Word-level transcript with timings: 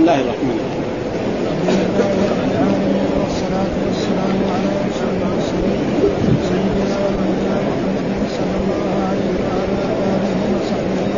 الله 0.00 0.20
الرحمن 0.24 0.56
الرحيم. 0.60 0.84
والصلاة 3.20 3.74
والسلام 3.84 4.36
على 4.52 4.70
رسول 4.88 5.10
المرسلين 5.16 5.80
سيدنا 6.48 7.00
محمد 7.68 8.08
صلى 8.36 8.56
الله 8.62 8.88
عليه 9.08 9.32
وعلى 9.44 9.82
آله 10.14 10.40
وصحبه 10.56 11.08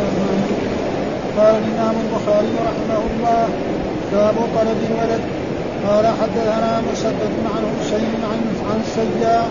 قال 1.38 1.54
الإمام 1.62 1.96
البخاري 2.04 2.54
رحمه 2.70 3.02
الله 3.10 3.44
باب 4.12 4.36
طلب 4.56 4.78
الولد. 4.88 5.22
قال 5.86 6.04
حدثنا 6.20 6.72
مسدد 6.88 7.34
عن 7.54 7.62
حسين 7.78 8.20
عن 8.30 8.40
عن 8.68 8.78
سيار 8.96 9.48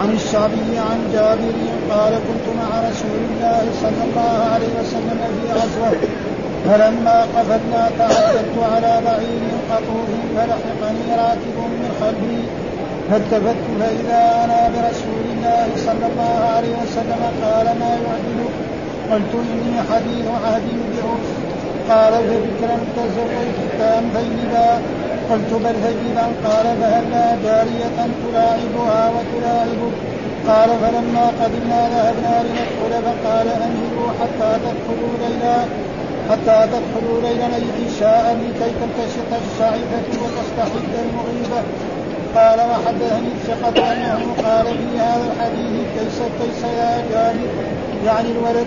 عن 0.00 0.10
الشعبي 0.18 0.70
عن 0.88 0.98
جابر 1.14 1.56
قال 1.90 2.12
كنت 2.28 2.46
مع 2.60 2.70
رسول 2.88 3.20
الله 3.30 3.62
صلى 3.82 4.02
الله 4.08 4.34
عليه 4.52 4.72
وسلم 4.80 5.18
في 5.34 5.46
غزوة. 5.58 6.19
فلما 6.66 7.22
قفلنا 7.36 7.90
تعددت 7.98 8.56
على 8.72 9.00
بعير 9.06 9.42
قطوف 9.70 10.10
فلحقني 10.36 11.08
راكب 11.22 11.56
من 11.56 11.90
خلفي 12.00 12.40
فالتفت 13.10 13.62
فإذا 13.80 14.22
أنا 14.44 14.60
برسول 14.74 15.24
الله 15.34 15.68
صلى 15.76 16.06
الله 16.10 16.38
عليه 16.56 16.74
وسلم 16.82 17.22
قال 17.44 17.66
ما 17.80 17.92
يعجبك 18.04 18.54
قلت 19.10 19.32
إني 19.34 19.76
حديث 19.90 20.26
عهد 20.44 20.66
بعرس 20.92 21.28
قال 21.90 22.12
فبكرا 22.12 22.78
تزوجت 22.96 23.58
كان 23.78 24.04
ثيبا 24.14 24.70
قلت 25.30 25.52
بل 25.64 25.74
ثيبا 25.84 26.26
قال 26.44 26.66
فهلا 26.80 27.26
جارية 27.44 27.98
تلاعبها 28.22 29.10
وتلاعبك 29.14 29.96
قال 30.48 30.68
فلما 30.82 31.26
قدمنا 31.40 31.80
ذهبنا 31.94 32.42
لندخل 32.42 33.02
فقال 33.06 33.48
أنزلوا 33.48 34.10
حتى 34.20 34.50
تدخلوا 34.64 35.14
ليلا. 35.22 35.89
حتى 36.30 36.68
تدخلوا 36.72 37.20
ليلا 37.22 37.58
شاء 38.00 38.36
لكي 38.40 38.70
تلتشط 38.80 39.30
الشعيبة 39.42 40.08
وتستحد 40.22 40.92
المغيبة. 41.04 41.60
قال 42.36 42.58
وحدثني 42.70 43.28
الثقة 43.36 43.92
أنه 43.92 44.20
قال 44.44 44.66
في 44.66 44.98
هذا 44.98 45.24
الحديث 45.32 45.86
كيس 45.94 46.18
كيس 46.38 46.62
يا 46.64 47.04
جابر 47.10 47.50
يعني 48.06 48.28
الولد؟ 48.30 48.66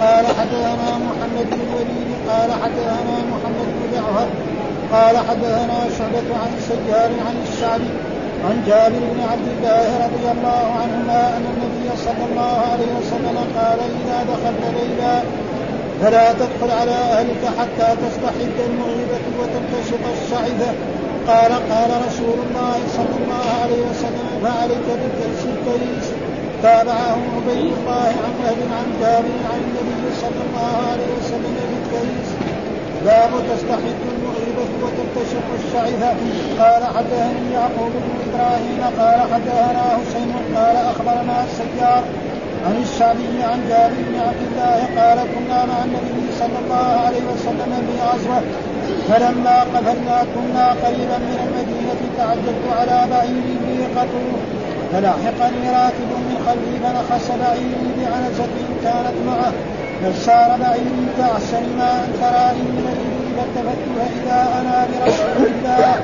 قال 0.00 0.26
حدثنا 0.26 0.90
محمد 1.08 1.46
بن 1.50 1.60
الوليد. 1.66 2.10
قال 2.28 2.50
حدثنا 2.62 3.16
محمد 3.32 3.66
بن 3.76 3.92
جعفر. 3.94 4.28
قال 4.92 5.16
حدثنا 5.16 5.78
شعبة 5.98 6.28
عن 6.42 6.52
سجار 6.68 7.10
عن 7.26 7.36
الشعبي 7.48 7.90
عن 8.44 8.62
جابر 8.66 9.02
بن 9.12 9.20
عبد 9.32 9.48
الله 9.56 9.88
رضي 10.06 10.26
الله 10.34 10.64
عنهما 10.80 11.36
أن 11.36 11.44
النبي 11.52 11.96
صلى 12.06 12.24
الله 12.30 12.56
عليه 12.72 12.90
وسلم 12.98 13.36
قال 13.56 13.78
إذا 14.00 14.18
دخلت 14.32 14.62
ليلا 14.76 15.22
فلا 16.02 16.32
تدخل 16.32 16.70
على 16.80 16.90
أهلك 16.90 17.42
حتى 17.58 17.88
تستحد 18.02 18.56
المغيبة 18.70 19.24
وتنتشط 19.40 20.02
الشعثة. 20.16 20.72
قال 21.28 21.52
قال 21.72 21.90
رسول 22.06 22.38
الله 22.46 22.78
صلى 22.96 23.16
الله 23.20 23.46
عليه 23.62 23.82
وسلم 23.90 24.28
فعليك 24.42 24.86
بالكيس 25.00 25.42
الكيس 25.52 26.06
تابعه 26.62 27.18
عبيد 27.36 27.72
الله 27.78 28.12
عن 28.24 28.32
وهب 28.40 28.60
عن 28.78 28.86
جابر 29.00 29.36
عن 29.52 29.60
النبي 29.66 30.04
صلى 30.22 30.42
الله 30.46 30.72
عليه 30.90 31.10
وسلم 31.18 31.54
بالكيس 31.70 32.28
باب 33.04 33.30
تستحد 33.50 33.98
المغيبة 34.12 34.68
وتنتشق 34.82 35.46
الشعثة. 35.60 36.10
قال 36.60 36.82
حدثني 36.96 37.52
يعقوب 37.54 37.92
بن 38.04 38.12
إبراهيم 38.26 38.80
قال 39.00 39.20
حدثنا 39.32 39.84
حسين 39.98 40.32
قال 40.56 40.76
أخبرنا 40.76 41.44
السيار 41.44 42.02
عن 42.66 42.76
الشعبي 42.82 43.42
عن 43.50 43.60
جابر 43.68 43.94
بن 44.08 44.16
عبد 44.28 44.42
الله 44.48 44.78
قال 44.98 45.18
كنا 45.34 45.64
مع 45.70 45.78
النبي 45.84 46.32
صلى 46.40 46.58
الله 46.64 46.86
عليه 47.06 47.24
وسلم 47.32 47.72
في 47.86 47.94
غزوه 48.08 48.42
فلما 49.08 49.60
قفلنا 49.74 50.18
كنا 50.34 50.66
قريبا 50.84 51.18
من 51.28 51.36
المدينة 51.46 52.00
تعجبت 52.18 52.64
على 52.78 53.10
بعيري 53.10 53.86
قطوف 53.96 54.40
فلاحقني 54.92 55.64
راكب 55.78 56.10
من 56.28 56.36
خلفي 56.46 56.74
فنخس 56.84 57.28
بعيري 57.42 57.88
بعنزة 57.98 58.54
كانت 58.84 59.16
معه 59.26 59.52
فسار 60.02 60.56
بعيري 60.60 61.06
كأحسن 61.18 61.64
ما 61.78 61.90
أن 62.04 62.12
تراني 62.20 62.62
من 62.76 62.86
الإبل 62.94 63.26
فالتفت 63.36 63.80
فإذا 63.96 64.40
أنا 64.60 64.86
برسول 64.92 65.46
الله. 65.52 65.94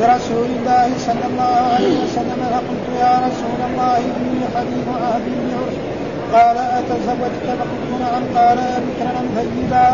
برسول 0.00 0.46
الله 0.56 0.88
صلى 0.98 1.24
الله 1.30 1.56
عليه 1.74 1.96
وسلم 2.04 2.40
فقلت 2.52 2.86
يا 3.00 3.12
رسول 3.26 3.58
الله 3.70 3.96
إني 3.96 4.44
حديث 4.56 4.86
عهد 5.02 5.22
بعرس 5.50 5.87
قال 6.34 6.56
أتزوجت 6.78 7.44
فقلت 7.58 7.90
نعم 8.00 8.22
قال 8.36 8.58
أبكرا 8.58 9.22
ثيبا. 9.36 9.88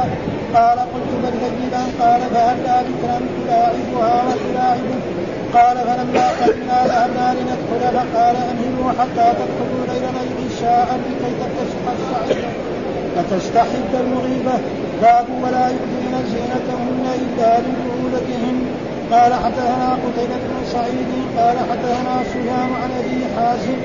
قال 0.54 0.78
قلت 0.78 1.10
بل 1.22 1.32
ثيبا. 1.42 1.82
قال 2.00 2.20
فهلا 2.34 2.82
بكرا 2.82 3.20
تلاعبها 3.36 4.22
وتلاعبه 4.28 5.00
قال 5.54 5.76
فلما 5.76 6.26
قدمنا 6.40 6.78
ذهبنا 6.86 7.26
لندخل 7.36 7.82
فقال 7.96 8.36
أنهلوا 8.50 8.90
حتى 8.98 9.26
تدخلوا 9.38 9.84
ليل 9.88 10.04
غير 10.18 10.38
شاء 10.60 10.88
لكي 11.04 11.32
الصعيد 11.94 12.44
فتستحد 13.16 13.92
المغيبة؟ 14.00 14.56
باب 15.02 15.26
ولا 15.42 15.68
يبدين 15.68 16.14
زينتهن 16.32 17.06
إلا 17.22 17.58
لبعولتهن. 17.64 18.58
قال 19.12 19.34
حدثنا 19.34 19.88
قتيبة 20.04 20.42
بن 20.48 20.66
سعيد 20.72 21.10
قال 21.38 21.56
حدثنا 21.70 22.14
سفيان 22.24 22.70
عن 22.82 22.90
أبي 23.00 23.20
حازم 23.36 23.78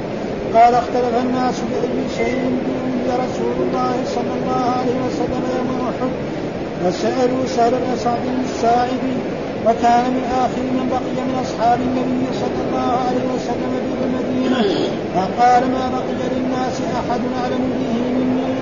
قال 0.56 0.74
اختلف 0.76 1.14
الناس 1.26 1.56
بأي 1.70 2.00
شيء 2.18 2.42
بأولي 2.64 3.24
رسول 3.26 3.56
الله 3.66 3.96
صلى 4.16 4.34
الله 4.38 4.64
عليه 4.80 4.98
وسلم 5.06 5.44
يوم 5.58 5.70
أحد. 5.90 6.12
فسألوا 6.84 7.46
سهل 7.48 7.72
بن 7.72 7.96
سعد 8.04 8.26
الساعدي 8.44 9.18
وكان 9.66 10.06
من 10.16 10.26
آخر 10.44 10.64
من 10.78 10.86
بقي 10.92 11.18
من 11.28 11.36
أصحاب 11.44 11.80
النبي 11.82 12.26
صلى 12.42 12.59
الله 12.66 12.92
عليه 13.08 13.26
وسلم 13.36 13.74
بالمدينة 14.00 14.62
فقال 15.16 15.72
ما 15.72 15.86
بقي 15.96 16.14
للناس 16.34 16.82
أحد 17.00 17.22
أعلم 17.42 17.64
به 17.80 17.96
مني؟ 18.18 18.54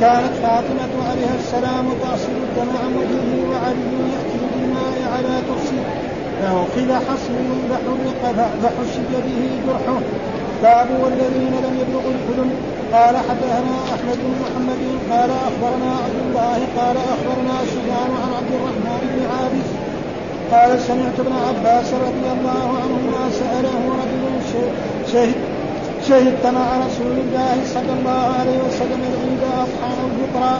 كانت 0.00 0.34
فاطمة 0.42 0.94
عليها 1.10 1.34
السلام 1.42 1.86
تغسل 2.02 2.36
الدم 2.46 2.70
عن 2.82 2.90
وجهه 2.98 3.30
وعلي 3.50 3.96
يأتي 4.14 4.38
بالماء 4.52 4.96
على 5.14 5.34
تفسد 5.48 5.84
فأخذ 6.40 6.92
حصر 7.06 7.34
فحرق 7.70 8.22
فحشد 8.62 9.12
به 9.26 9.40
جرحه. 9.66 10.00
باب 10.64 10.88
والذين 11.02 11.54
لم 11.66 11.74
يبلغوا 11.82 12.12
الحلم. 12.16 12.50
قال 12.94 13.14
حدثنا 13.28 13.74
أحمد 13.94 14.18
بن 14.24 14.32
محمد 14.42 14.82
قال 15.10 15.30
أخبرنا 15.48 15.90
عبد 16.04 16.18
الله 16.26 16.58
قال 16.78 16.96
أخبرنا 17.14 17.56
سفيان 17.72 18.10
عن 18.22 18.30
عبد 18.38 18.52
الرحمن 18.58 19.00
بن 19.14 19.20
عابس. 19.34 19.68
قال 20.52 20.70
سمعت 20.88 21.16
ابن 21.24 21.34
عباس 21.48 21.88
رضي 22.06 22.28
الله 22.36 22.66
عنهما 22.82 23.22
سأله 23.40 23.80
رجل 24.00 24.24
شهد 25.12 25.34
شهدت 26.08 26.46
مع 26.46 26.66
رسول 26.86 27.16
الله 27.24 27.56
صلى 27.74 27.92
الله 27.98 28.22
عليه 28.40 28.58
وسلم 28.66 29.00
العيد 29.10 29.42
أضحى 29.62 29.90
أو 30.02 30.08
فطرا 30.18 30.54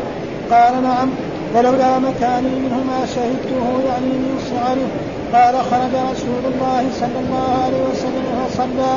قال 0.53 0.83
نعم 0.83 1.09
ولولا 1.55 1.99
مكاني 1.99 2.49
منه 2.63 2.79
ما 2.91 3.01
شهدته 3.15 3.67
يعني 3.89 4.13
من 4.23 4.35
صغره. 4.51 4.91
قال 5.35 5.55
خرج 5.71 5.95
رسول 6.13 6.45
الله 6.53 6.83
صلى 7.01 7.19
الله 7.25 7.49
عليه 7.65 7.83
وسلم 7.91 8.27
فصلى 8.49 8.93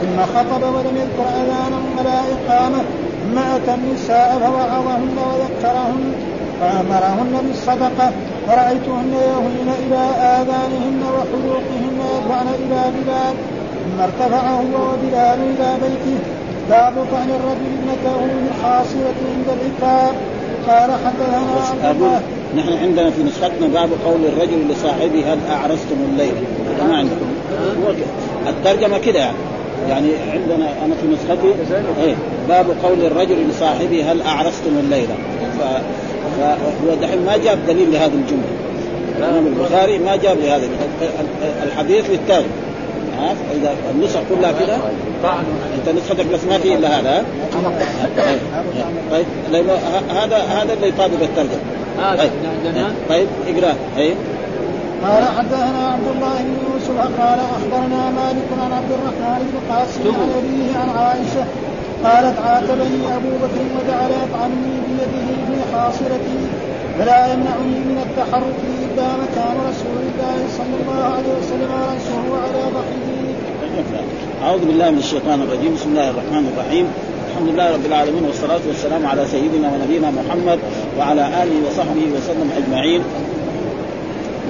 ثم 0.00 0.18
خطب 0.34 0.62
ولم 0.62 0.96
يذكر 1.02 1.26
اذانا 1.42 1.78
ولا 1.98 2.18
إقامة. 2.34 2.82
ثم 3.22 3.38
اتى 3.38 3.74
النساء 3.74 4.38
فوعظهن 4.42 5.16
وذكرهن. 5.28 6.12
وامرهن 6.62 7.34
بالصدقة. 7.46 8.10
فرايتهن 8.46 9.12
يهوين 9.28 9.70
إلى 9.82 10.02
آذانهن 10.36 11.00
وحلوقهن 11.14 11.98
يدفعن 12.12 12.48
إلى 12.48 12.80
بلال. 12.94 13.34
ثم 13.84 14.00
ارتفع 14.02 14.48
هو 14.50 14.74
وبلال 14.92 15.38
إلى 15.52 15.68
بيته. 15.82 16.18
باب 16.70 16.94
طعن 17.12 17.30
الرجل 17.38 17.66
ابنته 17.78 18.18
بالخاصره 18.34 19.18
عند 19.34 19.48
العتاب. 19.56 20.14
قال 20.68 20.90
حدثنا 21.06 21.90
أقول 21.90 22.20
نحن 22.56 22.72
عندنا 22.72 23.10
في 23.10 23.22
نسختنا 23.22 23.66
باب 23.66 23.90
قول 24.06 24.24
الرجل 24.24 24.68
لصاحبه 24.70 25.32
هل 25.32 25.38
أعرستم 25.50 25.96
الليل؟ 26.12 26.32
ما 26.88 26.96
عندكم 26.96 27.26
الترجمة 28.48 28.98
كده 28.98 29.18
يعني. 29.18 29.36
يعني 29.88 30.08
عندنا 30.32 30.84
أنا 30.84 30.94
في 30.94 31.06
نسختي 31.06 31.54
إيه 32.02 32.14
باب 32.48 32.66
قول 32.82 33.04
الرجل 33.04 33.48
لصاحبه 33.48 34.12
هل 34.12 34.22
أعرستم 34.22 34.78
الليلة 34.80 35.14
ف... 35.58 35.62
فهو 36.40 36.94
دحين 37.02 37.24
ما 37.26 37.36
جاب 37.36 37.58
دليل 37.68 37.92
لهذه 37.92 38.12
الجملة. 38.14 38.52
الإمام 39.18 39.46
البخاري 39.46 39.98
ما 39.98 40.16
جاب 40.16 40.38
لهذا 40.38 40.68
الحديث 41.62 42.10
للتالي. 42.10 42.46
ها؟ 43.18 43.34
إذا 43.54 43.74
النسخ 43.90 44.20
كلها 44.30 44.52
كده؟ 44.52 44.76
أنت 45.78 45.98
نسختك 45.98 46.26
بس 46.26 46.44
ما 46.44 46.58
في 46.58 46.74
إلا 46.74 47.00
هذا 47.00 47.24
طيب 49.10 49.26
طيب 49.52 49.66
هذا 50.10 50.36
هذا 50.36 50.72
اللي 50.72 50.88
يطابق 50.88 51.20
الترجمة. 51.22 51.60
طيب 52.18 52.30
طيب 53.08 53.26
اقرأ. 53.48 53.74
اي 53.98 54.14
قال 55.04 55.24
حدثنا 55.38 55.88
عبد 55.92 56.08
الله 56.14 56.34
بن 56.38 56.56
يوسف 56.72 56.98
قال 57.20 57.38
أخبرنا 57.56 58.10
مالك 58.10 58.48
عن 58.62 58.72
عبد 58.72 58.92
الرحمن 58.92 59.40
بن 59.52 59.74
قاسم 59.74 60.00
عن 60.02 60.30
أبيه 60.38 60.78
عن 60.78 60.88
عائشة 61.04 61.44
قالت 62.04 62.38
عاتبني 62.46 63.16
أبو 63.16 63.28
بكر 63.42 63.62
وجعل 63.76 64.10
يطعني 64.10 64.72
بيده 64.88 65.26
في 65.46 65.56
خاصرتي 65.74 66.38
فلا 66.98 67.32
يمنعني 67.32 67.78
من 67.90 67.98
التحرك 68.06 68.58
إلا 68.84 69.06
مكان 69.06 69.34
كان 69.34 69.56
رسول 69.70 70.00
الله 70.08 70.38
صلى 70.58 70.74
الله 70.80 71.04
عليه 71.04 71.32
وسلم 71.38 71.70
راسه 71.72 72.22
على 72.42 72.62
بقيه. 72.74 73.18
أعوذ 74.42 74.64
بالله 74.64 74.90
من 74.90 74.98
الشيطان 74.98 75.42
الرجيم، 75.42 75.74
بسم 75.74 75.88
الله 75.90 76.10
الرحمن 76.10 76.52
الرحيم. 76.52 76.86
الحمد 77.30 77.48
لله 77.48 77.72
رب 77.74 77.86
العالمين 77.86 78.24
والصلاة 78.24 78.60
والسلام 78.68 79.06
على 79.06 79.26
سيدنا 79.26 79.70
ونبينا 79.72 80.10
محمد 80.10 80.58
وعلى 80.98 81.26
آله 81.42 81.56
وصحبه 81.66 82.06
وسلم 82.16 82.50
أجمعين 82.56 83.02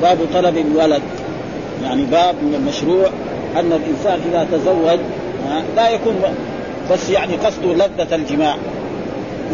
باب 0.02 0.18
طلب 0.34 0.56
الولد 0.56 1.02
يعني 1.84 2.04
باب 2.04 2.34
من 2.42 2.54
المشروع 2.54 3.08
أن 3.56 3.72
الإنسان 3.72 4.20
إذا 4.30 4.46
تزوج 4.52 4.98
لا 5.76 5.90
يكون 5.90 6.14
بس 6.90 7.10
يعني 7.10 7.36
قصده 7.36 7.72
لذة 7.74 8.14
الجماع 8.14 8.56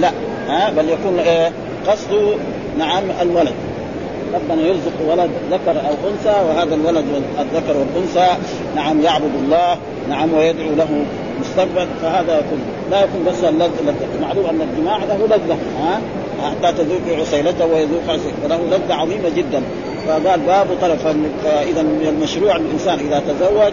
لا 0.00 0.10
ها 0.48 0.70
بل 0.70 0.88
يكون 0.88 1.18
آه، 1.18 1.52
قصده 1.86 2.34
نعم 2.78 3.02
الولد. 3.22 3.54
ربنا 4.34 4.66
يرزق 4.66 4.92
ولد 5.10 5.30
ذكر 5.50 5.70
أو 5.70 6.10
أنثى 6.10 6.48
وهذا 6.48 6.74
الولد 6.74 7.04
الذكر 7.40 7.76
والأنثى 7.78 8.36
نعم 8.76 9.02
يعبد 9.02 9.30
الله 9.44 9.76
نعم 10.08 10.34
ويدعو 10.34 10.74
له 10.76 11.04
مستقبل 11.40 11.86
فهذا 12.02 12.38
يكون. 12.38 12.58
لا 12.90 13.04
يكون 13.04 13.24
بس 13.26 13.44
اللذة 13.44 13.94
معلوم 14.22 14.46
أن 14.46 14.60
الجماع 14.60 14.98
له 14.98 15.26
لذة. 15.26 15.58
ها؟ 15.80 16.00
حتى 16.42 16.72
تذوق 16.72 17.20
عسيلته 17.20 17.66
ويذوق 17.66 18.16
فله 18.42 18.58
لذة 18.70 18.94
عظيمة 18.94 19.28
جدا. 19.36 19.62
فقال 20.06 20.40
باب 20.40 20.66
طلب 20.82 20.98
فإذا 21.44 21.82
من 21.82 22.06
المشروع 22.08 22.56
الإنسان 22.56 22.98
إذا 22.98 23.22
تزوج 23.28 23.72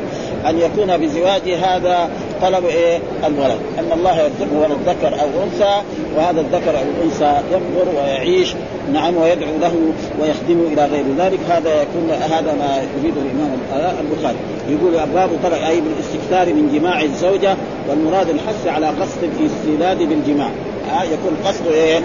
أن 0.50 0.59
يكون 0.59 0.98
بزواجه 0.98 1.75
هذا 1.75 2.09
طلب 2.41 2.65
إيه؟ 2.65 2.99
الولد 3.25 3.59
أن 3.79 3.91
الله 3.93 4.15
يرزقه 4.17 4.57
ولد 4.61 4.77
ذكر 4.85 5.21
أو 5.21 5.43
أنثى 5.43 5.81
وهذا 6.17 6.41
الذكر 6.41 6.77
أو 6.77 6.83
الانثى 6.97 7.41
يكبر 7.51 7.95
ويعيش 7.95 8.53
نعم 8.93 9.17
ويدعو 9.17 9.57
له 9.61 9.73
ويخدمه 10.21 10.67
إلى 10.73 10.85
غير 10.85 11.05
ذلك. 11.17 11.39
هذا 11.49 11.81
يكون 11.81 12.11
هذا 12.11 12.53
ما 12.53 12.81
يريد 12.99 13.13
الإمام 13.17 13.57
البخاري. 13.99 14.38
يقول 14.69 15.07
باب 15.13 15.29
طلب 15.43 15.53
أي 15.53 15.81
بالاستكثار 15.81 16.53
من 16.53 16.79
جماع 16.79 17.01
الزوجة 17.01 17.55
والمراد 17.89 18.29
الحث 18.29 18.67
على 18.67 18.88
قصد 18.88 19.23
الاستيلاد 19.23 19.97
بالجماع. 19.97 20.49
آه 20.91 21.03
يكون 21.03 21.38
قصده 21.45 21.73
إيه؟ 21.73 21.99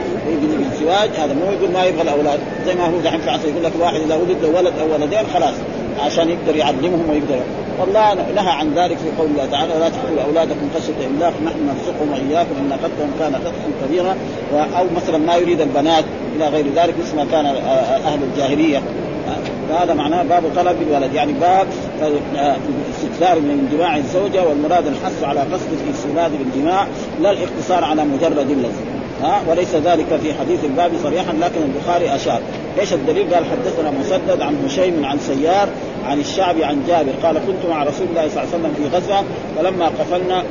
بالزواج. 0.59 1.11
هذا 1.19 1.35
مو 1.35 1.53
يقول 1.53 1.71
ما 1.73 1.85
يبغى 1.85 2.03
الأولاد. 2.03 2.39
زي 2.67 2.75
ما 2.75 2.87
هو 2.87 2.99
دحين 3.05 3.21
في 3.21 3.31
عصر 3.31 3.49
يقول 3.49 3.65
لك 3.65 3.73
واحد 3.81 4.01
إذا 4.01 4.15
ولد 4.17 4.45
ولد 4.57 4.73
أو 4.81 4.93
ولدين 4.93 5.27
خلاص 5.35 5.55
عشان 6.01 6.31
يقدر 6.31 6.57
يعلمهم 6.57 7.11
ويقدر 7.11 7.41
والله 7.81 8.15
نهى 8.15 8.51
عن 8.51 8.75
ذلك 8.75 8.99
في 8.99 9.11
قول 9.19 9.31
الله 9.31 9.47
تعالى 9.47 9.73
لا 9.79 9.89
تقتلوا 9.89 10.23
أولادكم 10.23 10.69
خشيه 10.75 11.07
املاق 11.07 11.33
نحن 11.45 11.59
نرزقهم 11.67 12.13
وإياكم 12.13 12.55
إن 12.61 12.73
قتلهم 12.73 13.11
كان 13.19 13.35
قتلا 13.35 13.87
كبيرا 13.87 14.17
أو 14.79 14.85
مثلا 14.97 15.19
ما 15.19 15.37
يريد 15.37 15.61
البنات 15.61 16.05
إلى 16.37 16.49
غير 16.49 16.67
ذلك 16.77 16.95
مثل 16.99 17.17
ما 17.17 17.27
كان 17.33 17.47
أهل 18.07 18.23
الجاهلية. 18.23 18.83
فهذا 19.69 19.95
معناه 19.95 20.23
باب 20.23 20.43
طلب 20.57 20.77
الولد 20.83 21.15
يعني 21.15 21.33
باب 21.33 21.67
استكثار 22.97 23.41
من 23.41 23.69
جماع 23.73 23.97
الزوجة 23.97 24.49
والمراد 24.49 24.87
الحث 24.87 25.25
على 25.25 25.41
قصد 25.41 25.69
الاستناد 25.87 26.31
بالجماع 26.39 26.87
لا 27.21 27.31
الاقتصار 27.31 27.85
على 27.85 28.05
مجرد 28.05 28.51
اللذة 28.51 28.96
ها 29.23 29.43
وليس 29.49 29.75
ذلك 29.75 30.19
في 30.23 30.35
حديث 30.35 30.65
الباب 30.65 30.91
صريحا 31.03 31.33
لكن 31.33 31.61
البخاري 31.63 32.15
أشار 32.15 32.41
إيش 32.81 32.93
الدليل؟ 32.93 33.35
قال 33.35 33.45
حدثنا 33.45 33.91
مسدد 33.91 34.41
عن 34.41 34.65
هشيم 34.67 35.05
عن 35.05 35.19
سيار 35.19 35.69
عن 36.07 36.21
الشعبي 36.21 36.65
عن 36.65 36.83
جابر 36.89 37.13
قال 37.23 37.39
كنت 37.47 37.71
مع 37.71 37.83
رسول 37.83 38.07
الله 38.11 38.29
صلى 38.29 38.43
الله 38.43 38.55
عليه 38.55 38.65
وسلم 38.65 38.75
في 38.75 38.97
غزوة 38.97 39.25
فلما 39.57 39.87
قفلنا 39.87 40.43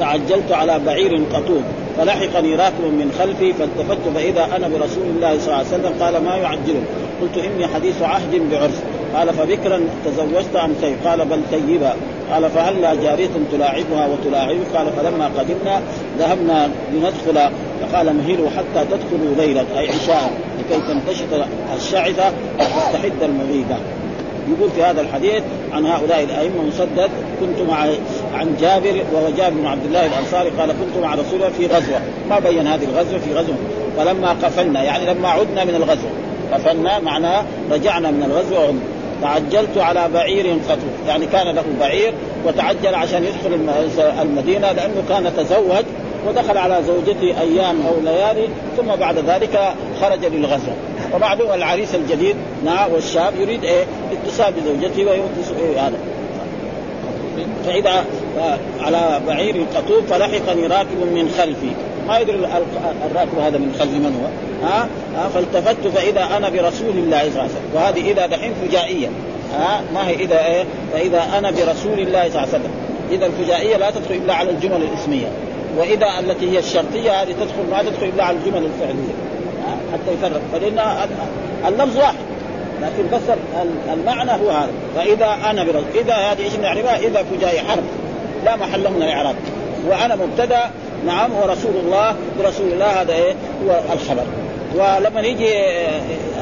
تعجلت 0.00 0.52
على 0.52 0.78
بعير 0.86 1.20
قطوب 1.32 1.62
فلحقني 1.98 2.54
راكب 2.54 2.84
من 2.84 3.12
خلفي 3.18 3.52
فالتفت 3.52 4.08
فإذا 4.14 4.56
أنا 4.56 4.68
برسول 4.68 5.06
الله 5.16 5.38
صلى 5.38 5.46
الله 5.46 5.56
عليه 5.56 5.66
وسلم 5.66 5.92
قال 6.02 6.24
ما 6.24 6.36
يعجله 6.36 6.82
قلت 7.22 7.44
إني 7.44 7.66
حديث 7.66 8.02
عهد 8.02 8.42
بعرس 8.50 8.82
قال 9.16 9.34
فبكرا 9.34 9.80
تزوجت 10.04 10.56
ام 10.56 10.74
سيب 10.80 10.96
قال 11.04 11.24
بل 11.24 11.40
سيبا 11.50 11.94
قال 12.32 12.50
فهلا 12.50 12.94
جارية 12.94 13.30
تلاعبها 13.52 14.06
وتلاعبك 14.06 14.66
قال 14.74 14.86
فلما 14.96 15.30
قدمنا 15.38 15.82
ذهبنا 16.18 16.70
لندخل. 16.92 17.50
فقال 17.80 18.16
مهلوا 18.16 18.50
حتى 18.50 18.84
تدخلوا 18.84 19.34
ليلا 19.36 19.60
أي 19.78 19.88
عشاء 19.88 20.32
لكي 20.58 20.80
تنتشط 20.88 21.46
الشعثة 21.76 22.32
وتستحد 22.60 23.22
المغيبة. 23.22 23.76
يقول 24.48 24.70
في 24.70 24.82
هذا 24.82 25.00
الحديث 25.00 25.42
عن 25.72 25.86
هؤلاء 25.86 26.24
الأئمة 26.24 26.62
مسدد 26.62 27.10
كنت 27.40 27.68
مع 27.68 27.86
عن 28.34 28.56
جابر 28.60 29.02
وهو 29.12 29.30
جابر 29.36 29.56
بن 29.56 29.66
عبد 29.66 29.86
الله 29.86 30.06
الأنصاري. 30.06 30.50
قال 30.50 30.68
كنت 30.68 31.04
مع 31.04 31.14
رسول 31.14 31.34
الله 31.34 31.48
في 31.48 31.66
غزوة. 31.66 32.00
ما 32.30 32.38
بين 32.38 32.66
هذه 32.66 32.84
الغزوة 32.84 33.18
في 33.18 33.34
غزوة. 33.34 33.56
فلما 33.96 34.30
قفلنا 34.30 34.82
يعني 34.82 35.06
لما 35.06 35.28
عدنا 35.28 35.64
من 35.64 35.74
الغزوة. 35.74 36.10
قفلنا 36.52 36.98
معناه 36.98 37.44
رجعنا 37.70 38.10
من 38.10 38.22
الغزوه 38.22 38.74
تعجلت 39.22 39.78
على 39.78 40.08
بعير 40.14 40.46
قطوف 40.68 41.08
يعني 41.08 41.26
كان 41.26 41.54
له 41.54 41.64
بعير 41.80 42.12
وتعجل 42.46 42.94
عشان 42.94 43.24
يدخل 43.24 43.60
المدينة 44.22 44.72
لأنه 44.72 45.02
كان 45.08 45.32
تزوج 45.36 45.84
ودخل 46.28 46.58
على 46.58 46.82
زوجته 46.86 47.40
أيام 47.40 47.76
أو 47.86 48.00
ليالي 48.04 48.48
ثم 48.76 48.96
بعد 49.00 49.18
ذلك 49.18 49.74
خرج 50.00 50.24
للغزو. 50.24 50.72
ومعلوم 51.14 51.52
العريس 51.52 51.94
الجديد 51.94 52.36
نعم 52.64 52.92
والشاب 52.92 53.32
يريد 53.40 53.64
إيه؟ 53.64 53.84
اتصال 54.12 54.52
بزوجته 54.52 55.04
ويتصل 55.04 55.54
إيه 55.60 55.86
هذا. 55.86 55.98
فإذا 57.66 58.04
على 58.80 59.20
بعير 59.26 59.64
قطوب 59.76 60.04
فلحقني 60.04 60.66
راكب 60.66 60.98
من 61.14 61.34
خلفي. 61.38 61.70
ما 62.08 62.18
يدري 62.18 62.36
الراكب 63.10 63.38
هذا 63.38 63.58
من 63.58 63.76
خلف 63.78 63.90
من 63.90 64.20
هو؟ 64.22 64.28
ها؟ 64.66 64.88
فالتفت 65.34 65.86
فإذا 65.86 66.36
أنا 66.36 66.48
برسول 66.48 66.90
الله 66.90 67.20
صلى 67.20 67.28
الله 67.28 67.40
عليه 67.40 67.50
وسلم. 67.50 67.70
وهذه 67.74 68.10
إذا 68.10 68.26
دحين 68.26 68.54
فجائية. 68.54 69.08
ها 69.54 69.82
ما 69.94 70.08
هي 70.08 70.14
إذا 70.14 70.46
إيه؟ 70.46 70.64
فإذا 70.92 71.22
أنا 71.38 71.50
برسول 71.50 71.98
الله 71.98 72.20
صلى 72.20 72.28
الله 72.28 72.38
عليه 72.38 72.48
وسلم. 72.48 72.70
إذا 73.10 73.26
الفجائية 73.26 73.76
لا 73.76 73.90
تدخل 73.90 74.14
إلا 74.14 74.34
على 74.34 74.50
الجمل 74.50 74.82
الإسمية. 74.82 75.26
وإذا 75.78 76.06
التي 76.20 76.50
هي 76.50 76.58
الشرطيه 76.58 77.22
هذه 77.22 77.32
تدخل 77.32 77.70
ما 77.70 77.82
تدخل 77.82 78.06
إلا 78.14 78.24
على 78.24 78.36
الجمل 78.36 78.64
الفعلية. 78.64 79.14
حتى 79.92 80.12
يفرق. 80.12 80.40
فلأن 80.52 81.08
اللفظ 81.68 81.96
واحد. 81.96 82.14
لكن 82.82 83.16
بس 83.16 83.36
المعنى 83.92 84.30
هو 84.30 84.50
هذا. 84.50 84.70
فإذا 84.96 85.36
أنا 85.50 85.64
برسول 85.64 85.84
إذا 85.94 86.14
هذه 86.14 86.44
إيش 86.44 86.54
نعرفها 86.54 86.98
إذا 86.98 87.22
فجائية 87.22 87.60
حرف. 87.60 87.84
لا 88.44 88.56
محل 88.56 88.90
من 88.90 89.02
الإعراب. 89.02 89.34
وأنا 89.88 90.16
مبتدأ 90.16 90.70
نعم 91.06 91.30
ورسول 91.32 91.72
الله. 91.84 92.14
برسول 92.38 92.72
الله 92.72 93.02
هذا 93.02 93.14
إيه؟ 93.14 93.34
هو 93.66 93.80
الخبر. 93.92 94.24
ولما 94.74 95.20
يجي 95.20 95.54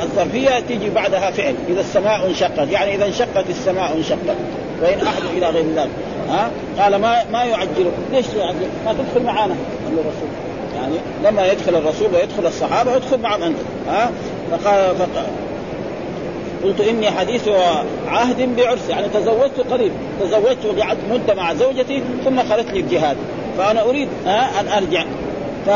الظرفية 0.03 0.61
تيجي 0.61 0.91
بعدها 0.91 1.31
فعل 1.31 1.55
إذا 1.69 1.81
السماء 1.81 2.27
انشقت 2.27 2.69
يعني 2.73 2.95
إذا 2.95 3.07
انشقت 3.07 3.51
السماء 3.51 3.97
انشقت 3.97 4.37
وان 4.83 5.07
أحد 5.07 5.23
إلى 5.37 5.47
غير 5.47 5.65
ذلك 5.77 5.91
ها؟ 6.29 6.51
قال 6.79 6.97
ما 6.97 7.25
ما 7.33 7.45
يعجل 7.45 7.91
ليش 8.13 8.27
يعجل؟ 8.37 8.69
ما 8.85 8.93
تدخل 8.93 9.27
معانا. 9.27 9.55
الرسول 9.93 10.29
يعني 10.77 10.95
لما 11.25 11.47
يدخل 11.47 11.75
الرسول 11.75 12.15
ويدخل 12.15 12.47
الصحابة 12.47 12.97
يدخل 12.97 13.21
معهم 13.21 13.43
أنت 13.43 13.57
ها؟ 13.89 14.11
فقال, 14.51 14.97
فقال 14.97 15.27
قلت 16.65 16.81
إني 16.81 17.11
حديث 17.11 17.49
عهد 18.09 18.57
بعرس 18.57 18.89
يعني 18.89 19.09
تزوجت 19.09 19.61
قريب 19.71 19.93
تزوجت 20.21 20.65
وقعدت 20.67 21.01
مدة 21.11 21.35
مع 21.35 21.55
زوجتي 21.55 22.03
ثم 22.25 22.49
خرجت 22.49 22.73
للجهاد 22.73 23.17
فأنا 23.59 23.83
أريد 23.83 24.09
ها 24.27 24.61
أن 24.61 24.69
أرجع. 24.69 25.05
ف... 25.67 25.71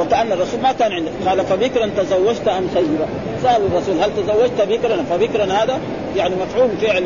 وكأن 0.00 0.32
الرسول 0.32 0.60
ما 0.60 0.72
كان 0.72 0.92
عنده. 0.92 1.10
قال 1.26 1.46
فبكرا 1.46 1.90
تزوجت 1.96 2.48
أم 2.48 2.68
سيبا 2.74 3.06
سأل 3.42 3.62
الرسول 3.66 4.00
هل 4.00 4.10
تزوجت 4.16 4.62
بكرا؟ 4.68 5.04
فبكرا 5.10 5.44
هذا 5.44 5.80
يعني 6.16 6.34
مفعول 6.36 6.68
فعل 6.80 7.04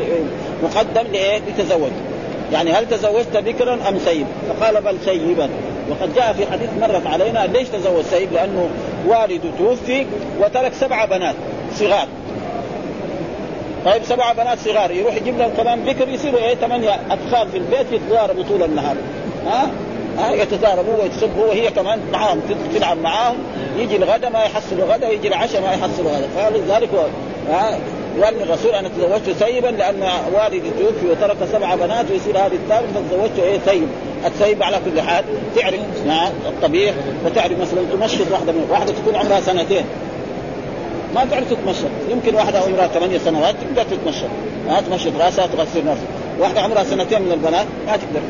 مقدم 0.63 1.11
لإيه؟ 1.11 1.39
لتزوج. 1.39 1.91
يعني 2.53 2.71
هل 2.71 2.89
تزوجت 2.89 3.37
بكرا 3.37 3.73
أم 3.89 3.99
سيب؟ 4.05 4.25
فقال 4.49 4.81
بل 4.81 4.97
سيبا 5.05 5.49
وقد 5.89 6.15
جاء 6.15 6.33
في 6.33 6.51
حديث 6.51 6.69
مرت 6.81 7.07
علينا 7.07 7.47
ليش 7.47 7.67
تزوج 7.69 8.03
سيب؟ 8.03 8.33
لأنه 8.33 8.69
والده 9.07 9.49
توفي 9.57 10.05
وترك 10.39 10.73
سبع 10.73 11.05
بنات 11.05 11.35
صغار. 11.75 12.07
طيب 13.85 14.03
سبع 14.03 14.33
بنات 14.33 14.59
صغار 14.59 14.91
يروح 14.91 15.15
يجيب 15.15 15.37
لهم 15.37 15.51
كمان 15.57 15.79
بكر 15.79 16.09
يصيروا 16.09 16.39
إيه؟ 16.39 16.55
ثمانية 16.55 16.99
أطفال 17.11 17.47
في 17.51 17.57
البيت 17.57 17.91
يتضاربوا 17.91 18.43
طول 18.43 18.63
النهار. 18.63 18.95
ها 19.45 19.63
ها؟ 19.63 19.69
يتضاربوا 20.31 21.03
ويتسبوا 21.03 21.45
وهي 21.45 21.69
كمان 21.69 21.99
معاهم 22.11 22.41
تلعب 22.75 22.97
معاهم 22.97 23.37
يجي 23.77 23.95
الغداء 23.95 24.31
ما 24.31 24.43
يحصلوا 24.43 24.93
غداء 24.93 25.13
يجي 25.13 25.27
العشاء 25.27 25.61
ما 25.61 25.73
يحصلوا 25.73 26.11
غداء 26.11 26.29
فلذلك 26.35 26.89
ها 27.51 27.79
قال 28.21 28.41
الرسول 28.41 28.71
أنا 28.71 28.89
تزوجت 28.89 29.43
سيبا 29.43 29.67
لأن 29.67 30.03
والدي 30.33 30.59
توفي 30.59 31.07
وترك 31.11 31.37
سبع 31.51 31.75
بنات 31.75 32.11
ويصير 32.11 32.37
هذه 32.37 32.53
الثالث 32.53 32.97
فتزوجته 32.97 33.43
إيه 33.43 33.59
سيب. 33.65 33.87
السيب 34.25 34.63
على 34.63 34.77
كل 34.85 35.01
حال 35.01 35.25
تعرف 35.55 35.79
الطبيعي 36.45 36.93
وتعرف 37.25 37.59
مثلا 37.59 37.81
تمشط 37.93 38.31
واحدة 38.31 38.51
من 38.51 38.67
واحدة 38.71 38.93
تكون 38.93 39.15
عمرها 39.15 39.41
سنتين. 39.41 39.85
ما 41.15 41.25
تعرف 41.25 41.49
تتمشى 41.49 41.85
يمكن 42.09 42.35
واحدة 42.35 42.59
عمرها 42.59 42.87
ثمانية 42.87 43.17
سنوات 43.17 43.55
تقدر 43.55 43.83
تتمشى 43.83 44.25
ما 44.67 44.81
تمشط 44.81 45.11
راسها 45.19 45.47
تغسل 45.47 45.85
نفسها. 45.85 46.22
واحدة 46.39 46.61
عمرها 46.61 46.83
سنتين 46.83 47.21
من 47.21 47.31
البنات 47.31 47.65
ما 47.87 47.97
تقدر. 47.97 48.21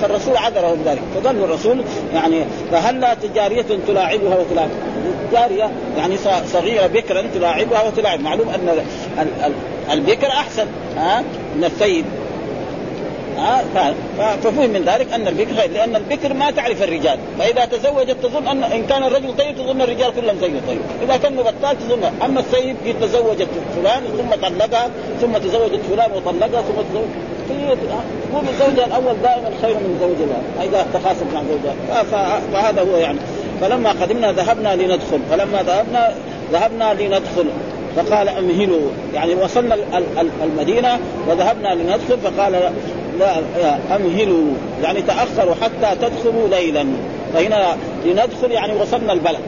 فالرسول 0.00 0.36
عذره 0.36 0.76
بذلك 0.84 1.02
فقال 1.14 1.44
الرسول 1.44 1.80
يعني 2.14 2.44
فهلا 2.72 3.16
جارية 3.34 3.66
تلاعبها 3.86 4.38
وتلاعب؟ 4.38 4.68
جارية 5.32 5.70
يعني 5.98 6.16
صغيرة 6.52 6.86
بكرا 6.86 7.22
تلاعبها 7.34 7.82
وتلاعب. 7.82 8.20
معلوم 8.20 8.48
أن 8.48 8.84
البكر 9.92 10.26
أحسن 10.26 10.66
ها 10.96 11.22
من 11.56 11.64
الثيب. 11.64 12.04
ففهم 14.42 14.70
من 14.70 14.84
ذلك 14.86 15.12
أن 15.12 15.28
البكر 15.28 15.54
خير 15.54 15.70
لأن 15.70 15.96
البكر 15.96 16.34
ما 16.34 16.50
تعرف 16.50 16.82
الرجال. 16.82 17.18
فإذا 17.38 17.64
تزوجت 17.64 18.16
تظن 18.22 18.46
ان 18.48 18.64
إن 18.64 18.86
كان 18.86 19.04
الرجل 19.04 19.36
طيب 19.36 19.56
تظن 19.56 19.80
الرجال 19.80 20.10
كلهم 20.20 20.36
زيه 20.40 20.60
طيب. 20.68 20.80
إذا 21.02 21.16
كان 21.16 21.36
بطال 21.36 21.78
تظن. 21.78 22.02
أما 22.24 22.40
السيد 22.40 22.76
تزوجت 23.00 23.48
فلان 23.76 24.02
ثم 24.02 24.48
طلقها 24.48 24.90
ثم 25.20 25.38
تزوجت 25.38 25.80
فلان 25.90 26.10
وطلقها 26.12 26.62
ثم 26.62 26.82
تزوج 26.90 27.08
تقول 27.48 28.44
زوجها 28.60 28.86
الأول 28.86 29.16
دائما 29.22 29.50
خير 29.62 29.74
من 29.74 29.98
زوجها. 30.00 30.68
إذا 30.68 30.86
تخاصم 30.94 31.26
مع 31.34 31.42
زوجها. 31.42 32.02
فهذا 32.52 32.80
هو 32.82 32.96
يعني. 32.96 33.18
فلما 33.60 33.90
قدمنا 33.90 34.32
ذهبنا 34.32 34.76
لندخل. 34.76 35.20
فلما 35.30 35.62
ذهبنا 35.62 36.14
ذهبنا 36.52 36.94
لندخل. 36.94 37.46
فقال 37.96 38.28
أمهلوا. 38.28 38.90
يعني 39.14 39.34
وصلنا 39.34 39.76
المدينة 40.42 40.98
وذهبنا 41.28 41.74
لندخل. 41.74 42.18
فقال 42.24 42.72
لا 43.18 43.36
أمهلوا 43.96 44.46
يعني 44.82 45.02
تأخروا 45.02 45.54
حتى 45.62 45.96
تدخلوا 46.00 46.48
ليلا. 46.48 46.86
فهنا 47.34 47.76
لندخل 48.04 48.50
يعني 48.50 48.72
وصلنا 48.80 49.12
البلد. 49.12 49.40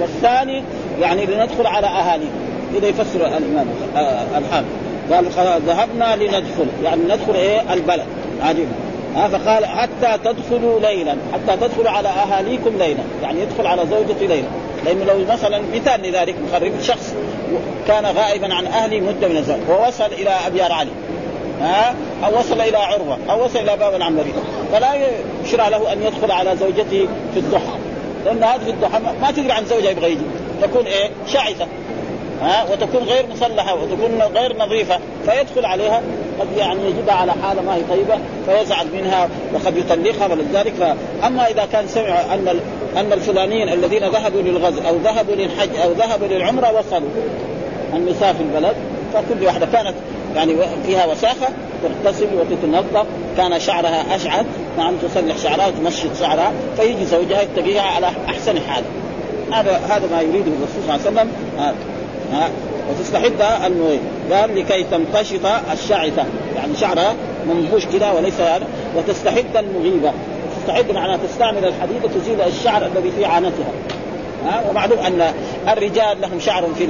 والثاني 0.00 0.62
يعني 1.00 1.26
لندخل 1.26 1.66
على 1.66 1.86
أهالي. 1.86 2.26
كذا 2.74 2.88
يفسر 2.88 3.26
الإمام 3.26 3.66
آه، 3.96 4.38
الحافظ 4.38 5.38
قال 5.38 5.62
ذهبنا 5.66 6.16
لندخل. 6.16 6.66
يعني 6.84 7.00
ندخل 7.04 7.34
إيه؟ 7.34 7.72
البلد. 7.72 8.06
عجيبا 8.42 8.72
ها 9.16 9.28
فقال 9.28 9.66
حتى 9.66 10.18
تدخلوا 10.24 10.80
ليلا. 10.80 11.16
حتى 11.32 11.56
تدخلوا 11.56 11.90
على 11.90 12.08
أهاليكم 12.08 12.70
ليلا. 12.78 13.02
يعني 13.22 13.40
يدخل 13.40 13.66
على 13.66 13.82
زوجته 13.90 14.26
ليلا. 14.26 14.48
لأنه 14.84 15.04
لو 15.04 15.32
مثلا 15.32 15.60
مثال 15.74 16.02
لذلك 16.02 16.34
مخرب 16.48 16.72
شخص 16.82 17.14
كان 17.86 18.04
غائبا 18.04 18.54
عن 18.54 18.66
اهله 18.66 19.00
مدة 19.00 19.28
من 19.28 19.36
الزمن. 19.36 19.64
ووصل 19.70 20.04
إلى 20.04 20.30
أبيار 20.46 20.72
علي. 20.72 20.90
ها؟ 21.60 21.94
أو 22.24 22.38
وصل 22.38 22.60
إلى 22.60 22.76
عروة 22.76 23.18
أو 23.30 23.44
وصل 23.44 23.58
إلى 23.58 23.76
باب 23.76 23.94
العنبري 23.94 24.32
فلا 24.72 24.90
يشرع 25.44 25.68
له 25.68 25.92
أن 25.92 26.02
يدخل 26.02 26.30
على 26.30 26.56
زوجته 26.56 27.08
في 27.34 27.40
الضحى. 27.40 27.78
لأن 28.24 28.44
هذه 28.44 28.60
في 28.64 28.70
الضحى 28.70 29.00
ما 29.22 29.30
تدري 29.30 29.52
عن 29.52 29.64
زوجها 29.64 29.90
يبغى 29.90 30.10
يجي. 30.10 30.24
تكون 30.62 30.86
إيه؟ 30.86 31.10
شعثه 31.26 31.66
ها؟ 32.42 32.66
وتكون 32.72 33.02
غير 33.02 33.26
مصلحه 33.26 33.74
وتكون 33.74 34.22
غير 34.34 34.56
نظيفة. 34.56 34.98
فيدخل 35.26 35.66
عليها 35.66 36.02
قد 36.40 36.46
يعني 36.56 36.80
يجدها 36.86 37.14
على 37.14 37.32
حالة 37.42 37.62
ما 37.62 37.74
هي 37.74 37.82
طيبة 37.90 38.18
فيزعل 38.46 38.86
منها 38.92 39.28
وقد 39.54 39.76
يطلقها 39.76 40.26
ولذلك. 40.26 40.96
اما 41.26 41.48
إذا 41.48 41.68
كان 41.72 41.88
سمع 41.88 42.34
أن 42.34 42.60
أن 42.96 43.12
الفلانيين 43.12 43.68
الذين 43.68 44.04
ذهبوا 44.08 44.42
للغزو 44.42 44.80
أو 44.88 44.96
ذهبوا 44.96 45.34
للحج 45.34 45.76
أو 45.76 45.92
ذهبوا 45.92 46.26
للعمرة 46.26 46.78
وصلوا. 46.78 47.10
النساء 47.94 48.32
في 48.32 48.42
البلد 48.42 48.76
فكل 49.14 49.46
واحدة 49.46 49.66
كانت 49.66 49.94
يعني 50.36 50.54
فيها 50.86 51.06
وساخة 51.06 51.48
تغتسل 51.82 52.26
وتتنظف. 52.34 53.06
كان 53.36 53.60
شعرها 53.60 54.16
أشعث. 54.16 54.46
نعم 54.78 54.94
تصلح 54.96 55.36
شعرها 55.36 55.66
وتمشط 55.66 56.16
شعرها 56.20 56.52
فيجي 56.76 57.04
زوجها 57.04 57.42
يتقيها 57.42 57.82
على 57.82 58.06
أحسن 58.28 58.60
حال. 58.60 58.84
هذا 59.52 59.80
هذا 59.88 60.08
ما 60.12 60.20
يريده 60.20 60.50
الرسول 60.50 60.82
صلى 60.86 61.08
الله 61.08 61.20
عليه 61.20 61.30
وسلم. 61.30 61.30
ها 62.32 62.50
وتستحد 62.90 63.42
أنه 63.66 63.98
قال 64.32 64.56
لكي 64.56 64.84
تمتشط 64.84 65.46
الشعثة. 65.72 66.24
يعني 66.56 66.76
شعرها 66.80 67.14
منبوش 67.48 67.86
كذا 67.86 68.10
وليس 68.10 68.40
هذا. 68.40 68.66
وتستحد 68.96 69.56
المغيبة. 69.56 70.12
تستحد 70.60 70.90
معناها 70.90 71.18
تستعمل 71.28 71.64
الحديد 71.64 72.04
وتزيل 72.04 72.40
الشعر 72.40 72.86
الذي 72.86 73.10
في 73.10 73.24
عانتها. 73.24 73.72
ها 74.44 74.62
ومعلوم 74.70 74.98
أن 74.98 75.32
الرجال 75.68 76.20
لهم 76.20 76.40
شعر 76.40 76.64
في. 76.78 76.86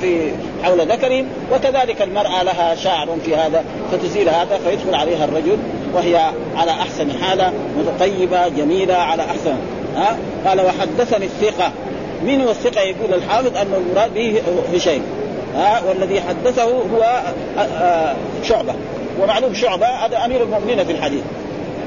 في 0.00 0.32
حول 0.64 0.80
ذكرهم 0.80 1.26
وكذلك 1.52 2.02
المرأة 2.02 2.42
لها 2.42 2.74
شعر 2.74 3.08
في 3.24 3.36
هذا 3.36 3.64
فتزيل 3.92 4.28
هذا 4.28 4.58
فيدخل 4.64 4.94
عليها 4.94 5.24
الرجل 5.24 5.58
وهي 5.94 6.30
على 6.56 6.70
أحسن 6.70 7.08
حالة 7.22 7.52
متطيبة 7.78 8.48
جميلة 8.48 8.94
على 8.94 9.22
أحسن. 9.22 9.54
ها 9.96 10.16
قال 10.46 10.60
وحدثني 10.60 11.24
الثقة. 11.24 11.72
من 12.22 12.40
هو 12.40 12.50
الثقة؟ 12.50 12.80
يقول 12.80 13.14
الحافظ 13.14 13.56
انه 13.56 13.76
المراد 13.76 14.14
به 14.14 14.42
هشيم. 14.74 15.02
ها 15.56 15.82
والذي 15.88 16.20
حدثه 16.20 16.64
هو 16.64 17.20
شعبة. 18.44 18.74
ومعلوم 19.22 19.54
شعبة 19.54 19.86
هذا 19.86 20.24
أمير 20.24 20.42
المؤمنين 20.42 20.84
في 20.84 20.92
الحديث. 20.92 21.22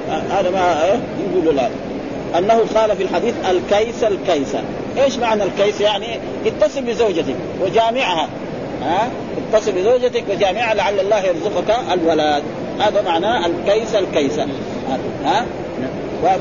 هذا 0.10 0.50
ما؟ 0.50 1.00
يقول 1.34 1.55
لا 1.55 1.70
أنه 2.38 2.62
قال 2.75 2.98
في 2.98 3.03
الحديث 3.03 3.34
الكيس 3.50 4.03
الكيس. 4.03 4.55
إيش 4.97 5.17
معنى 5.17 5.43
الكيس 5.43 5.81
يعني؟ 5.81 6.19
اتصل 6.45 6.81
بزوجتك 6.81 7.35
وجامعها. 7.62 8.27
ها؟ 8.81 9.09
اتصل 9.53 9.71
بزوجتك 9.71 10.23
وجامعها 10.29 10.73
لعل 10.73 11.00
الله 11.00 11.19
يرزقك 11.19 11.75
الولد. 11.93 12.43
هذا 12.79 13.01
معناه 13.01 13.45
الكيس 13.45 13.95
الكيس. 13.95 14.39
ها؟ 15.25 15.45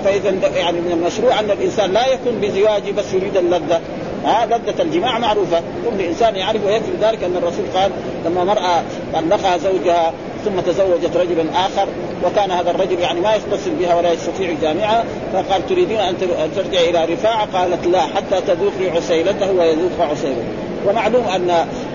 فإذا 0.05 0.31
يعني 0.57 0.81
من 0.81 0.93
المشروع 0.93 1.41
أن 1.41 1.51
الإنسان 1.51 1.93
لا 1.93 2.07
يكون 2.07 2.41
بزواجه 2.41 2.93
بس 2.93 3.13
يريد 3.13 3.37
اللذة. 3.37 3.81
ها؟ 4.25 4.47
لذة 4.47 4.83
الجماع 4.83 5.19
معروفة. 5.19 5.61
كل 5.91 6.01
إنسان 6.05 6.37
يعرف 6.37 6.65
ويكفي 6.67 6.93
ذلك 7.03 7.25
أن 7.25 7.37
الرسول 7.37 7.65
قال 7.75 7.91
لما 8.27 8.45
مرأة 8.45 8.83
طلقها 9.15 9.57
زوجها 9.59 10.13
ثم 10.45 10.61
تزوجت 10.61 11.17
رجلا 11.17 11.67
آخر 11.67 11.89
وكان 12.25 12.51
هذا 12.51 12.71
الرجل 12.71 12.99
يعني 12.99 13.21
ما 13.21 13.35
يتصل 13.35 13.71
بها 13.71 13.95
ولا 13.95 14.13
يستطيع 14.13 14.55
جامعها 14.63 15.05
فقال 15.33 15.67
تريدين 15.67 16.01
أن 16.01 16.17
ترجع 16.57 16.81
إلى 16.81 17.05
رفاعة؟ 17.15 17.59
قالت 17.59 17.87
لا 17.87 18.01
حتى 18.01 18.41
تذوقي 18.47 18.97
عسيلته 18.97 19.53
ويذوق 19.53 20.01
عسيلته. 20.11 20.45
ومعلوم 20.89 21.25
أن 21.25 21.51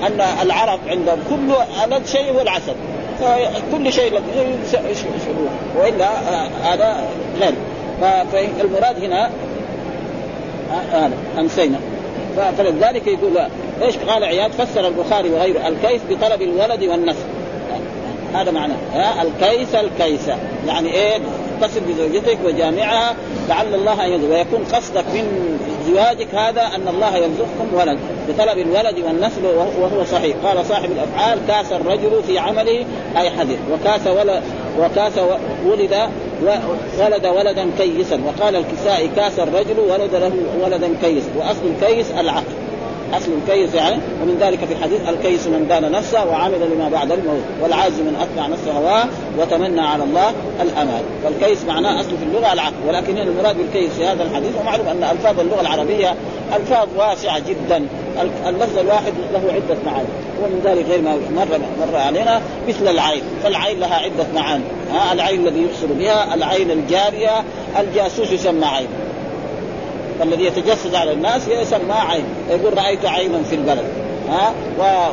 أن 0.07 0.21
العرب 0.41 0.79
عندهم 0.87 1.19
كل 1.29 1.53
ألد 1.83 2.05
شيء 2.05 2.33
هو 2.33 2.41
العسل 2.41 2.73
فكل 3.19 3.93
شيء 3.93 4.21
يشربوه 4.91 5.49
وإلا 5.79 6.09
هذا 6.63 7.03
غير. 7.41 7.53
فالمراد 8.31 9.03
هنا 9.03 9.29
هذا 10.91 11.11
أمسينا. 11.39 11.79
فلذلك 12.57 13.07
يقول 13.07 13.37
إيش 13.81 13.97
قال 13.97 14.23
عياد؟ 14.23 14.51
فسر 14.51 14.87
البخاري 14.87 15.29
وغيره 15.29 15.67
الكيس 15.67 16.01
بطلب 16.09 16.41
الولد 16.41 16.83
والنسل. 16.83 17.36
هذا 18.33 18.51
معناه 18.51 18.75
ها؟ 18.93 19.21
الكيس 19.21 19.75
الكيس. 19.75 20.27
يعني 20.67 20.93
إيه؟ 20.93 21.17
اتصل 21.61 21.79
بزوجتك 21.79 22.37
وجامعها 22.45 23.15
لعل 23.49 23.73
الله 23.73 24.05
أن 24.05 24.11
يرزق 24.11 24.29
ويكون 24.29 24.63
قصدك 24.73 25.05
من 25.13 25.57
زواجك 25.87 26.35
هذا 26.35 26.61
أن 26.61 26.87
الله 26.87 27.17
يرزقكم 27.17 27.73
ولد 27.73 27.99
بطلب 28.29 28.57
الولد 28.57 28.99
والنسل 29.05 29.45
وهو 29.79 30.05
صحيح. 30.05 30.35
قال 30.45 30.65
صاحب 30.65 30.89
الأفعال 30.91 31.39
كاس 31.47 31.71
الرجل 31.71 32.23
في 32.27 32.39
عمله 32.39 32.85
أي 33.17 33.29
حذر 33.29 33.57
وكاس 33.71 34.07
ولد 34.07 34.43
وكاس 34.79 35.13
ولد 35.65 36.09
ولد 36.99 37.25
ولدا 37.25 37.69
كيسا. 37.77 38.19
وقال 38.25 38.55
الكسائي 38.55 39.09
كاس 39.15 39.39
الرجل 39.39 39.79
ولد 39.79 40.15
له 40.15 40.31
ولدا 40.63 40.89
كيس. 41.01 41.23
وأصل 41.37 41.61
الكيس 41.75 42.11
العقل. 42.11 42.66
أصل 43.13 43.31
الكيس 43.31 43.73
يعني 43.73 43.97
ومن 44.21 44.37
ذلك 44.41 44.59
في 44.65 44.73
الحديث 44.73 45.09
الكيس 45.09 45.47
من 45.47 45.67
دان 45.69 45.91
نفسه 45.91 46.25
وعمل 46.25 46.71
لما 46.75 46.89
بعد 46.89 47.11
الموت 47.11 47.43
والعاجز 47.61 47.99
من 47.99 48.15
أتبع 48.21 48.47
نفسه 48.47 48.71
هواه 48.71 49.05
وتمنى 49.39 49.81
على 49.81 50.03
الله 50.03 50.33
الامال 50.61 51.01
فالكيس 51.23 51.65
معناه 51.65 51.99
اصله 51.99 52.17
في 52.17 52.23
اللغة 52.23 52.53
العقل 52.53 52.75
ولكن 52.87 53.17
هنا 53.17 53.23
المراد 53.23 53.57
بالكيس 53.57 53.91
في 53.93 54.05
هذا 54.05 54.23
الحديث 54.23 54.51
ومعلوم 54.61 54.87
أن 54.87 55.03
ألفاظ 55.03 55.39
اللغة 55.39 55.61
العربية 55.61 56.15
ألفاظ 56.55 56.87
واسعة 56.97 57.39
جدا. 57.39 57.85
اللفظ 58.47 58.77
الواحد 58.77 59.13
له 59.33 59.53
عدة 59.53 59.77
معاني 59.85 60.07
ومن 60.43 60.61
ذلك 60.65 60.85
غير 60.89 61.01
ما 61.01 61.15
مر 61.35 61.59
مر 61.79 61.97
علينا 61.97 62.41
مثل 62.67 62.87
العين. 62.87 63.21
فالعين 63.43 63.79
لها 63.79 63.95
عدة 63.95 64.25
معاني 64.35 64.63
العين 65.13 65.47
الذي 65.47 65.61
يبصر 65.61 65.93
بها 65.99 66.33
العين 66.33 66.71
الجارية 66.71 67.43
الجاسوس 67.79 68.31
يسمى 68.31 68.65
عين. 68.65 68.87
الذي 70.21 70.43
يتجسد 70.43 70.95
على 70.95 71.11
الناس 71.11 71.47
يسمى 71.47 71.93
عين 71.93 72.25
يقول 72.49 72.77
رأيت 72.77 73.05
عينا 73.05 73.43
في 73.43 73.55
البلد 73.55 73.85
ها؟ 74.29 74.53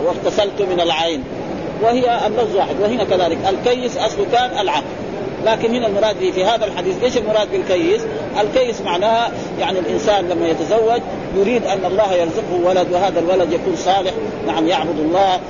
واغتسلت 0.05 0.63
من 0.63 0.81
العين. 0.81 1.25
وهي 1.83 2.27
اللفظ 2.27 2.57
واحد 2.57 2.81
وهنا 2.81 3.05
كذلك 3.05 3.39
الكيس 3.49 3.97
اصله 3.97 4.27
كان 4.33 4.59
العقل 4.59 4.85
لكن 5.45 5.75
هنا 5.75 5.87
المراد 5.87 6.17
في 6.17 6.45
هذا 6.45 6.65
الحديث 6.65 7.03
إيش 7.03 7.17
المراد 7.17 7.49
بالكيس؟ 7.53 8.03
الكيس 8.41 8.81
معناها 8.81 9.31
يعني 9.61 9.79
الإنسان 9.79 10.29
لما 10.29 10.49
يتزوج 10.49 11.01
يريد 11.37 11.65
أن 11.67 11.85
الله 11.85 12.15
يرزقه 12.15 12.55
ولد 12.65 12.87
وهذا 12.93 13.21
الولد 13.21 13.53
يكون 13.53 13.77
صالح 13.77 14.13
نعم 14.47 14.67
يعبد 14.67 14.99
الله 14.99 15.41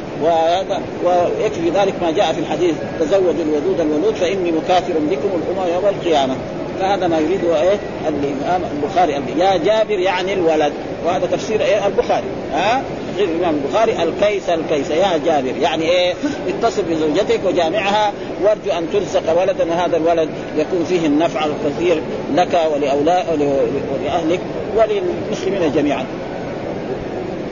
ويكفي 1.04 1.70
ذلك 1.70 1.94
ما 2.02 2.10
جاء 2.10 2.32
في 2.32 2.40
الحديث 2.40 2.74
تزوجوا 3.00 3.30
الودود 3.30 3.80
الولود 3.80 4.14
فإني 4.14 4.52
مكافر 4.52 4.92
بكم 4.92 5.28
الامم 5.28 5.74
يوم 5.74 5.94
القيامة. 5.94 6.36
فهذا 6.80 7.06
ما 7.08 7.18
يريده 7.18 7.62
إيه؟ 7.62 7.78
الامام 8.08 8.62
البخاري 8.72 9.12
يا 9.38 9.56
جابر 9.56 9.98
يعني 9.98 10.32
الولد. 10.32 10.72
وهذا 11.06 11.26
تفسير 11.26 11.60
إيه؟ 11.60 11.86
البخاري. 11.86 12.24
ها 12.52 12.82
غير 13.16 13.28
الإمام 13.28 13.60
البخاري. 13.64 13.92
الكيس 14.02 14.48
الكيس. 14.48 14.90
يا 14.90 15.20
جابر. 15.24 15.56
يعني 15.62 15.84
إيه؟ 15.84 16.14
اتصل 16.48 16.82
بزوجتك 16.82 17.40
وجامعها. 17.44 18.12
وارجو 18.42 18.70
أن 18.78 18.86
ترزق 18.92 19.40
ولدا. 19.40 19.70
وهذا 19.70 19.96
الولد 19.96 20.28
يكون 20.56 20.84
فيه 20.84 21.06
النفع 21.06 21.44
الكثير 21.44 22.00
لك 22.34 22.58
ولاولاد 22.74 23.24
ولأهلك 23.30 24.40
وللمسلمين 24.76 25.72
جميعا. 25.72 26.04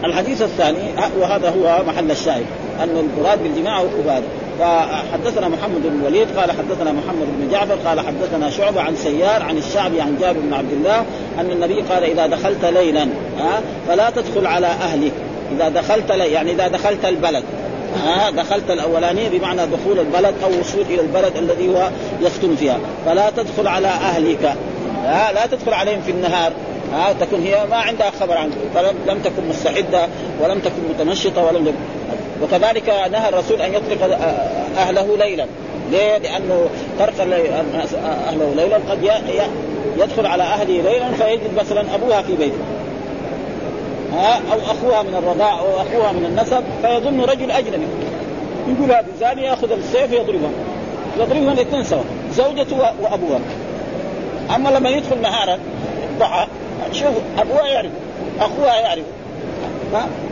الحديث 0.04 0.42
الثاني 0.42 0.78
وهذا 1.20 1.48
هو 1.48 1.82
محل 1.86 2.10
الشاهد. 2.10 2.46
أن 2.82 3.10
المراد 3.18 3.42
بالجماع 3.42 3.78
هو 3.78 4.10
هذا 4.10 4.22
فحدثنا 4.62 5.48
محمد 5.48 5.82
بن 5.82 6.00
الوليد 6.00 6.38
قال 6.38 6.50
حدثنا 6.50 6.92
محمد 6.92 7.26
بن 7.38 7.48
جعفر 7.52 7.74
قال 7.74 8.00
حدثنا 8.00 8.50
شعبة 8.50 8.80
عن 8.80 8.96
سيار 8.96 9.42
عن 9.42 9.58
الشعبي 9.58 10.00
عن 10.00 10.16
جابر 10.20 10.40
بن 10.40 10.54
عبد 10.54 10.72
الله 10.72 11.04
أن 11.38 11.50
النبي 11.50 11.80
قال 11.80 12.04
إذا 12.04 12.26
دخلت 12.26 12.64
ليلا 12.64 13.08
فلا 13.88 14.10
تدخل 14.10 14.46
على 14.46 14.66
أهلك. 14.66 15.12
إذا 15.56 15.68
دخلت 15.68 16.10
يعني 16.10 16.52
إذا 16.52 16.68
دخلت 16.68 17.04
البلد 17.04 17.44
ها 18.04 18.30
دخلت 18.30 18.70
الأولانية 18.70 19.28
بمعنى 19.28 19.66
دخول 19.66 19.98
البلد 19.98 20.34
أو 20.44 20.60
وصول 20.60 20.84
إلى 20.90 21.00
البلد 21.00 21.36
الذي 21.36 21.68
هو 21.68 21.90
يسكن 22.20 22.56
فيها. 22.56 22.78
فلا 23.06 23.30
تدخل 23.30 23.66
على 23.66 23.88
أهلك 23.88 24.54
ها 25.04 25.32
لا 25.32 25.46
تدخل 25.46 25.74
عليهم 25.74 26.00
في 26.06 26.10
النهار. 26.10 26.52
ها 26.92 27.12
تكون 27.12 27.42
هي 27.42 27.66
ما 27.70 27.76
عندها 27.76 28.10
خبر 28.20 28.36
عنك 28.36 28.52
فلم 28.74 29.18
تكن 29.24 29.48
مستعدة 29.48 30.08
ولم 30.40 30.58
تكن 30.58 30.82
متنشطة 30.90 31.44
ولم 31.44 31.74
وكذلك 32.42 32.88
نهى 33.12 33.28
الرسول 33.28 33.62
أن 33.62 33.74
يطلق 33.74 34.18
أهله 34.78 35.16
ليلا. 35.16 35.46
ليه؟ 35.90 36.18
لأنه 36.18 36.66
طرق 36.98 37.20
أهله 38.28 38.52
ليلا. 38.56 38.76
قد 38.90 39.10
يدخل 39.98 40.26
على 40.26 40.42
أهله 40.42 40.82
ليلا 40.82 41.12
فيجد 41.12 41.54
مثلا 41.56 41.94
أبوها 41.94 42.22
في 42.22 42.36
بيته. 42.36 42.58
ها 44.12 44.40
أو 44.52 44.58
أخوها 44.58 45.02
من 45.02 45.14
الرضاع 45.14 45.58
أو 45.58 45.66
أخوها 45.66 46.12
من 46.12 46.24
النسب 46.24 46.64
فيظن 46.82 47.20
رجل 47.20 47.50
أجنبي. 47.50 47.86
يقول 48.68 48.92
هذا 48.92 49.06
الزاني 49.14 49.42
يأخذ 49.42 49.72
السيف 49.72 50.12
يضربها. 50.12 50.50
يضربهم 51.20 51.48
الاثنين 51.48 51.84
سوا 51.84 52.02
زوجته 52.32 52.76
وأبوها. 53.02 53.40
أما 54.54 54.68
لما 54.68 54.90
يدخل 54.90 55.20
نهارا 55.20 55.58
شوف 56.92 57.14
أبوها 57.38 57.66
يعرف 57.66 57.90
أخوها 58.40 58.80
يعرف. 58.80 59.04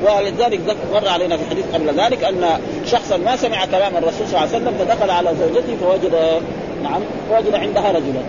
ولذلك 0.03 0.61
مر 0.93 1.09
علينا 1.09 1.37
في 1.37 1.43
الحديث 1.43 1.65
قبل 1.75 2.01
ذلك 2.01 2.25
أن 2.25 2.61
شخصا 2.87 3.17
ما 3.17 3.37
سمع 3.37 3.65
كلام 3.65 3.97
الرسول 3.97 4.29
صلى 4.29 4.39
الله 4.39 4.39
عليه 4.39 4.51
وسلم 4.51 4.75
فدخل 4.79 5.11
على 5.11 5.31
زوجته 5.41 5.77
فوجد 5.81 6.43
نعم 6.83 7.01
فوجد 7.31 7.55
عندها 7.55 7.91
رجلا. 7.91 8.23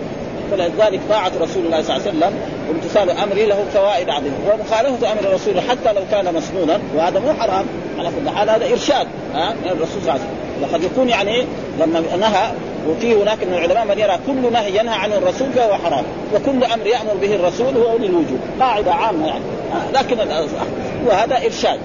فلذلك 0.50 1.00
طاعة 1.08 1.32
رسول 1.40 1.66
الله 1.66 1.82
صلى 1.82 1.96
الله 1.96 2.08
عليه 2.08 2.18
وسلم 2.18 2.32
وامتثال 2.68 3.10
أمره 3.10 3.44
له 3.46 3.64
فوائد 3.74 4.10
عظيمة. 4.10 4.34
ومخالفة 4.52 5.12
أمر 5.12 5.20
الرسول 5.20 5.60
حتى 5.60 5.92
لو 5.92 6.02
كان 6.10 6.34
مسنونا 6.34 6.78
وهذا 6.96 7.20
مو 7.20 7.32
حرام. 7.32 7.64
على 7.98 8.08
كل 8.08 8.30
حال 8.30 8.50
هذا 8.50 8.66
إرشاد 8.72 9.06
ها 9.34 9.54
من 9.64 9.70
الرسول 9.70 10.02
صلى 10.02 10.02
الله 10.02 10.12
عليه 10.12 10.22
وسلم. 10.22 10.62
وقد 10.62 10.84
يكون 10.84 11.08
يعني 11.08 11.44
لما 11.80 12.00
نهى 12.20 12.52
وفي 12.88 13.14
هناك 13.14 13.44
من 13.44 13.52
العلماء 13.52 13.84
من 13.84 13.98
يرى 13.98 14.18
كل 14.26 14.52
نهي 14.52 14.78
ينهى 14.78 14.94
عنه 14.94 15.16
الرسول 15.16 15.52
فهو 15.52 15.74
حرام 15.74 16.04
وكل 16.34 16.64
أمر 16.64 16.86
يأمر 16.86 17.14
به 17.20 17.34
الرسول 17.34 17.76
هو 17.76 17.96
للوجوب 17.96 18.38
قاعدة 18.60 18.92
عامة 18.92 19.26
يعني. 19.26 19.44
لكن 19.94 20.16
وهذا 21.06 21.36
إرشاد. 21.44 21.78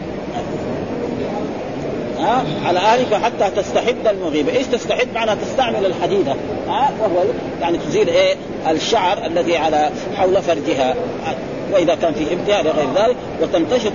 ها؟ 2.19 2.43
على 2.65 2.79
اهلك 2.79 3.13
حتى 3.13 3.61
تستحد 3.61 4.07
المغيبة، 4.07 4.51
إيش 4.51 4.67
تستحد؟ 4.67 5.07
معناها 5.15 5.35
تستعمل 5.35 5.85
الحديدة. 5.85 6.35
ها؟ 6.67 6.91
وهو 7.01 7.23
يعني 7.61 7.77
تزيل 7.77 8.09
إيه؟ 8.09 8.35
الشعر 8.69 9.25
الذي 9.25 9.57
على 9.57 9.89
حول 10.17 10.41
فرجها. 10.41 10.95
وإذا 11.73 11.95
كان 11.95 12.13
في 12.13 12.33
ابتها 12.33 12.61
لغير 12.61 12.87
ذلك 12.95 13.15
وتنتشط 13.41 13.91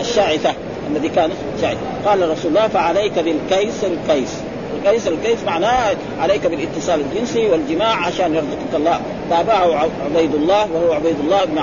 الشاعثة 0.00 0.54
الذي 0.90 1.08
كان 1.08 1.30
شاعث 1.60 1.76
قال 2.06 2.30
رسول 2.30 2.50
الله 2.50 2.68
فعليك 2.68 3.12
بالكيس 3.18 3.84
الكيس. 3.84 4.40
الكيس 4.78 5.08
الكيس 5.08 5.38
معناه 5.46 5.96
عليك 6.20 6.46
بالاتصال 6.46 7.00
الجنسي 7.00 7.46
والجماع 7.46 8.06
عشان 8.06 8.34
يرزقك 8.34 8.74
الله. 8.74 9.00
تابعه 9.30 9.88
عبيد 10.04 10.34
الله 10.34 10.68
وهو 10.72 10.92
عبيد 10.92 11.16
الله 11.20 11.44
بن 11.44 11.58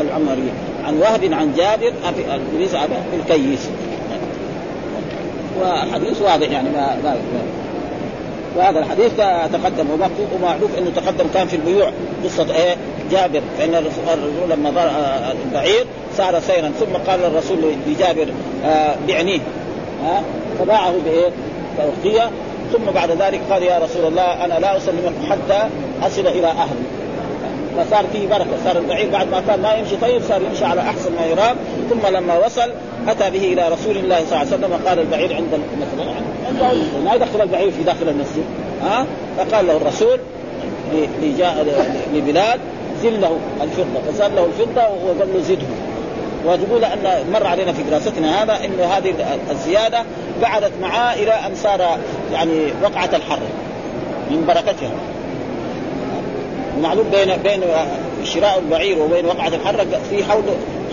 العمري 0.00 0.52
عن 0.86 0.98
وهب 0.98 1.32
عن 1.32 1.52
جابر 1.56 1.92
بالكيس 3.12 3.68
وحديث 5.62 6.22
واضح 6.22 6.50
يعني 6.50 6.70
ما, 6.70 6.96
ما 7.04 7.16
وهذا 8.56 8.78
الحديث 8.78 9.12
تقدم 9.52 9.86
ومعروف 10.34 10.78
إنه 10.78 10.90
تقدم 10.96 11.24
كان 11.34 11.46
في 11.46 11.56
البيوع. 11.56 11.92
قصة 12.24 12.54
إيه؟ 12.54 12.76
جابر. 13.10 13.40
فإن 13.58 13.74
الرسول 13.74 14.50
لما 14.50 14.70
ضر 14.70 14.90
البعير 15.46 15.86
سار 16.16 16.40
سيرا 16.40 16.72
ثم 16.80 17.10
قال 17.10 17.24
الرسول 17.24 17.58
لجابر 17.86 18.26
آه 18.64 18.94
بعنيه. 19.08 19.40
ها؟ 20.04 20.22
فباعه 20.58 20.94
بإيه؟ 21.04 21.30
ثم 22.72 22.84
بعد 22.94 23.10
ذلك 23.10 23.40
قال 23.50 23.62
يا 23.62 23.78
رسول 23.78 24.06
الله 24.06 24.44
أنا 24.44 24.54
لا 24.54 24.76
اسلمك 24.76 25.12
حتى 25.30 25.68
أصل 26.02 26.26
إلى 26.26 26.46
أهلي. 26.46 26.86
فصار 27.76 28.04
فيه 28.12 28.28
بركة 28.28 28.56
صار 28.64 28.76
البعير 28.76 29.10
بعد 29.10 29.28
ما 29.30 29.42
كان 29.48 29.62
ما 29.62 29.74
يمشي 29.74 29.96
طيب 29.96 30.22
صار 30.22 30.42
يمشي 30.42 30.64
على 30.64 30.80
أحسن 30.80 31.12
ما 31.12 31.26
يرام. 31.26 31.56
ثم 31.90 32.06
لما 32.16 32.46
وصل 32.46 32.70
أتى 33.08 33.30
به 33.30 33.52
إلى 33.52 33.68
رسول 33.68 33.96
الله 33.96 34.16
صلى 34.16 34.24
الله 34.24 34.38
عليه 34.38 34.56
وسلم 34.56 34.72
وقال 34.72 34.98
البعير 34.98 35.34
عند 35.34 35.60
مثلا 35.80 36.12
ما 37.04 37.14
يدخل 37.14 37.40
البعير 37.40 37.70
في 37.70 37.82
داخل 37.82 38.08
المسجد. 38.08 38.44
ها؟ 38.82 39.06
فقال 39.38 39.66
له 39.66 39.76
الرسول 39.76 40.18
لبلاد 42.14 42.60
زل 43.02 43.20
له 43.20 43.38
الفضة. 43.62 44.00
فزل 44.12 44.34
له 44.36 44.46
الفضة 44.46 44.82
وقال 44.82 45.28
له 45.34 45.40
زده. 45.40 45.66
وتقول 46.46 46.84
أن 46.84 47.24
مر 47.32 47.46
علينا 47.46 47.72
في 47.72 47.82
دراستنا 47.82 48.42
هذا 48.42 48.64
إنه 48.64 48.84
هذه 48.84 49.14
الزيادة 49.50 50.02
قعدت 50.42 50.72
معاه 50.82 51.14
إلى 51.14 51.32
أن 51.32 51.54
صار 51.54 51.98
يعني 52.32 52.64
وقعة 52.82 53.10
الحر 53.14 53.38
من 54.30 54.44
بركتها. 54.48 54.90
ومعلوم 56.78 57.10
بين 57.10 57.36
بين 57.36 57.60
شراء 58.24 58.58
البعير 58.58 58.98
وبين 58.98 59.26
وقعة 59.26 59.48
الحرة 59.48 59.86
في 60.10 60.24
حول 60.24 60.42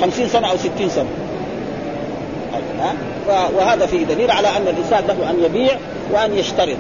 خمسين 0.02 0.28
سنة 0.28 0.52
أو 0.52 0.58
ستين 0.58 0.90
سنة. 0.90 1.10
ها؟ 2.80 2.94
وهذا 3.58 3.86
فيه 3.86 4.06
دليل 4.06 4.32
على 4.32 4.48
أن 4.48 4.68
الإنسان 4.68 5.04
له 5.08 5.30
أن 5.30 5.44
يبيع 5.44 5.78
وأن 6.12 6.34
يشترط. 6.34 6.78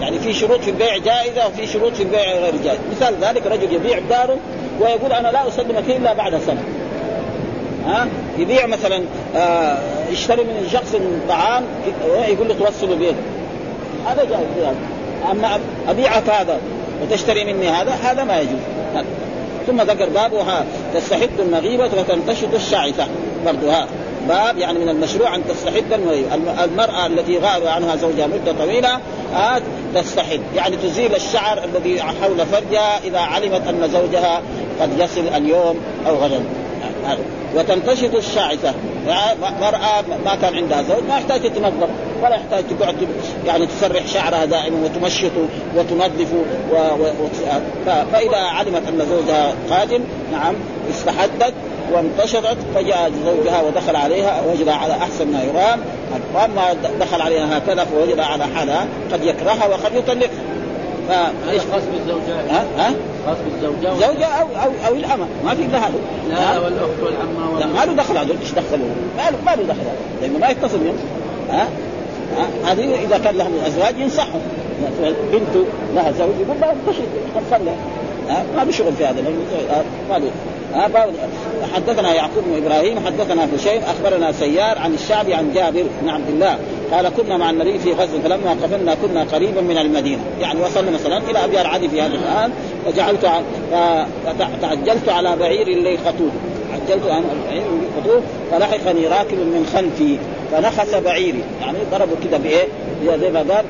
يعني 0.00 0.18
في 0.18 0.34
شروط 0.34 0.60
في 0.60 0.70
البيع 0.70 0.96
جائزة 0.96 1.46
وفي 1.46 1.66
شروط 1.66 1.92
في 1.92 2.02
البيع 2.02 2.32
غير 2.32 2.54
جائزة. 2.64 2.82
مثال 2.90 3.14
ذلك 3.20 3.46
رجل 3.46 3.72
يبيع 3.72 3.98
داره 3.98 4.36
ويقول 4.80 5.12
أنا 5.12 5.28
لا 5.28 5.48
أسلمك 5.48 5.84
إلا 5.88 6.12
بعد 6.12 6.40
سنة. 6.46 6.62
ها؟ 7.86 8.06
يبيع 8.38 8.66
مثلا 8.66 9.02
آه 9.36 9.78
يشتري 10.10 10.44
من 10.44 10.68
شخص 10.72 10.96
طعام 11.28 11.62
يقول 12.28 12.48
له 12.48 12.54
توصله 12.54 12.96
بيده. 12.96 13.16
هذا 14.06 14.24
جائز 14.24 14.74
أما 15.30 15.60
أبيعك 15.88 16.28
هذا 16.28 16.58
وتشتري 17.02 17.52
مني 17.52 17.68
هذا 17.68 17.90
هذا 17.90 18.24
ما 18.24 18.40
يجوز. 18.40 18.60
ثم 19.66 19.80
ذكر 19.80 20.08
بابها 20.08 20.64
تستحد 20.94 21.30
المغيبة 21.38 21.84
وتنتشط 21.84 22.54
الشعثة 22.54 23.06
برضو 23.46 23.70
ها 23.70 23.86
باب 24.28 24.58
يعني 24.58 24.78
من 24.78 24.88
المشروع 24.88 25.34
أن 25.34 25.42
تستحد 25.48 25.92
المغيبة. 25.92 26.34
المرأة 26.64 27.06
التي 27.06 27.38
غاب 27.38 27.66
عنها 27.66 27.96
زوجها 27.96 28.26
مدة 28.26 28.52
طويلة 28.52 28.98
آه 29.34 29.60
تستحد 29.94 30.40
يعني 30.56 30.76
تزيل 30.76 31.14
الشعر 31.14 31.64
الذي 31.64 32.02
حول 32.02 32.46
فرجها 32.52 32.98
إذا 33.04 33.18
علمت 33.18 33.66
أن 33.66 33.88
زوجها 33.92 34.42
قد 34.80 34.90
يصل 34.98 35.28
اليوم 35.36 35.76
أو 36.06 36.16
غدا. 36.16 36.40
وتنتشط 37.56 38.14
الشاعثة 38.14 38.74
مرأة 39.60 40.02
ما 40.24 40.34
كان 40.42 40.54
عندها 40.54 40.82
زوج 40.82 41.02
ما 41.08 41.16
يحتاج 41.16 41.42
تتنظف 41.42 41.88
ولا 42.22 42.34
يحتاج 42.34 42.64
تقعد 42.80 42.96
يعني 43.46 43.66
تسرح 43.66 44.06
شعرها 44.06 44.44
دائما 44.44 44.84
وتمشط 44.84 45.32
وتنظف 45.76 46.32
و... 46.72 46.74
و... 46.74 47.06
فإذا 47.86 48.36
علمت 48.36 48.82
أن 48.88 49.06
زوجها 49.10 49.54
قادم 49.70 50.00
نعم 50.32 50.54
استحدت 50.90 51.54
وانتشرت 51.92 52.56
فجاء 52.74 53.12
زوجها 53.24 53.62
ودخل 53.62 53.96
عليها 53.96 54.42
وجدها 54.52 54.74
على 54.74 54.92
أحسن 54.92 55.32
ما 55.32 55.42
يرام. 55.42 55.80
وأما 56.34 56.72
دخل 57.00 57.20
عليها 57.20 57.58
هكذا 57.58 57.84
فوجدها 57.84 58.24
على 58.24 58.44
حالها 58.46 58.86
قد 59.12 59.24
يكرهها 59.24 59.66
وقد 59.66 59.94
يطلقها. 59.94 60.30
فايش 61.08 61.62
خاص 61.72 61.82
بالزوجة 61.92 62.40
ها؟ 62.50 62.64
ها؟ 62.78 62.94
خاص 63.26 63.36
بالزوجة 63.44 64.06
زوجة 64.06 64.26
أو 64.26 64.46
أو 64.64 64.70
أو 64.86 64.94
الأمة. 64.94 65.26
ما 65.44 65.54
في 65.54 65.62
الا 65.62 65.78
هذا 65.78 65.94
لا 66.28 66.58
والأخت 66.58 67.00
والعمة 67.02 67.60
لا 67.60 67.66
ما 67.66 67.84
له 67.84 67.92
دخل 67.92 68.16
هذول 68.16 68.36
إيش 68.40 68.50
دخلوا؟ 68.50 68.88
ما 69.16 69.30
له 69.30 69.38
ما 69.46 69.50
له 69.50 69.62
دخل. 69.62 69.80
لأنه 70.22 70.38
ما 70.38 70.48
يتصل 70.48 70.78
بهم. 70.78 70.96
ها؟ 71.50 71.68
هذه 72.64 73.04
إذا 73.04 73.18
كان 73.18 73.36
لهم 73.36 73.52
ازواج 73.66 73.98
ينصحهم. 73.98 74.40
بنته 75.32 75.64
لها 75.94 76.12
زوج 76.12 76.34
يقول 76.40 76.56
انتشر 76.64 77.02
قد 77.36 77.68
ما 78.56 78.64
له 78.64 78.70
شغل 78.70 78.92
في 78.92 79.06
هذا 79.06 79.24
ما 80.10 80.18
له. 80.18 80.30
حدثنا 81.74 82.14
يعقوب 82.14 82.44
بن 82.46 82.66
إبراهيم 82.66 83.06
حدثنا 83.06 83.48
هشيم 83.56 83.82
أخبرنا 83.82 84.32
سيار 84.32 84.78
عن 84.78 84.94
الشعبي 84.94 85.34
عن 85.34 85.52
جابر 85.54 85.84
بن 86.02 86.08
عبد 86.08 86.28
الله. 86.28 86.58
قال 86.92 87.08
كنا 87.08 87.36
مع 87.36 87.50
النبي 87.50 87.78
في 87.78 87.92
غزو 87.92 88.20
فلما 88.24 88.50
قفلنا 88.62 88.94
كنا 88.94 89.24
قريبا 89.24 89.60
من 89.60 89.78
المدينة. 89.78 90.22
يعني 90.40 90.60
وصلنا 90.60 90.90
مثلا 90.90 91.18
إلى 91.30 91.44
ابيار 91.44 91.66
عدي 91.66 91.88
في 91.88 92.00
هذا 92.00 92.14
الآن 92.14 92.52
فجعلت 92.86 93.30
فتعجلت 94.26 95.08
على 95.08 95.36
بعير 95.36 95.68
لي 95.68 95.98
خطوب 95.98 96.30
عجلت 96.72 97.10
عن 97.10 97.24
بعير 97.48 97.62
خطوب 97.96 98.22
فلحقني 98.50 99.06
راكب 99.06 99.38
من 99.38 99.66
خلفي 99.74 100.16
فنخس 100.52 100.94
بعيري. 100.94 101.42
يعني 101.60 101.78
ضربوا 101.92 102.16
كده 102.24 102.38
بإيه؟ 102.38 102.66
زي 103.20 103.30
ما 103.30 103.38
قال 103.38 103.64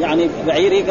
يعني 0.00 0.28
بعيري 0.46 0.84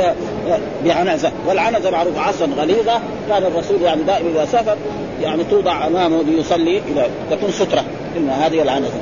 بعنزة. 0.85 1.31
والعنزة 1.47 1.91
معروف 1.91 2.17
عصا 2.17 2.45
غليظة. 2.45 2.99
كان 3.29 3.43
الرسول 3.43 3.81
يعني 3.81 4.03
دائما 4.03 4.29
إذا 4.29 4.45
سافر 4.45 4.77
يعني 5.21 5.43
توضع 5.43 5.87
أمامه 5.87 6.23
ليصلي 6.23 6.77
إلى 6.77 7.07
تكون 7.31 7.51
سترة. 7.51 7.83
إن 8.17 8.29
هذه 8.29 8.61
العنزة. 8.61 8.99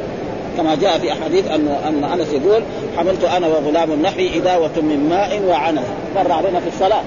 كما 0.58 0.76
جاء 0.76 0.98
في 0.98 1.12
أحاديث 1.12 1.48
ان 1.52 1.68
أن 1.68 2.04
أنس 2.04 2.28
يقول 2.34 2.64
حملت 2.98 3.24
أنا 3.24 3.48
وغلام 3.48 4.02
نحوي 4.02 4.38
إداوة 4.38 4.72
من 4.78 5.10
ماء 5.10 5.42
وعنز 5.48 5.86
مر 6.16 6.32
علينا 6.32 6.60
في 6.60 6.68
الصلاة. 6.68 7.02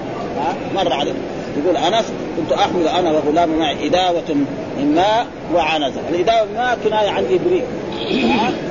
مر 0.75 0.93
علينا. 0.93 1.17
يقول 1.63 1.77
أنس 1.77 2.05
كنت 2.37 2.51
أحمل 2.51 2.87
أنا 2.87 3.11
وغلام 3.11 3.59
معي 3.59 3.87
إداوة 3.87 4.33
من 4.77 4.93
ماء 4.95 5.25
وعنز 5.55 5.93
الإداوة 6.09 6.45
من 6.45 6.53
ماء 6.55 6.77
كناية 6.83 7.09
عن 7.09 7.23
ابريق 7.23 7.63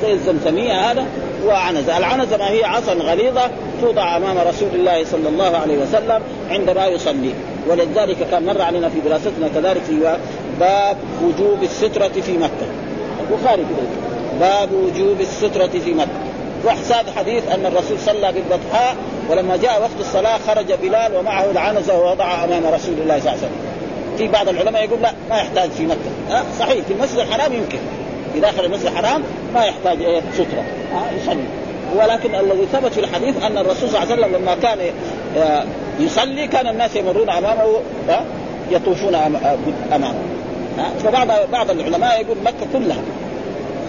زي 0.01 0.13
الزمزمية 0.13 0.91
هذا 0.91 1.05
وعنز 1.45 1.89
العنز 1.89 2.33
ما 2.33 2.49
هي 2.49 2.63
عصا 2.63 2.93
غليظة 2.93 3.49
توضع 3.81 4.17
أمام 4.17 4.37
رسول 4.37 4.69
الله 4.73 5.03
صلى 5.05 5.29
الله 5.29 5.57
عليه 5.57 5.77
وسلم 5.77 6.21
عندما 6.49 6.87
يصلي. 6.87 7.33
ولذلك 7.69 8.17
كان 8.31 8.45
مر 8.45 8.61
علينا 8.61 8.89
في 8.89 8.99
دراستنا 8.99 9.47
كذلك 9.55 9.81
في 9.83 10.17
باب 10.59 10.97
وجوب 11.23 11.63
السترة 11.63 12.21
في 12.21 12.37
مكة. 12.37 12.67
البخاري 13.29 13.61
كده 13.61 14.06
باب 14.39 14.69
وجوب 14.73 15.21
السترة 15.21 15.79
في 15.79 15.93
مكة. 15.93 16.07
واحساد 16.65 17.09
حديث 17.09 17.51
أن 17.51 17.65
الرسول 17.65 17.99
صلى 17.99 18.31
بالبطحاء 18.31 18.95
ولما 19.29 19.57
جاء 19.57 19.81
وقت 19.81 19.99
الصلاة 19.99 20.37
خرج 20.47 20.73
بلال 20.81 21.15
ومعه 21.15 21.51
العنزه 21.51 21.99
ووضع 21.99 22.43
أمام 22.43 22.63
رسول 22.65 22.93
الله 22.93 23.19
صلى 23.19 23.29
الله 23.29 23.29
عليه 23.29 23.37
وسلم. 23.37 23.57
في 24.17 24.27
بعض 24.27 24.49
العلماء 24.49 24.83
يقول 24.83 25.01
لا 25.01 25.11
ما 25.29 25.37
يحتاج 25.37 25.69
في 25.69 25.85
مكة، 25.85 26.37
أه 26.37 26.43
صحيح 26.59 26.85
في 26.85 26.93
المسجد 26.93 27.19
الحرام 27.19 27.53
يمكن. 27.53 27.77
في 28.33 28.39
داخل 28.39 28.65
المسجد 28.65 28.85
الحرام 28.85 29.23
ما 29.53 29.65
يحتاج 29.65 30.01
إيه 30.01 30.21
سترة. 30.33 30.63
أه 30.93 31.15
يصلي. 31.21 31.43
ولكن 31.95 32.35
الذي 32.35 32.65
ثبت 32.73 32.93
في 32.93 32.99
الحديث 32.99 33.43
أن 33.43 33.57
الرسول 33.57 33.89
صلى 33.89 34.03
الله 34.03 34.13
عليه 34.13 34.13
وسلم 34.13 34.35
لما 34.35 34.55
كان 34.55 34.77
يصلي 35.99 36.47
كان 36.47 36.67
الناس 36.67 36.95
يمرون 36.95 37.29
أمامه 37.29 37.65
يطوفون 38.71 39.15
أمامه. 39.95 40.15
فبعض 41.03 41.27
بعض 41.51 41.71
العلماء 41.71 42.21
يقول 42.21 42.37
مكة 42.45 42.67
كلها. 42.73 43.01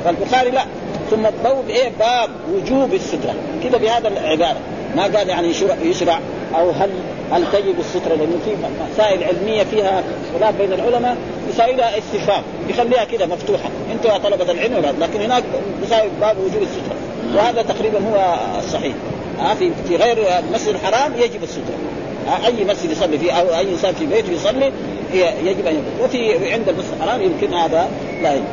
فالبخاري 0.04 0.50
لا. 0.50 0.64
ثم 1.10 1.22
بوب 1.44 1.68
إيه 1.68 1.90
باب 1.98 2.30
وجوب 2.54 2.94
السترة. 2.94 3.34
كده 3.64 3.78
بهذا 3.78 4.08
العبارة. 4.08 4.56
ما 4.96 5.02
قال 5.02 5.28
يعني 5.28 5.48
يشرع, 5.48 5.74
يشرع 5.82 6.18
أو 6.54 6.70
هل 6.70 6.90
هل 7.32 7.44
تجب 7.52 7.80
السترة؟ 7.80 8.14
لأنه 8.14 8.38
في 8.44 8.50
مسائل 8.94 9.24
علمية 9.24 9.62
فيها 9.62 10.02
خلاف 10.34 10.54
بين 10.54 10.72
العلماء. 10.72 11.16
يساويها 11.50 11.98
استفهام. 11.98 12.42
يخليها 12.68 13.04
كده 13.04 13.26
مفتوحة. 13.26 13.70
أنتم 13.92 14.08
يا 14.08 14.18
طلبة 14.18 14.52
العلم 14.52 14.94
لكن 15.00 15.20
هناك 15.20 15.44
يساوي 15.82 16.08
باب 16.20 16.36
وجوب 16.38 16.62
السترة. 16.62 16.96
وهذا 17.36 17.62
تقريبا 17.62 17.98
هو 17.98 18.36
الصحيح. 18.58 18.94
ها 19.40 19.54
في 19.54 19.70
في 19.88 19.96
غير 19.96 20.18
المسجد 20.38 20.74
الحرام 20.74 21.12
يجب 21.18 21.42
السترة. 21.42 21.78
أي 22.46 22.64
مسجد 22.64 22.90
يصلي 22.90 23.18
فيه 23.18 23.32
أو 23.32 23.58
أي 23.58 23.70
إنسان 23.70 23.94
في 23.94 24.06
بيته 24.06 24.32
يصلي 24.32 24.72
يجب 25.44 25.66
أن 25.66 25.74
يكون. 25.74 26.04
وفي 26.04 26.52
عند 26.52 26.68
المسجد 26.68 26.92
الحرام 27.00 27.22
يمكن 27.22 27.54
هذا 27.54 27.88
لا 28.22 28.34
يجب. 28.34 28.44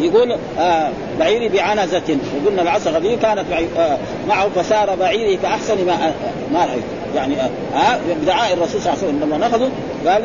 يقول 0.00 0.36
آه 0.58 0.90
بعيري 1.18 1.48
بعنزة. 1.48 2.16
وقلنا 2.44 2.62
العصا 2.62 2.90
غدير 2.90 3.18
كانت 3.18 3.44
آه 3.78 3.98
معه 4.28 4.48
فسار 4.48 4.94
بعيري 4.94 5.36
كأحسن 5.36 5.86
ما 5.86 6.12
ما 6.52 6.64
رأيت. 6.64 6.84
يعني 7.16 7.40
آه, 7.40 7.50
آه 7.76 7.98
بدعاء 8.22 8.52
الرسول 8.52 8.80
صلى 8.80 8.92
الله 8.92 9.04
عليه 9.04 9.08
وسلم 9.08 9.20
لما 9.22 9.46
نخذوا 9.46 9.68
قال 10.06 10.22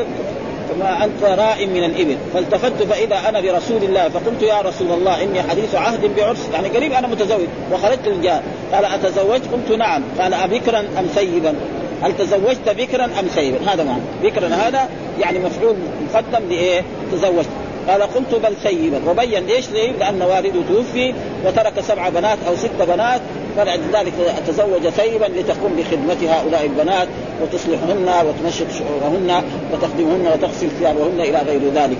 ما 0.80 1.04
أنت 1.04 1.22
راء 1.22 1.66
من 1.66 1.84
الإبل. 1.84 2.16
فالتفت 2.34 2.82
فإذا 2.82 3.28
أنا 3.28 3.40
برسول 3.40 3.82
الله 3.82 4.08
فقلت 4.08 4.42
يا 4.42 4.60
رسول 4.60 4.92
الله 4.92 5.22
إني 5.22 5.42
حديث 5.42 5.74
عهد 5.74 6.16
بعرس. 6.16 6.48
يعني 6.52 6.68
قريب 6.68 6.92
أنا 6.92 7.06
متزوج 7.06 7.46
وخرجت 7.72 8.08
للجهاد. 8.08 8.42
قال 8.72 8.84
أتزوجت؟ 8.84 9.42
قلت 9.52 9.78
نعم. 9.78 10.02
قال 10.20 10.34
ابكرا 10.34 10.78
أم 10.78 11.06
سيبا؟ 11.14 11.54
هل 12.02 12.16
تزوجت 12.16 12.68
بكرا 12.68 13.04
أم 13.04 13.28
سيبا؟ 13.34 13.58
هذا 13.72 13.84
معنى. 13.84 14.02
بكرا 14.22 14.48
هذا 14.48 14.88
يعني 15.20 15.38
مفعول 15.38 15.76
مقدم 16.14 16.48
لإيه؟ 16.48 16.82
تزوجت. 17.12 17.48
قال 17.88 18.02
قلت 18.02 18.34
بل 18.42 18.54
سيبا 18.62 19.10
وبين 19.10 19.46
ليش 19.46 19.70
ليه؟ 19.70 19.92
لأن 19.92 20.22
والده 20.22 20.60
توفي 20.68 21.14
وترك 21.46 21.80
سبع 21.80 22.08
بنات 22.08 22.38
أو 22.48 22.56
ست 22.56 22.82
بنات 22.88 23.20
فلعل 23.56 23.80
ذلك 23.92 24.12
تزوج 24.46 24.88
سيبا 24.96 25.24
لتقوم 25.24 25.76
بخدمة 25.76 26.32
هؤلاء 26.32 26.64
البنات 26.64 27.08
وتصلحهن 27.42 28.26
وتنشط 28.26 28.66
شعورهن 28.78 29.42
وتخدمهن 29.72 30.26
وتغسل 30.32 30.70
ثيابهن 30.70 31.20
إلى 31.20 31.38
غير 31.46 31.60
ذلك. 31.74 31.96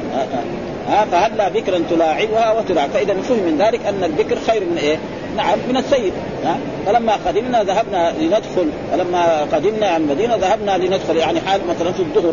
ها 0.88 1.04
فهلا 1.04 1.48
بكرا 1.48 1.82
تلاعبها 1.90 2.52
وتلاعب 2.52 2.90
فإذا 2.90 3.14
فهم 3.14 3.38
من 3.38 3.58
ذلك 3.58 3.86
أن 3.86 4.04
البكر 4.04 4.36
خير 4.46 4.60
من 4.64 4.78
إيه؟ 4.78 4.98
نعم 5.36 5.58
من 5.68 5.76
السيد. 5.76 6.12
ها 6.44 6.58
فلما 6.86 7.12
قدمنا 7.26 7.62
ذهبنا 7.62 8.12
لندخل 8.20 8.68
فلما 8.92 9.40
قدمنا 9.52 9.88
عن 9.88 10.00
المدينة 10.00 10.36
ذهبنا 10.36 10.78
لندخل 10.78 11.16
يعني 11.16 11.40
حال 11.40 11.60
مثلا 11.68 11.92
في 11.92 12.00
الظهر. 12.00 12.32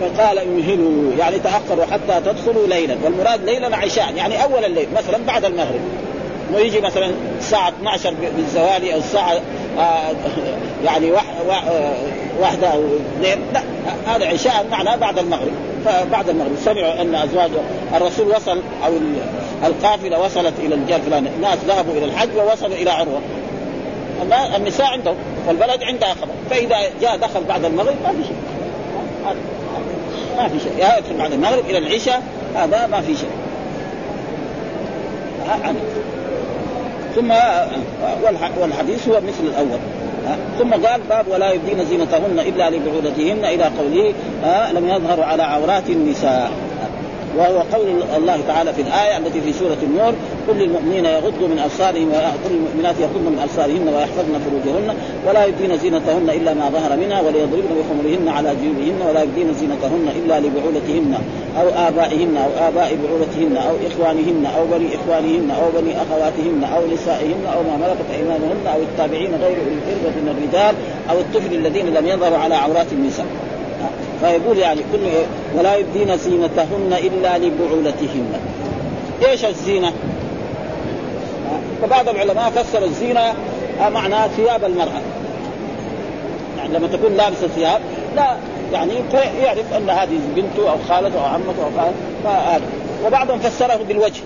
فقال 0.00 0.38
امهلوا 0.38 1.12
يعني 1.18 1.38
تأخروا 1.38 1.84
حتى 1.84 2.20
تدخلوا 2.24 2.66
ليلا. 2.66 2.96
والمراد 3.04 3.44
ليلا 3.44 3.76
عشاء 3.76 4.14
يعني 4.16 4.42
أول 4.42 4.64
الليل 4.64 4.88
مثلا 4.96 5.18
بعد 5.26 5.44
المغرب. 5.44 5.80
ويجي 6.54 6.80
مثلا 6.80 7.10
الساعة 7.38 7.68
12 7.68 8.14
بالزوال 8.36 8.92
أو 8.92 8.98
الساعة 8.98 9.40
آه 9.78 10.12
يعني 10.84 11.12
واحدة 12.40 12.68
أو 12.68 12.82
اثنين. 13.16 13.38
لا 13.52 13.62
هذا 14.06 14.26
عشاء 14.26 14.66
معناه 14.70 14.96
بعد 14.96 15.18
المغرب. 15.18 15.52
فبعد 15.84 16.28
المغرب 16.28 16.56
سمعوا 16.64 17.00
أن 17.00 17.14
أزواج 17.14 17.50
الرسول 17.94 18.28
وصل 18.28 18.60
أو 18.86 18.92
القافلة 19.64 20.20
وصلت 20.20 20.54
إلى 20.58 20.74
الجار 20.74 21.00
فلان 21.00 21.26
الناس 21.26 21.58
ذهبوا 21.68 21.92
إلى 21.92 22.04
الحج 22.04 22.36
ووصلوا 22.36 22.76
إلى 22.76 22.90
عروة. 22.90 23.20
النساء 24.56 24.86
عندهم 24.86 25.16
والبلد 25.48 25.82
عندها 25.82 26.14
خبر. 26.14 26.32
فإذا 26.50 26.76
جاء 27.00 27.16
دخل 27.16 27.44
بعد 27.48 27.64
المغرب 27.64 27.94
ما 28.04 28.08
في 28.08 28.24
شيء. 28.24 28.36
ما 30.36 30.48
في 30.48 30.60
شيء. 30.60 30.72
يدخل 30.72 31.18
بعد 31.18 31.32
المغرب 31.32 31.64
إلى 31.70 31.78
العشاء 31.78 32.22
هذا 32.54 32.86
ما 32.86 33.00
في 33.00 33.16
شيء. 33.16 33.30
ثم 37.14 37.32
والحديث 38.60 39.08
هو 39.08 39.20
مثل 39.20 39.44
الأول. 39.44 39.78
ثم 40.58 40.86
قال 40.86 41.00
باب 41.08 41.26
ولا 41.28 41.52
يبدين 41.52 41.84
زينتهن 41.84 42.38
إلا 42.38 42.70
لبعولتهن 42.70 43.44
إلى 43.44 43.64
قوله 43.64 44.14
لم 44.72 44.88
يظهروا 44.88 45.24
على 45.24 45.42
عورات 45.42 45.90
النساء. 45.90 46.50
وهو 47.38 47.58
قول 47.72 48.02
الله 48.16 48.40
تعالى 48.46 48.72
في 48.72 48.82
الآية 48.82 49.16
التي 49.16 49.40
في 49.40 49.52
سورة 49.52 49.76
النور 49.82 50.14
كل 50.46 50.62
المؤمنين 50.62 51.04
يغضوا 51.04 51.48
من 51.48 51.58
أبصارهم 51.58 52.08
وكل 52.08 52.54
المؤمنات 52.54 52.94
يغضن 53.00 53.26
من 53.32 53.38
أبصارهن 53.42 53.88
ويحفظن 53.94 54.34
فروجهن 54.44 54.94
ولا 55.26 55.44
يبدين 55.44 55.78
زينتهن 55.78 56.30
إلا 56.30 56.54
ما 56.54 56.70
ظهر 56.70 56.96
منها 56.96 57.20
وليضربن 57.20 57.70
بخمرهن 57.78 58.28
على 58.28 58.50
جيوبهن 58.62 59.08
ولا 59.08 59.22
يبدين 59.22 59.54
زينتهن 59.54 60.08
إلا 60.18 60.40
لبعولتهن 60.40 61.14
أو 61.60 61.88
آبائهن 61.88 62.36
أو 62.36 62.68
آباء 62.68 62.98
بعولتهن 63.02 63.56
أو 63.56 63.74
إخوانهن 63.88 64.46
أو 64.56 64.62
بني 64.72 64.88
إخوانهن 64.96 65.50
أو 65.50 65.80
بني 65.80 65.92
أخواتهن 66.02 66.64
أو 66.74 66.80
نسائهن 66.94 67.42
أو 67.54 67.62
ما 67.62 67.76
ملكت 67.76 68.08
أيمانهن 68.18 68.66
أو 68.74 68.78
التابعين 68.82 69.30
غير 69.42 69.56
أولي 69.56 69.78
الإربة 69.80 70.14
من 70.20 70.28
الرجال 70.34 70.74
أو 71.10 71.16
الطفل 71.20 71.54
الذين 71.54 71.86
لم 71.94 72.06
يظهروا 72.06 72.38
على 72.38 72.54
عورات 72.54 72.92
النساء. 72.92 73.26
فيقول 74.20 74.58
يعني 74.58 74.80
كل 74.92 74.98
ولا 75.54 75.76
يبدين 75.76 76.16
زينتهن 76.16 76.92
إلا 76.92 77.38
لبعولتهن. 77.38 78.32
إيش 79.26 79.44
الزينة؟ 79.44 79.92
فبعض 81.82 82.08
العلماء 82.08 82.50
فسر 82.50 82.84
الزينة 82.84 83.34
معنى 83.88 84.28
ثياب 84.36 84.64
المرأة. 84.64 85.00
يعني 86.58 86.78
لما 86.78 86.86
تكون 86.86 87.14
لابسة 87.14 87.48
ثياب 87.48 87.80
لا 88.16 88.36
يعني 88.72 88.92
يعرف 89.42 89.72
أن 89.76 89.90
هذه 89.90 90.18
بنته 90.36 90.70
أو 90.70 90.76
خالته 90.88 91.20
أو 91.20 91.24
عمته 91.24 91.64
أو 91.64 91.70
خالته 91.76 91.94
فهذا 92.24 92.64
وبعضهم 93.06 93.38
فسره 93.38 93.80
بالوجه. 93.88 94.22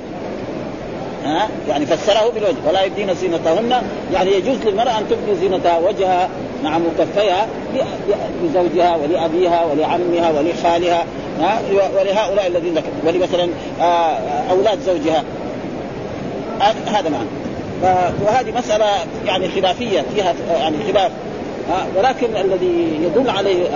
ها؟ 1.29 1.49
يعني 1.69 1.87
فسره 1.87 2.31
بالوجه. 2.35 2.57
ولا 2.69 2.85
يبدين 2.85 3.15
زينتهن. 3.15 3.83
يعني 4.13 4.33
يجوز 4.33 4.57
للمرأة 4.65 4.99
أن 4.99 5.05
تبدي 5.11 5.41
زينتها 5.41 5.79
وجهها 5.79 6.29
نعم 6.63 6.83
وكفيها 6.87 7.47
لزوجها 8.45 8.97
ولأبيها 8.97 9.65
ولعمها 9.65 10.31
ولخالها 10.31 11.05
ها؟ 11.41 11.61
ولهؤلاء 12.01 12.47
الذين 12.47 12.83
ولمثلا 13.07 13.49
أولاد 14.51 14.79
زوجها. 14.81 15.25
هذا 16.87 17.09
معنى. 17.09 17.29
وهذه 18.27 18.59
مسألة 18.59 18.87
يعني 19.27 19.49
خلافية 19.49 20.05
فيها 20.15 20.35
يعني 20.61 20.77
خلاف 20.93 21.11
ولكن 21.97 22.37
الذي 22.37 22.99
يدل 23.03 23.31
عليه 23.31 23.67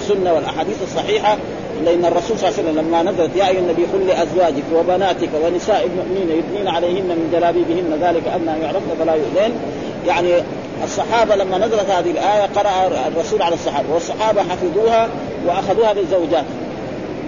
السنة 0.00 0.32
والأحاديث 0.32 0.82
الصحيحة 0.82 1.36
لأن 1.84 2.04
الرسول 2.04 2.38
صلى 2.38 2.48
الله 2.48 2.58
عليه 2.58 2.70
وسلم 2.70 2.88
لما 2.88 3.02
نزلت 3.02 3.36
يا 3.36 3.48
أيها 3.48 3.58
النبي 3.58 3.84
قل 3.84 4.06
لأزواجك 4.06 4.64
وبناتك 4.74 5.28
ونساء 5.44 5.86
المؤمنين 5.86 6.38
يدنين 6.38 6.68
عليهن 6.68 7.08
من 7.08 7.30
جلابيبهن 7.32 7.98
ذلك 8.02 8.28
أن 8.28 8.58
يعرفن 8.62 8.90
فلا 8.98 9.14
يؤذين 9.14 9.52
يعني 10.06 10.30
الصحابة 10.84 11.36
لما 11.36 11.58
نزلت 11.58 11.90
هذه 11.90 12.10
الآية 12.10 12.46
قرأ 12.56 12.90
الرسول 13.08 13.42
على 13.42 13.54
الصحابة 13.54 13.94
والصحابة 13.94 14.42
حفظوها 14.42 15.08
وأخذوها 15.46 15.94
للزوجات 15.94 16.44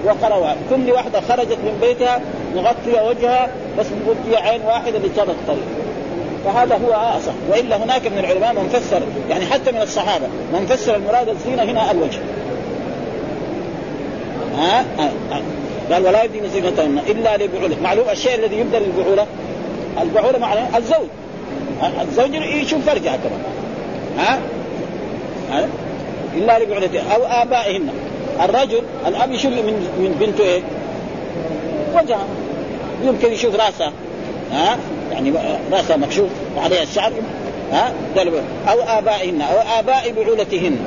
وقرأوها 0.05 0.57
كل 0.71 0.91
واحدة 0.93 1.21
خرجت 1.21 1.59
من 1.65 1.79
بيتها 1.81 2.21
مغطية 2.57 3.09
وجهها 3.09 3.49
بس 3.79 3.87
مغطية 4.07 4.39
عين 4.39 4.61
واحدة 4.63 4.99
لترى 4.99 5.31
الطريق 5.31 5.67
فهذا 6.45 6.81
هو 6.87 6.93
آصح. 6.93 7.33
وإلا 7.51 7.77
هناك 7.77 8.07
من 8.07 8.19
العلماء 8.19 8.53
من 8.53 8.69
فسر 8.69 9.03
يعني 9.31 9.47
حتى 9.47 9.73
من 9.73 9.83
الصحابة 9.83 10.27
من 10.53 10.67
فسر 10.67 10.97
المراد 10.97 11.29
الزينة 11.29 11.63
هنا 11.63 11.91
الوجه. 11.91 12.19
ها. 14.57 14.85
قال 15.91 16.07
ولا 16.07 16.23
يبدين 16.23 16.49
زينتهن 16.49 16.99
إلا 17.09 17.37
لبعوله. 17.37 17.77
معلوم 17.83 18.09
الشيء 18.13 18.35
الذي 18.35 18.57
يبدى 18.59 18.79
للبعوله 18.79 19.27
البعولة 20.03 20.39
معناه 20.39 20.79
الزوج. 20.79 21.09
الزوج 22.03 22.35
يشوف 22.35 22.87
فرجها 22.87 23.17
كمان 23.17 23.41
ها؟ 24.19 24.39
ها؟ 25.53 25.69
إلا 26.37 26.59
لبعولته 26.59 27.01
أو 27.15 27.25
آبائهن. 27.25 27.89
الرجل 28.45 28.83
الأب 29.07 29.33
يشوف 29.33 29.53
من 29.53 29.89
من 29.99 30.17
بنته 30.21 30.45
إيه؟ 30.45 30.63
وجهها 31.95 32.27
يمكن 33.05 33.33
يشوف 33.33 33.55
راسها 33.55 33.93
ها؟ 34.53 34.79
يعني 35.13 35.33
راسها 35.73 35.97
مكشوف 35.97 36.29
وعليها 36.57 36.83
الشعر. 36.83 37.13
ها؟ 37.73 37.93
أو 38.69 38.81
آبائهن 38.81 39.41
أو 39.43 39.79
آباء 39.79 40.13
بعولتهن. 40.13 40.79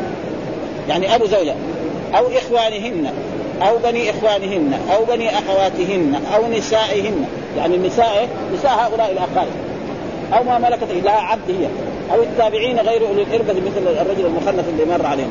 يعني 0.89 1.15
أبو 1.15 1.25
زوجها 1.25 1.55
أو 2.17 2.27
إخوانهن. 2.27 3.13
أو 3.61 3.77
بني 3.77 4.09
إخوانهن 4.09 4.79
أو 4.95 5.05
بني 5.05 5.29
أخواتهن 5.29 6.21
أو 6.35 6.51
نسائهن. 6.51 7.25
يعني 7.57 7.75
النساء 7.75 8.27
نساء 8.53 8.71
هؤلاء 8.71 9.11
الأقارب. 9.11 9.51
أو 10.33 10.43
ما 10.43 10.57
ملكت 10.57 11.03
لها 11.03 11.11
عبد 11.11 11.49
هي. 11.49 11.67
أو 12.15 12.21
التابعين 12.21 12.79
غير 12.79 13.07
أولي 13.07 13.23
الإربة 13.23 13.53
مثل 13.53 14.01
الرجل 14.01 14.25
المخنث 14.25 14.65
اللي 14.69 14.85
مر 14.85 15.05
عليهم. 15.05 15.29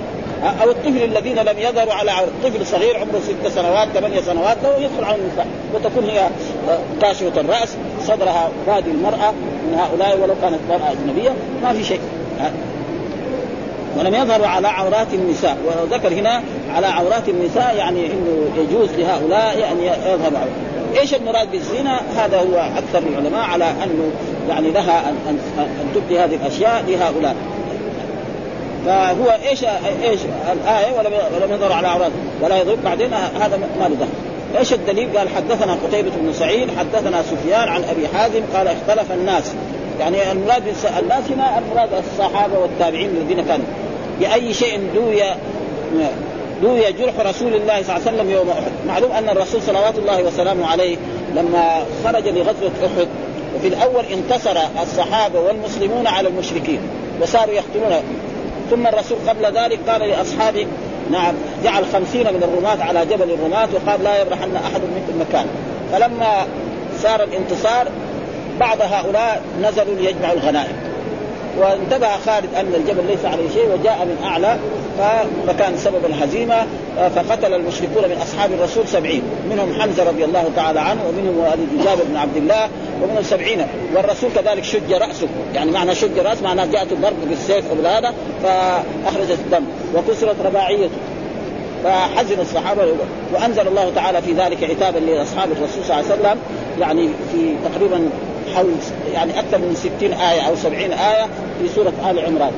أو 0.62 0.70
الطفل 0.70 1.02
الذين 1.04 1.38
لم 1.38 1.58
يظهروا 1.58 1.92
على 1.92 2.12
طفل 2.44 2.66
صغير 2.66 2.96
عمره 2.96 3.20
ست 3.20 3.48
سنوات 3.54 3.88
ثمانية 3.88 4.20
سنوات 4.20 4.56
لو 4.64 4.70
يدخل 4.70 5.04
على 5.04 5.16
النساء. 5.16 5.46
وتكون 5.74 6.04
هي 6.04 6.28
كاشفة 7.02 7.40
الرأس 7.40 7.76
صدرها 8.06 8.50
بادي 8.66 8.90
المرأة 8.90 9.30
من 9.66 9.78
هؤلاء 9.78 10.18
ولو 10.22 10.34
كانت 10.42 10.58
مرأة 10.68 10.92
أجنبية. 10.92 11.30
ما 11.62 11.72
في 11.72 11.84
شيء. 11.84 12.00
ولم 13.98 14.14
يظهروا 14.14 14.46
على 14.46 14.68
عورات 14.68 15.06
النساء. 15.14 15.56
وذكر 15.66 16.08
هنا 16.08 16.42
على 16.74 16.87
عورات 16.87 17.28
النساء 17.28 17.76
يعني 17.76 18.07
إنه 18.07 18.50
يجوز 18.57 18.88
لهؤلاء 18.98 19.72
أن 19.72 19.83
يظهروا 19.83 20.48
إيش 20.96 21.14
المراد 21.14 21.50
بالزنا؟ 21.50 22.00
هذا 22.16 22.38
هو 22.38 22.70
أكثر 22.78 23.09
العلماء 23.09 23.44
على 23.44 23.64
أنه 23.64 24.11
يعني 24.48 24.70
لها 24.70 25.09
ان 25.09 25.16
ان, 25.28 25.38
أن 25.59 25.92
تبدي 25.94 26.18
هذه 26.18 26.35
الأشياء 26.35 26.85
لهؤلاء. 26.88 27.37
فهو 28.87 29.38
إيش 29.48 29.64
إيش 30.02 30.20
الآية؟ 30.52 30.98
ولم 30.98 31.12
ولم 31.37 31.54
يظهر 31.54 31.72
على 31.72 31.88
عورات. 31.88 32.12
ولا 32.42 32.61
يضرب 32.61 32.78
بعدين 32.85 33.12
هذا 33.14 33.61
ما 33.81 33.88
له 33.88 34.09
إيش 34.59 34.72
الدليل؟ 34.72 35.18
قال 35.18 35.28
حدثنا 35.28 35.76
قتيبة 35.88 36.11
بن 36.11 36.33
سعيد 36.33 36.68
حدثنا 36.78 37.22
سفيان 37.22 37.68
عن 37.68 37.85
أبي 37.85 38.09
حازم 38.09 38.40
قال 38.54 38.68
اختلف 38.68 39.12
الناس. 39.12 39.52
يعني 40.00 40.33
المراد 40.33 40.62
الناس 41.02 41.31
هنا 41.31 41.59
المراد 41.59 41.88
الصحابة 41.92 42.59
والتابعين 42.59 43.11
الذين 43.11 43.44
كانوا. 43.44 43.66
بأي 44.20 44.54
شيء 44.54 44.81
دوي 44.94 45.22
دوي 46.62 46.92
جرح 46.92 47.14
رسول 47.21 47.55
الله 47.55 47.83
صلى 47.83 47.97
الله 47.97 48.09
عليه 48.09 48.16
وسلم 48.16 48.31
يوم 48.31 48.51
أحد، 48.51 48.73
معلوم 48.87 49.12
أن 49.12 49.29
الرسول 49.29 49.62
صلوات 49.62 49.99
الله 49.99 50.23
وسلامه 50.23 50.66
عليه 50.66 50.97
لما 51.35 51.85
خرج 52.05 52.29
لغزوة 52.29 52.71
أحد 52.87 53.09
وفي 53.57 53.68
الأول 53.68 54.05
انتصر 54.05 54.59
الصحابة 54.83 55.40
والمسلمون 55.40 56.07
على 56.07 56.29
المشركين 56.29 56.81
وصاروا 57.23 57.55
يقتلون. 57.55 58.03
ثم 58.71 58.87
الرسول 58.87 59.18
قبل 59.29 59.59
ذلك 59.59 59.79
قال 59.88 60.09
لأصحابه 60.09 60.66
نعم 61.11 61.35
جعل 61.64 61.85
خمسين 61.92 62.27
من 62.35 62.42
الرماة 62.42 62.85
على 62.85 63.07
جبل 63.07 63.31
الرماة 63.31 63.68
وقال 63.75 64.05
لا 64.05 64.23
يبرحن 64.23 64.57
أحد 64.57 64.81
منكم 64.81 65.21
مكان. 65.21 65.47
فلما 65.92 66.47
صار 67.03 67.23
الانتصار 67.23 67.88
بعض 68.61 68.79
هؤلاء 68.81 69.42
نزلوا 69.62 69.94
ليجمعوا 69.94 70.35
الغنائم. 70.35 70.88
وانتبه 71.58 72.08
خالد 72.26 72.54
أن 72.54 72.74
الجبل 72.74 73.06
ليس 73.06 73.24
عليه 73.24 73.48
شيء 73.48 73.64
وجاء 73.64 73.98
من 74.04 74.24
أعلى 74.24 74.58
فكان 75.46 75.76
سبب 75.76 76.04
الهزيمة 76.04 76.66
فقتل 76.96 77.54
المشركون 77.54 78.02
من 78.08 78.18
أصحاب 78.22 78.52
الرسول 78.52 78.88
سبعين. 78.88 79.22
منهم 79.50 79.80
حمزة 79.80 80.08
رضي 80.08 80.24
الله 80.24 80.50
تعالى 80.56 80.80
عنه 80.80 81.00
ومنهم 81.08 81.38
والد 81.38 81.84
جابر 81.84 82.02
بن 82.04 82.16
عبد 82.16 82.37
الله 82.37 82.68
ومنهم 83.02 83.22
سبعين. 83.22 83.66
والرسول 83.94 84.30
كذلك 84.34 84.64
شج 84.64 84.92
رأسه. 84.92 85.28
يعني 85.54 85.70
معنى 85.70 85.94
شج 85.94 86.18
رأس 86.18 86.42
معناه 86.42 86.66
جاءته 86.66 86.96
ضرب 87.02 87.28
بالسيف 87.28 87.64
أو 87.70 87.87
هذا 87.87 88.14
فاخرج 88.42 89.30
الدم 89.30 89.64
وكسرت 89.94 90.37
رباعيته. 90.44 90.90
فحزن 91.84 92.40
الصحابة. 92.40 92.94
وأنزل 93.34 93.68
الله 93.68 93.92
تعالى 93.94 94.22
في 94.22 94.32
ذلك 94.32 94.64
عتابا 94.64 94.98
لأصحاب 94.98 95.52
الرسول 95.52 95.84
صلى 95.84 96.00
الله 96.00 96.11
عليه 96.11 96.20
وسلم 96.20 96.38
يعني 96.80 97.08
في 97.32 97.54
تقريبا 97.72 98.08
حول 98.48 98.72
يعني 99.14 99.38
أكثر 99.38 99.58
من 99.58 99.74
60 100.00 100.12
آية 100.12 100.40
أو 100.40 100.56
70 100.56 100.92
آية 100.92 101.26
في 101.61 101.68
سورة 101.74 101.92
آل 102.11 102.18
عمران. 102.18 102.52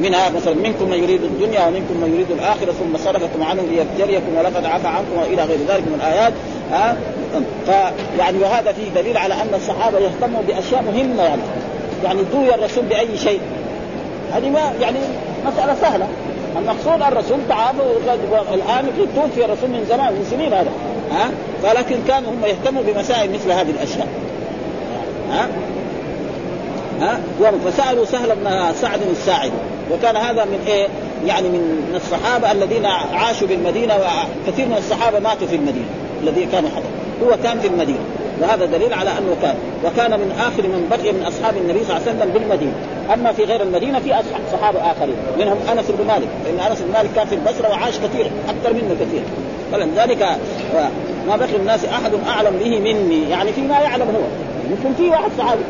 منها 0.00 0.28
مثلا 0.28 0.54
منكم 0.54 0.90
من 0.90 1.02
يريد 1.02 1.22
الدنيا 1.22 1.66
ومنكم 1.66 1.94
من 1.94 2.14
يريد 2.14 2.30
الآخرة 2.30 2.72
ثم 2.72 2.96
صرفكم 3.04 3.42
عنه 3.42 3.62
ليبتليكم 3.62 4.36
ولقد 4.38 4.64
عفى 4.64 4.88
عنكم 4.88 5.18
وإلى 5.20 5.42
غير 5.42 5.58
ذلك 5.68 5.82
من 5.86 5.94
الآيات. 5.94 6.32
ها 6.72 6.96
فيعني 7.66 8.38
وهذا 8.38 8.72
فيه 8.72 9.02
دليل 9.02 9.16
على 9.16 9.34
أن 9.34 9.54
الصحابة 9.54 9.98
يهتموا 9.98 10.42
بأشياء 10.48 10.82
مهمة 10.82 11.22
يعني. 11.22 11.42
يعني 12.04 12.22
دوي 12.32 12.54
الرسول 12.54 12.84
بأي 12.84 13.16
شيء. 13.16 13.40
هذه 14.32 14.50
ما 14.50 14.72
يعني 14.80 14.98
مسألة 15.46 15.74
سهلة. 15.80 16.06
المقصود 16.56 17.02
الرسول 17.02 17.38
تعافى 17.48 17.78
الآن 18.54 18.84
توفي 19.16 19.44
الرسول 19.44 19.70
من 19.70 19.86
زمان 19.88 20.12
من 20.12 20.26
سنين 20.30 20.52
هذا. 20.52 20.70
ها؟ 21.12 21.30
ولكن 21.64 21.96
كانوا 22.08 22.30
هم 22.30 22.44
يهتموا 22.44 22.82
بمسائل 22.82 23.32
مثل 23.32 23.52
هذه 23.52 23.70
الأشياء. 23.70 24.08
ها؟ 25.30 25.48
ها؟ 27.00 27.20
فسألوا 27.66 28.04
سهل 28.04 28.36
بن 28.36 28.72
سعد 28.80 29.00
الساعدي. 29.10 29.52
وكان 29.92 30.16
هذا 30.16 30.44
من 30.44 30.64
إيه؟ 30.66 30.88
يعني 31.26 31.48
من 31.48 31.92
الصحابة 31.94 32.52
الذين 32.52 32.86
عاشوا 33.14 33.48
بالمدينة 33.48 33.94
وكثير 33.94 34.66
من 34.66 34.76
الصحابة 34.78 35.18
ماتوا 35.18 35.46
في 35.46 35.56
المدينة 35.56 35.86
الذي 36.22 36.46
كانوا 36.52 36.70
حضروا 36.70 37.30
هو 37.30 37.36
كان 37.42 37.60
في 37.60 37.66
المدينة. 37.66 38.04
وهذا 38.42 38.66
دليل 38.66 38.94
على 38.94 39.10
أنه 39.10 39.36
كان 39.42 39.54
وكان 39.84 40.10
من 40.10 40.30
آخر 40.40 40.62
من 40.62 40.86
بقي 40.90 41.12
من 41.12 41.22
أصحاب 41.22 41.56
النبي 41.56 41.84
صلى 41.84 41.96
الله 41.96 42.08
عليه 42.08 42.18
وسلم 42.18 42.32
بالمدينة. 42.32 42.72
أما 43.14 43.32
في 43.32 43.44
غير 43.44 43.62
المدينة 43.62 43.98
في 43.98 44.14
صحابة 44.52 44.78
آخرين 44.78 45.16
منهم 45.38 45.56
أنس 45.72 45.90
بن 45.90 46.06
مالك 46.06 46.28
لأن 46.44 46.70
أنس 46.70 46.80
بن 46.80 46.92
مالك 46.92 47.10
كان 47.16 47.26
في 47.26 47.34
البصره 47.34 47.68
وعاش 47.68 47.98
كثير 47.98 48.30
أكثر 48.48 48.72
منه 48.72 48.96
كثير. 49.00 49.22
فلذلك 49.72 50.38
ما 51.28 51.36
بقي 51.36 51.56
الناس 51.56 51.84
أحد 51.84 52.12
أعلم 52.28 52.56
به 52.56 52.78
مني 52.78 53.30
يعني 53.30 53.52
فيما 53.52 53.78
يعلم 53.78 54.02
هو. 54.02 54.22
يمكن 54.70 54.94
في 54.96 55.08
واحد 55.08 55.30
صحابي 55.38 55.60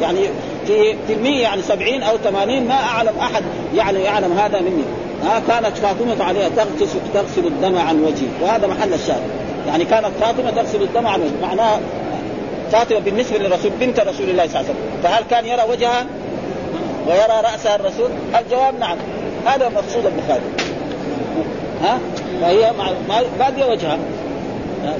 يعني 0.00 0.18
في 0.66 0.94
في 1.06 1.12
المية 1.12 1.42
يعني 1.42 1.62
سبعين 1.62 2.02
أو 2.02 2.16
ثمانين 2.16 2.68
ما 2.68 2.74
أعلم 2.74 3.12
أحد 3.20 3.42
يعني 3.74 3.98
يعلم 3.98 4.32
هذا 4.32 4.60
مني. 4.60 4.84
ها 5.24 5.42
كانت 5.48 5.76
فاطمة 5.76 6.24
عليها 6.24 6.48
تغسل 6.48 6.98
تغسل 7.14 7.46
الدم 7.46 7.78
عن 7.78 8.04
وجهي 8.04 8.26
وهذا 8.42 8.66
محل 8.66 8.94
الشاهد. 8.94 9.22
يعني 9.66 9.84
كانت 9.84 10.10
فاطمة 10.20 10.50
تغسل 10.50 10.82
الدم 10.82 11.06
عن 11.06 11.20
وجهي. 11.20 11.42
معناه 11.42 11.78
فاطمة 12.74 12.98
بالنسبة 12.98 13.38
للرسول 13.38 13.70
بنت 13.80 14.00
رسول 14.00 14.30
الله 14.30 14.46
صلى 14.46 14.60
الله 14.60 14.68
عليه 14.68 14.68
وسلم. 14.68 15.02
فهل 15.02 15.24
كان 15.30 15.46
يرى 15.46 15.62
وجهها؟ 15.70 16.06
ويرى 17.06 17.40
رأسها 17.52 17.76
الرسول؟ 17.76 18.10
الجواب 18.40 18.78
نعم. 18.78 18.96
هذا 19.46 19.68
مقصود 19.68 20.06
البخاري. 20.06 20.42
ها؟ 21.82 21.98
فهي 22.40 22.72
باديه 23.38 23.64
وجهها. 23.64 23.98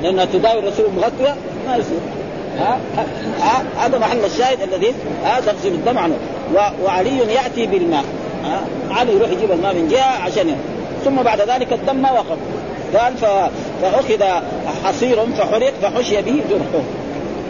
لأنها 0.02 0.24
تداوي 0.24 0.58
الرسول 0.58 0.86
مغطيه 0.96 1.36
ما 1.66 1.76
يصير. 1.76 1.98
ها؟ 2.58 2.78
هذا 3.78 3.98
محل 3.98 4.24
الشاهد 4.24 4.62
الذي 4.62 4.94
ها 5.24 5.40
تغسل 5.40 5.68
الدم 5.68 5.98
عنه. 5.98 6.14
وعلي 6.84 7.18
يأتي 7.18 7.66
بالماء. 7.66 8.04
علي 8.90 9.12
يروح 9.12 9.30
يجيب 9.30 9.50
الماء 9.50 9.74
من 9.74 9.88
جهة 9.88 10.22
عشان 10.22 10.56
ثم 11.04 11.22
بعد 11.22 11.40
ذلك 11.40 11.72
الدم 11.72 11.96
ما 11.96 12.12
وقف. 12.12 12.38
قال 12.96 13.16
فأخذ 13.82 14.24
حصير 14.84 15.26
فحرق 15.38 15.72
فحشي 15.82 16.22
به 16.22 16.42
جرحه. 16.50 16.84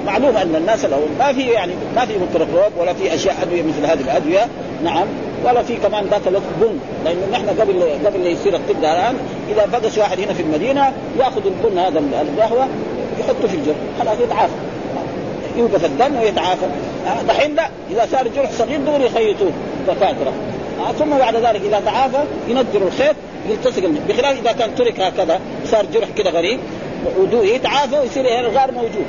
معلوم 0.07 0.37
أن 0.37 0.57
الناس 0.57 0.85
الأول 0.85 1.09
ما 1.19 1.33
في 1.33 1.43
يعني 1.43 1.73
ما 1.97 2.07
في 2.07 2.13
ميكروبروب 2.19 2.73
ولا 2.79 2.93
في 2.93 3.15
أشياء 3.15 3.37
أدوية 3.43 3.63
مثل 3.63 3.87
هذه 3.87 4.01
الأدوية 4.01 4.47
نعم 4.85 5.07
ولا 5.45 5.63
في 5.63 5.77
كمان 5.77 6.05
ذاك 6.05 6.29
الوقت 6.29 6.45
بن 6.61 6.79
لأنه 7.05 7.27
نحن 7.33 7.49
قبل 7.61 7.83
قبل 8.07 8.27
يصير 8.27 8.57
الطب 8.57 8.79
الآن 8.79 9.17
إذا 9.51 9.67
بقس 9.67 9.99
واحد 9.99 10.21
هنا 10.21 10.33
في 10.33 10.43
المدينة 10.43 10.93
يأخذ 11.19 11.47
البن 11.47 11.79
هذا 11.79 11.99
القهوة 11.99 12.69
يحطه 13.21 13.49
في 13.49 13.57
الجرح 13.57 13.77
خلاص 13.99 14.19
يتعافى. 14.21 14.53
يوقف 15.57 15.85
الدم 15.85 16.17
ويتعافى. 16.21 16.67
دحين 17.29 17.55
لا 17.55 17.69
إذا 17.91 18.09
صار 18.13 18.29
جرح 18.29 18.51
صغير 18.51 18.81
دغري 18.81 19.05
يخيطوه 19.05 19.51
دكاتره 19.89 20.33
ثم 20.99 21.19
بعد 21.19 21.37
ذلك 21.37 21.61
إذا 21.65 21.81
تعافى 21.85 22.25
ينجروا 22.49 22.89
الخيط 22.89 23.15
يلتصق 23.49 23.83
بخلاف 24.09 24.41
إذا 24.41 24.53
كان 24.53 24.75
ترك 24.75 25.01
هكذا 25.01 25.41
صار 25.67 25.87
جرح 25.95 26.09
كده 26.17 26.31
غريب 26.31 26.61
يتعافى 27.33 27.99
ويصير 27.99 28.41
الغار 28.41 28.73
موجود. 28.73 29.07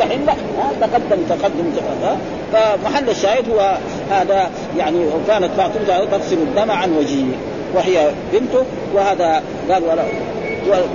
دحين 0.00 0.26
لا 0.26 0.34
تقدم 0.80 1.22
تقدم 1.28 1.72
تقدم 1.76 2.18
فمحل 2.52 3.10
الشاهد 3.10 3.50
هو 3.50 3.78
هذا 4.10 4.50
يعني 4.78 4.98
وكانت 5.06 5.50
فاطمة 5.56 6.04
تغسل 6.10 6.36
الدم 6.36 6.70
عن 6.70 6.96
وجهه 6.96 7.26
وهي 7.74 8.10
بنته 8.32 8.64
وهذا 8.94 9.42
قال 9.70 9.82
ولا 9.84 10.02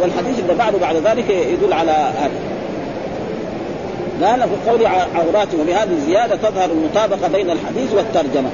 والحديث 0.01 0.39
اللي 0.39 0.53
بعده 0.53 0.77
بعد 0.77 0.95
ذلك 0.95 1.29
يدل 1.29 1.73
على 1.73 1.91
هذا 1.91 2.31
قال 4.21 4.39
في 4.49 4.69
قول 4.69 4.85
عوراتهم 4.85 5.59
وبهذه 5.61 5.91
الزيادة 5.91 6.35
تظهر 6.35 6.69
المطابقة 6.71 7.27
بين 7.27 7.49
الحديث 7.49 7.93
والترجمة 7.93 8.49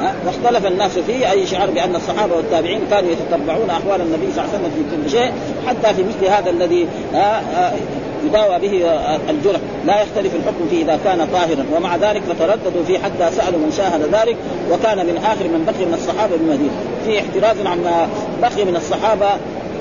ها؟ 0.00 0.14
واختلف 0.26 0.66
الناس 0.66 0.98
فيه 0.98 1.30
أي 1.30 1.46
شعر 1.46 1.70
بأن 1.70 1.96
الصحابة 1.96 2.36
والتابعين 2.36 2.80
كانوا 2.90 3.10
يتتبعون 3.10 3.70
أحوال 3.70 4.00
النبي 4.00 4.32
صلى 4.32 4.44
الله 4.44 4.54
عليه 4.54 4.58
وسلم 4.58 4.70
في 4.70 4.96
كل 4.96 5.10
شيء 5.10 5.32
حتى 5.66 5.94
في 5.94 6.02
مثل 6.02 6.32
هذا 6.32 6.50
الذي 6.50 6.86
يداوى 8.24 8.58
به 8.58 9.00
الجرح. 9.30 9.60
لا 9.86 10.02
يختلف 10.02 10.34
الحكم 10.34 10.68
فيه 10.70 10.82
إذا 10.84 10.98
كان 11.04 11.28
طاهرا. 11.32 11.64
ومع 11.76 11.96
ذلك 11.96 12.22
فترددوا 12.22 12.84
فيه 12.86 12.98
حتى 12.98 13.36
سألوا 13.36 13.58
من 13.58 13.72
شاهد 13.76 14.02
ذلك. 14.02 14.36
وكان 14.72 15.06
من 15.06 15.16
آخر 15.16 15.44
من 15.44 15.64
بقي 15.66 15.86
من 15.86 15.94
الصحابة 15.94 16.36
بالمدينة 16.36 16.72
في 17.04 17.20
احتراز 17.20 17.66
عما 17.66 18.08
بقي 18.42 18.64
من 18.64 18.76
الصحابة 18.76 19.28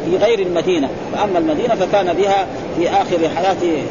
في 0.05 0.17
غير 0.17 0.39
المدينة. 0.39 0.89
فأما 1.13 1.39
المدينة 1.39 1.75
فكان 1.75 2.13
بها 2.13 2.47
في 2.77 2.89
آخر 2.89 3.29
حياة 3.35 3.83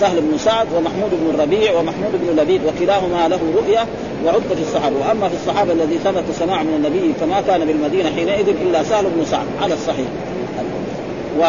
سهل 0.00 0.20
بن 0.20 0.38
سعد 0.38 0.66
ومحمود 0.76 1.10
بن 1.10 1.34
الربيع 1.34 1.72
ومحمود 1.72 2.12
بن 2.12 2.42
لبيد 2.42 2.60
وكلاهما 2.64 3.28
له 3.28 3.40
رؤيا 3.56 3.86
وعدة 4.26 4.54
في 4.54 4.62
الصحابة. 4.62 4.96
وأما 4.96 5.28
في 5.28 5.34
الصحابة 5.34 5.72
الذي 5.72 5.98
ثبت 6.04 6.24
سماع 6.38 6.62
من 6.62 6.74
النبي 6.74 7.14
فما 7.20 7.40
كان 7.40 7.66
بالمدينة 7.66 8.10
حينئذ 8.16 8.48
إلا 8.48 8.82
سهل 8.82 9.04
بن 9.04 9.24
سعد 9.24 9.46
على 9.62 9.74
الصحيح. 9.74 10.06
و 11.40 11.44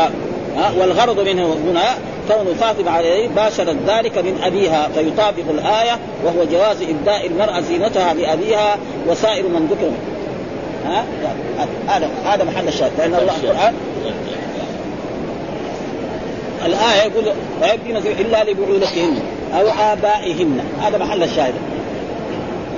والغرض 0.79 1.19
منه 1.19 1.55
هنا 1.69 1.83
كون 2.29 2.53
فاطمة 2.53 2.91
عليه 2.91 3.27
باشرت 3.27 3.75
ذلك 3.87 4.17
من 4.17 4.41
أبيها 4.43 4.89
فيطابق 4.93 5.43
الآية 5.49 5.99
وهو 6.25 6.43
جواز 6.51 6.81
إبداء 6.81 7.27
المرأة 7.27 7.59
زينتها 7.59 8.13
لأبيها 8.13 8.77
وسائر 9.07 9.43
من 9.43 9.67
ذكر. 9.71 9.91
ها؟ 10.85 11.05
هذا 11.87 12.09
هذا 12.25 12.43
محل 12.43 12.67
الشاهد 12.67 12.91
لأن 12.97 13.13
الله 13.13 13.35
القرآن 13.43 13.73
الآية 16.65 17.11
يقول 17.11 17.35
لا 17.61 17.73
يبدين 17.73 17.97
إلا 17.97 18.43
لبعولتهن 18.43 19.19
أو 19.53 19.67
آبائهن. 19.67 20.59
هذا 20.81 20.97
محل 20.97 21.23
الشاهد. 21.23 21.53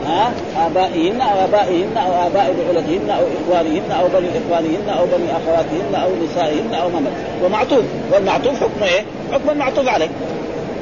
ها؟ 0.08 0.32
آبائهن 0.66 1.22
أو 1.22 1.46
آبائهن 1.46 1.98
أو 1.98 2.28
آباء 2.28 2.56
بعولتهن 2.60 3.10
أو 3.10 3.24
إخوانهن 3.44 3.92
أو 3.92 4.08
بني 4.08 4.30
إخوانهن 4.30 4.90
أو 4.90 5.06
بني 5.06 5.32
أخواتهن 5.32 5.96
أو 5.96 6.10
نسائهن 6.26 6.74
أو 6.74 6.90
ممت 6.90 7.12
ومعطوف. 7.44 7.84
والمعطوف 8.14 8.64
حكمه 8.64 8.86
إيه؟ 8.86 9.04
حكم 9.32 9.50
المعطوف 9.50 9.88
عليه 9.88 10.10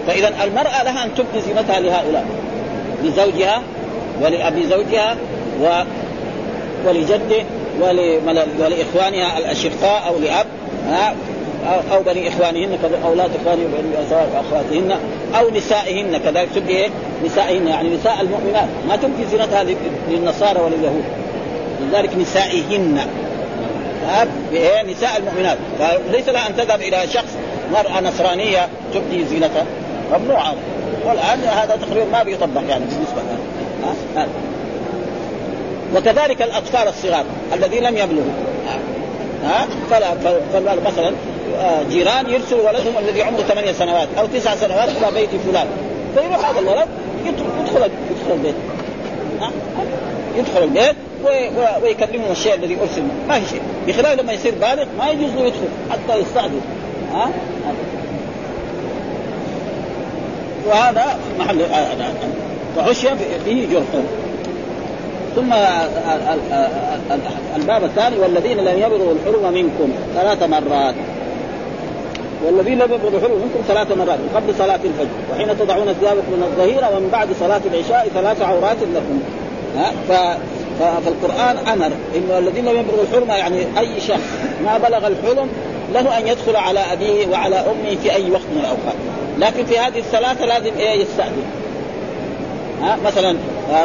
فإذا 0.07 0.33
المرأة 0.43 0.83
لها 0.83 1.05
أن 1.05 1.15
تبدي 1.15 1.41
زينتها 1.41 1.79
لهؤلاء. 1.79 2.25
لزوجها 3.03 3.61
ولأبي 4.21 4.67
زوجها 4.67 5.15
و 5.61 5.83
ولجده 6.87 7.43
ولإخوانها 8.59 9.37
الأشقاء 9.37 10.03
أو 10.07 10.19
لأب. 10.19 10.45
ها؟ 10.89 11.15
أو 11.67 12.03
بني 12.03 12.29
إخوانهن 12.29 12.77
أولاد 13.05 13.31
إخوانهن 13.41 13.65
وبني 13.65 14.39
اخواتهن 14.39 14.97
أو 15.39 15.49
نسائهن 15.49 16.17
كذلك 16.17 16.49
تبدي 16.55 16.77
إيه؟ 16.77 16.89
نسائهن 17.25 17.67
يعني 17.67 17.89
نساء 17.89 18.21
المؤمنات. 18.21 18.67
ما 18.87 18.95
تبدي 18.95 19.25
زينتها 19.25 19.65
للنصارى 20.09 20.61
ولليهود. 20.61 21.03
لذلك 21.81 22.15
نسائهن؟ 22.17 22.99
نساء 24.87 25.17
المؤمنات. 25.17 25.57
فليس 25.79 26.29
لها 26.29 26.47
أن 26.49 26.55
تذهب 26.55 26.81
إلى 26.81 27.07
شخص 27.07 27.37
مرأة 27.73 28.01
نصرانية 28.01 28.67
تبدي 28.93 29.25
زينتها؟ 29.25 29.65
ممنوع 30.11 30.39
هذا 30.39 30.57
والآن 31.05 31.39
هذا 31.39 31.79
تقريبا 31.81 32.05
ما 32.11 32.23
بيطبق 32.23 32.61
يعني 32.69 32.85
بالنسبة 32.85 33.21
لها. 34.15 34.27
وكذلك 35.95 36.41
الأطفال 36.41 36.87
الصغار 36.87 37.25
الذين 37.53 37.83
لم 37.83 37.97
يبلغوا. 37.97 38.33
ها؟ 39.45 39.67
فلا 39.89 40.75
مثلا 40.85 41.11
جيران 41.89 42.29
يرسلوا 42.29 42.67
ولدهم 42.67 42.97
الذي 42.99 43.21
عمره 43.21 43.41
ثمانية 43.41 43.71
سنوات 43.71 44.07
أو 44.19 44.25
تسع 44.25 44.55
سنوات 44.55 44.89
إلى 44.89 45.11
بيت 45.13 45.29
فلان. 45.29 45.67
فيروح 46.15 46.49
هذا 46.49 46.59
الولد 46.59 46.87
يدخل 47.25 47.91
يدخل 48.11 48.33
البيت؟ 48.33 48.55
يدخل 50.37 50.63
البيت 50.63 50.95
ويكلمهم 51.83 52.31
الشيء 52.31 52.55
الذي 52.55 52.77
أرسل. 52.81 53.03
ما 53.27 53.39
في 53.39 53.49
شيء. 53.49 53.61
بخلاف 53.87 54.19
لما 54.19 54.33
يصير 54.33 54.53
بالغ 54.55 54.85
ما 54.99 55.09
يجوز 55.09 55.31
له 55.31 55.45
يدخل 55.45 55.67
حتى 55.91 56.19
يستعجل 56.19 56.59
ها؟ 57.13 57.29
وهذا 60.67 61.19
محل 61.39 61.61
فحشي 62.75 63.07
به 63.45 63.67
جرح. 63.71 64.03
ثم 65.35 65.53
الباب 67.55 67.83
الثاني 67.83 68.17
والذين 68.17 68.57
لم 68.57 68.79
يبلغوا 68.79 69.13
الحلم 69.13 69.53
منكم 69.53 69.91
ثلاث 70.15 70.43
مرات. 70.43 70.95
والذين 72.45 72.77
لم 72.77 72.93
يبلغوا 72.93 73.17
الحلم 73.17 73.31
منكم 73.35 73.61
ثلاث 73.67 73.91
مرات 73.91 74.19
قبل 74.35 74.55
صلاة 74.57 74.79
الفجر 74.85 75.07
وحين 75.31 75.59
تضعون 75.59 75.93
ثيابكم 75.93 76.31
من 76.31 76.43
الظهيرة 76.43 76.97
ومن 76.97 77.09
بعد 77.11 77.27
صلاة 77.39 77.61
العشاء 77.73 78.07
ثلاث 78.13 78.41
عورات 78.41 78.77
لكم. 78.95 79.19
ها؟ 79.77 79.91
ف... 80.09 80.37
فالقرآن 80.79 81.57
أمر 81.57 81.91
إنه 82.15 82.37
الذين 82.37 82.65
لم 82.65 82.79
يبلغوا 82.79 83.03
الحلم 83.03 83.29
يعني 83.29 83.79
أي 83.79 84.01
شخص 84.01 84.29
ما 84.63 84.77
بلغ 84.77 85.07
الحلم 85.07 85.49
له 85.93 86.17
أن 86.17 86.27
يدخل 86.27 86.55
على 86.55 86.79
أبيه 86.79 87.27
وعلى 87.27 87.55
أمه 87.55 87.95
في 88.03 88.13
أي 88.13 88.31
وقت 88.31 88.41
من 88.51 88.59
الأوقات. 88.59 88.95
لكن 89.39 89.65
في 89.65 89.79
هذه 89.79 89.99
الثلاثة 89.99 90.45
لازم 90.45 90.71
إيه؟ 90.77 91.01
يستأذن. 91.01 91.43
ها؟ 92.81 92.97
مثلا 93.05 93.35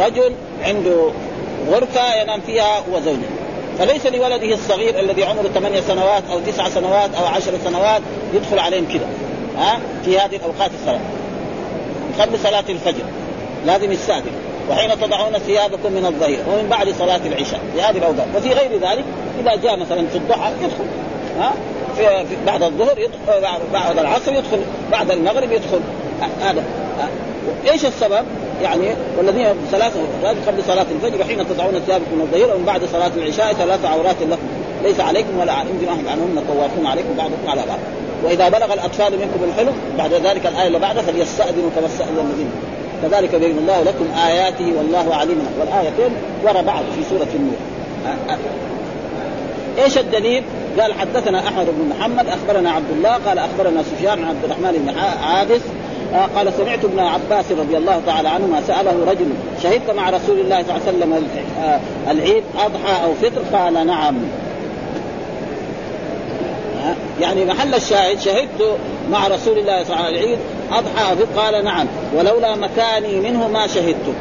رجل 0.07 0.33
عنده 0.65 1.11
غرفة 1.71 2.23
ينام 2.23 2.41
فيها 2.41 2.79
هو 2.79 3.01
زوجه 3.05 3.44
فليس 3.79 4.07
لولده 4.07 4.55
الصغير 4.55 5.01
الذي 5.01 5.25
عمره 5.25 5.49
ثمانية 5.55 5.81
سنوات 5.81 6.23
أو 6.33 6.41
تسع 6.41 6.69
سنوات 6.69 7.15
أو 7.15 7.25
عشر 7.25 7.53
سنوات 7.65 8.03
يدخل 8.35 8.59
عليهم 8.59 8.87
كده 8.95 9.07
ها؟ 9.59 9.79
في 10.05 10.19
هذه 10.19 10.37
الأوقات 10.37 10.71
الثلاث 10.71 11.01
قبل 12.21 12.39
صلاة 12.39 12.65
الفجر 12.69 13.05
لازم 13.67 13.93
يستأذن. 13.93 14.33
وحين 14.71 15.01
تضعون 15.01 15.39
ثيابكم 15.39 15.93
من 15.93 16.07
الظهير 16.07 16.39
ومن 16.49 16.69
بعد 16.69 16.89
صلاة 16.99 17.21
العشاء 17.27 17.61
في 17.75 17.83
هذه 17.83 17.99
الأوقات. 17.99 18.27
وفي 18.37 18.49
غير 18.49 18.71
ذلك 18.73 19.05
إذا 19.41 19.57
جاء 19.57 19.77
مثلا 19.77 20.07
في 20.07 20.19
الضحى 20.19 20.53
يدخل 20.63 20.85
ها؟ 21.39 21.53
في 21.97 22.27
بعد 22.47 22.63
الظهر 22.63 22.99
يدخل 22.99 23.41
بعد 23.73 23.99
العصر 23.99 24.33
يدخل 24.33 24.61
بعد 24.93 25.11
المغرب 25.11 25.53
يدخل 25.53 25.81
هذا 26.41 26.65
إيش 27.71 27.85
السبب؟ 27.85 28.25
يعني 28.63 28.89
والذين 29.19 29.47
ثلاثة 29.71 30.01
قبل 30.47 30.63
صلاة 30.67 30.87
الفجر 30.91 31.21
وحين 31.21 31.49
تضعون 31.49 31.81
ثيابكم 31.87 32.15
من 32.15 32.53
ومن 32.55 32.65
بعد 32.65 32.85
صلاة 32.93 33.11
العشاء 33.17 33.53
ثلاث 33.53 33.85
عورات 33.85 34.17
لكم. 34.31 34.43
ليس 34.85 35.01
عليكم 35.01 35.39
ولا 35.39 35.53
على 35.53 35.69
جناح 35.81 35.97
عنهن 36.13 36.45
طوافون 36.49 36.87
عليكم 36.87 37.15
بعضكم 37.17 37.49
على 37.49 37.63
بعض. 37.69 37.79
وإذا 38.25 38.49
بلغ 38.49 38.73
الأطفال 38.75 39.13
منكم 39.13 39.45
الحلم 39.45 39.73
بعد 39.99 40.13
ذلك 40.13 40.47
الآية 40.47 40.67
اللي 40.67 40.79
بعدها 40.79 41.03
فليستأذنوا 41.03 41.71
كما 41.77 41.87
استأذن 41.87 42.31
الذين. 42.31 42.51
كذلك 43.03 43.35
يبين 43.35 43.59
الله 43.59 43.83
لكم 43.83 44.07
آياته 44.27 44.73
والله 44.77 45.15
عليم. 45.15 45.47
والآيتين 45.61 46.17
وراء 46.45 46.63
بعض 46.63 46.83
في 46.97 47.05
سورة 47.11 47.29
النور. 47.35 47.57
إيش 49.79 49.99
الدليل؟ 49.99 50.43
قال 50.81 50.95
حدثنا 50.95 51.39
أحمد 51.49 51.67
بن 51.67 51.89
محمد 51.89 52.27
أخبرنا 52.29 52.71
عبد 52.71 52.91
الله 52.91 53.11
قال 53.27 53.39
أخبرنا 53.39 53.83
سفيان 53.83 54.19
عن 54.19 54.29
عبد 54.29 54.45
الرحمن 54.45 54.73
بن 54.73 54.99
عابس 55.25 55.61
قال 56.15 56.53
سمعت 56.53 56.85
ابن 56.85 56.99
عباس 56.99 57.53
رضي 57.53 57.77
الله 57.77 58.01
تعالى 58.07 58.29
عنهما 58.29 58.63
سأله 58.67 59.05
رجل 59.11 59.27
شهدت 59.63 59.91
مع 59.91 60.11
رسول 60.11 60.41
الله 60.41 60.63
صلى 60.63 60.77
الله 60.77 60.87
عليه 60.87 60.97
وسلم 60.97 61.29
العيد 62.11 62.45
أضحى 62.59 63.05
أو 63.05 63.15
فطر؟ 63.15 63.59
قال 63.59 63.87
نعم. 63.87 64.17
يعني 67.21 67.45
محل 67.45 67.75
الشاهد 67.75 68.21
شهدت 68.21 68.79
مع 69.11 69.27
رسول 69.27 69.59
الله 69.59 69.85
صلى 69.85 69.97
الله 69.97 70.05
عليه 70.05 70.19
وسلم 70.19 70.25
العيد 70.25 70.39
أضحى 70.73 71.17
قال 71.37 71.65
نعم. 71.65 71.87
ولولا 72.17 72.55
مكاني 72.55 73.21
منه 73.21 73.49
ما 73.49 73.67
شهدت. 73.67 74.15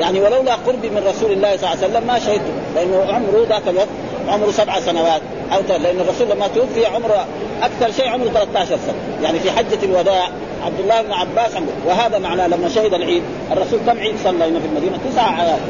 يعني 0.00 0.20
ولولا 0.20 0.54
قربي 0.54 0.90
من 0.90 1.02
رسول 1.06 1.32
الله 1.32 1.56
صلى 1.56 1.72
الله 1.72 1.84
عليه 1.84 1.88
وسلم 1.88 2.06
ما 2.06 2.18
شهدته 2.18 2.52
لأنه 2.74 3.12
عمره 3.12 3.46
ذاك 3.48 3.68
الوقت 3.68 3.88
عمره 4.28 4.50
سبع 4.50 4.80
سنوات. 4.80 5.20
أو 5.52 5.60
لأن 5.82 6.00
الرسول 6.00 6.28
لما 6.28 6.48
توفي 6.48 6.86
عمره 6.86 7.26
أكثر 7.62 7.92
شيء 7.92 8.08
عمره 8.08 8.28
13 8.28 8.66
سنة. 8.66 8.94
يعني 9.22 9.38
في 9.38 9.50
حجة 9.50 9.78
الوداع 9.82 10.28
عبد 10.64 10.80
الله 10.80 11.02
بن 11.02 11.12
عباس 11.12 11.50
وهذا 11.86 12.18
معناه 12.18 12.46
لما 12.46 12.68
شهد 12.68 12.94
العيد 12.94 13.22
الرسول 13.52 13.80
كم 13.86 13.98
عيد 13.98 14.14
صلى 14.24 14.44
هنا 14.44 14.60
في 14.60 14.66
المدينة؟ 14.66 14.98
تسع 15.10 15.28
اعياد 15.28 15.60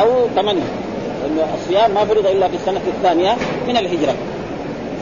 أو 0.00 0.28
ثمانية. 0.36 0.62
الصيام 1.54 1.90
ما 1.90 2.04
فرض 2.04 2.26
إلا 2.26 2.48
في 2.48 2.54
السنة 2.54 2.80
الثانية 2.86 3.36
من 3.68 3.76
الهجرة. 3.76 4.14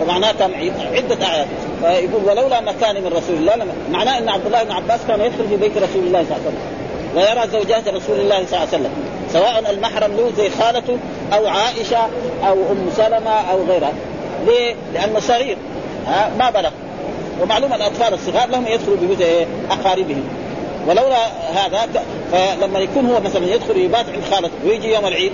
فمعناه 0.00 0.32
كم 0.32 0.54
عيد؟ 0.54 0.72
عدة 0.92 1.26
اعياد 1.26 1.46
فيقول 1.82 2.24
ولولا 2.24 2.60
مكان 2.60 2.94
من 2.94 3.06
رسول 3.06 3.36
الله 3.36 3.66
معناه 3.92 4.18
إن 4.18 4.28
عبد 4.28 4.46
الله 4.46 4.62
بن 4.62 4.72
عباس 4.72 5.00
كان 5.08 5.20
يدخل 5.20 5.48
في 5.48 5.56
بيت 5.56 5.76
رسول 5.76 6.02
الله 6.06 6.24
صلى 6.28 6.36
الله 6.36 6.42
عليه 6.46 6.46
وسلم. 6.46 6.76
ويرى 7.16 7.48
زوجات 7.52 7.88
رسول 7.88 8.20
الله 8.20 8.46
صلى 8.46 8.58
الله 8.58 8.58
عليه 8.58 8.68
وسلم. 8.68 8.90
سواء 9.32 9.70
المحرم 9.70 10.16
له 10.16 10.32
زي 10.36 10.50
خالته 10.50 10.98
أو 11.32 11.46
عائشة 11.46 12.08
أو 12.48 12.52
أم 12.52 12.90
سلمة 12.96 13.30
أو 13.30 13.64
غيرها. 13.68 13.92
ليه؟ 14.46 14.74
لأنه 14.94 15.20
صغير. 15.20 15.56
ها؟ 16.06 16.30
ما 16.38 16.50
بلغ. 16.50 16.70
ومعلوم 17.42 17.72
الأطفال 17.72 18.14
الصغار 18.14 18.48
لهم 18.48 18.66
يدخلوا 18.66 18.96
بيوت 18.96 19.46
أقاربهم 19.70 20.24
ولولا 20.86 21.26
هذا 21.54 21.88
فلما 22.32 22.78
يكون 22.78 23.06
هو 23.06 23.20
مثلا 23.20 23.46
يدخل 23.54 23.76
يبات 23.76 24.06
عند 24.08 24.24
خالته 24.30 24.54
ويجي 24.66 24.94
يوم 24.94 25.06
العيد 25.06 25.32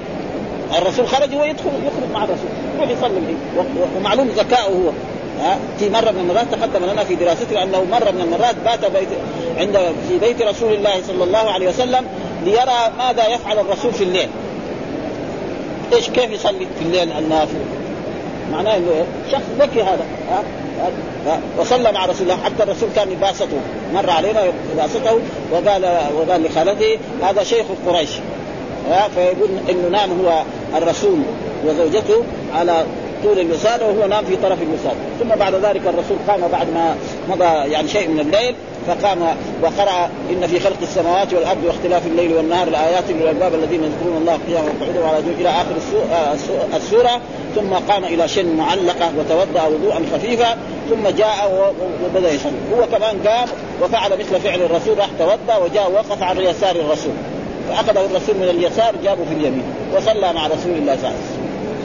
الرسول 0.78 1.08
خرج 1.08 1.34
هو 1.34 1.44
يدخل 1.44 1.66
يخرج 1.66 2.10
مع 2.14 2.24
الرسول 2.24 2.48
يروح 2.76 2.90
يصلي 2.90 3.18
العيد 3.18 3.38
ومعلوم 3.96 4.28
ذكاؤه 4.28 4.72
هو 4.72 4.92
في 5.78 5.90
مرة 5.90 6.10
من 6.10 6.20
المرات 6.20 6.46
تقدم 6.52 6.84
لنا 6.84 7.04
في 7.04 7.14
دراستنا 7.14 7.62
أنه 7.62 7.84
مرة 7.84 8.10
من 8.10 8.20
المرات 8.20 8.54
بات 8.64 8.90
بيت 8.92 9.08
عند 9.58 9.94
في 10.08 10.18
بيت 10.18 10.42
رسول 10.42 10.72
الله 10.72 11.02
صلى 11.06 11.24
الله 11.24 11.38
عليه 11.50 11.68
وسلم 11.68 12.06
ليرى 12.44 12.92
ماذا 12.98 13.26
يفعل 13.26 13.58
الرسول 13.58 13.92
في 13.92 14.04
الليل 14.04 14.28
إيش 15.92 16.08
كيف 16.08 16.30
يصلي 16.30 16.66
في 16.78 16.82
الليل 16.82 17.12
النافل؟ 17.12 17.58
معناه 18.52 18.76
إنه 18.76 18.90
إيه؟ 18.90 19.04
شخص 19.32 19.44
ذكي 19.58 19.82
هذا 19.82 20.04
ها؟ 20.30 20.42
وصلى 21.58 21.92
مع 21.92 22.06
رسول 22.06 22.22
الله. 22.22 22.44
حتى 22.44 22.62
الرسول 22.62 22.88
كان 22.96 23.12
يباسطه 23.12 23.58
مر 23.94 24.10
علينا 24.10 24.40
يباسطه 24.74 25.18
وقال 25.52 25.84
وقال 26.16 26.42
لخالته 26.42 26.98
هذا 27.22 27.42
شيخ 27.42 27.66
قريش؟ 27.86 28.10
فيقول 29.14 29.50
إنه 29.70 29.88
نام 29.88 30.10
هو 30.24 30.42
الرسول 30.76 31.18
وزوجته 31.66 32.22
على 32.54 32.84
طول 33.22 33.38
الوسادة 33.38 33.86
وهو 33.86 34.06
نام 34.06 34.24
في 34.24 34.36
طرف 34.36 34.58
الوسادة 34.62 35.00
ثم 35.20 35.28
بعد 35.28 35.54
ذلك 35.54 35.80
الرسول 35.86 36.16
قام 36.28 36.40
بعد 36.52 36.66
ما 36.74 36.96
مضى 37.28 37.44
يعني 37.44 37.88
شيء 37.88 38.08
من 38.08 38.20
الليل 38.20 38.54
فقام 38.86 39.36
وقرأ 39.62 40.10
إن 40.30 40.46
في 40.46 40.60
خلق 40.60 40.76
السماوات 40.82 41.34
والأرض 41.34 41.64
واختلاف 41.64 42.06
الليل 42.06 42.34
والنهار 42.34 42.70
لآيات 42.70 43.04
للألباب 43.10 43.54
الذين 43.54 43.84
يذكرون 43.84 44.16
الله 44.16 44.38
قياما 44.48 44.68
وقعودا 44.80 45.00
وعلى 45.00 45.22
جنوب 45.22 45.40
إلى 45.40 45.48
آخر 45.48 45.74
السورة. 46.76 47.20
ثم 47.54 47.74
قام 47.92 48.04
إلى 48.04 48.28
شن 48.28 48.56
معلقة 48.56 49.10
وتوضأ 49.18 49.66
وضوءا 49.66 50.00
خفيفا. 50.14 50.56
ثم 50.90 51.08
جاء 51.08 51.72
وبدأ 52.04 52.32
يصلي. 52.32 52.52
هو 52.74 52.86
كمان 52.86 53.18
قام 53.26 53.48
وفعل 53.82 54.10
مثل 54.18 54.40
فعل 54.40 54.62
الرسول 54.62 54.98
راح 54.98 55.08
توضأ 55.18 55.56
وجاء 55.64 55.92
وقف 55.92 56.22
على 56.22 56.44
يسار 56.44 56.76
الرسول. 56.76 57.14
فأخذه 57.68 58.04
الرسول 58.04 58.36
من 58.36 58.48
اليسار 58.50 58.94
جابه 59.04 59.24
في 59.24 59.34
اليمين 59.34 59.64
وصلى 59.96 60.32
مع 60.32 60.46
رسول 60.46 60.72
الله 60.72 60.96
صلى 60.96 61.08
الله 61.08 61.08
عليه 61.08 61.32
وسلم. 61.32 61.41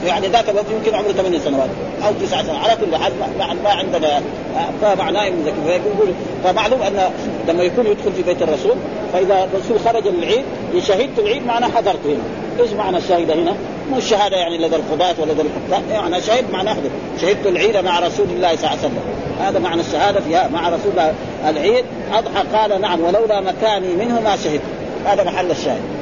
يعني 0.08 0.28
ذاك 0.28 0.49
الوقت 0.49 0.66
يمكن 0.72 0.95
عمره 0.95 1.12
ثمان 1.12 1.39
سنوات 1.39 1.70
أو 2.05 2.12
تسع 2.22 2.41
سنوات 2.41 2.60
على 2.60 2.76
كل 2.76 2.95
حال 2.95 3.14
ما, 3.39 3.53
ما 3.64 3.70
عندنا 3.70 4.22
فمعناه 4.82 5.28
ذكي 5.28 5.55
فيقول 5.66 6.14
فمعلوم 6.43 6.82
أن 6.82 7.12
لما 7.47 7.64
يكون 7.64 7.86
يدخل 7.86 8.12
في 8.14 8.24
بيت 8.24 8.41
الرسول 8.41 8.76
فإذا 9.14 9.49
الرسول 9.53 9.80
خرج 9.80 10.08
للعيد 10.08 10.43
شهدت 10.80 11.20
العيد 11.20 11.45
معناه 11.45 11.68
حضرت 11.68 12.05
هنا. 12.05 12.24
إيش 12.60 12.72
معنى 12.72 12.97
الشاهده 12.97 13.34
هنا؟ 13.34 13.53
مو 13.91 13.97
الشهادة 13.97 14.38
يعني 14.38 14.58
لدى 14.58 14.76
القضاة 14.76 15.16
ولدى 15.20 15.41
الحكام. 15.41 15.89
يعني 15.91 16.22
شهد 16.22 16.51
معناه 16.51 16.72
احضر 16.72 16.89
شهدت 17.22 17.47
العيد 17.47 17.78
مع 17.78 17.99
رسول 17.99 18.28
الله 18.30 18.55
صلى 18.55 18.70
الله 18.70 18.70
عليه 18.70 18.80
وسلم. 18.80 19.01
هذا 19.39 19.60
معنى 19.60 19.82
الشهادة 19.82 20.20
فيها 20.20 20.47
مع 20.47 20.70
رسول 20.70 20.91
الله. 20.91 21.14
العيد 21.49 21.86
أضحى 22.14 22.43
قال 22.53 22.82
نعم 22.82 23.01
ولولا 23.01 23.41
مكاني 23.41 23.93
منه 23.93 24.22
ما 24.22 24.36
شهدت. 24.36 24.62
هذا 25.05 25.24
محل 25.24 25.51
الشاهد. 25.51 25.96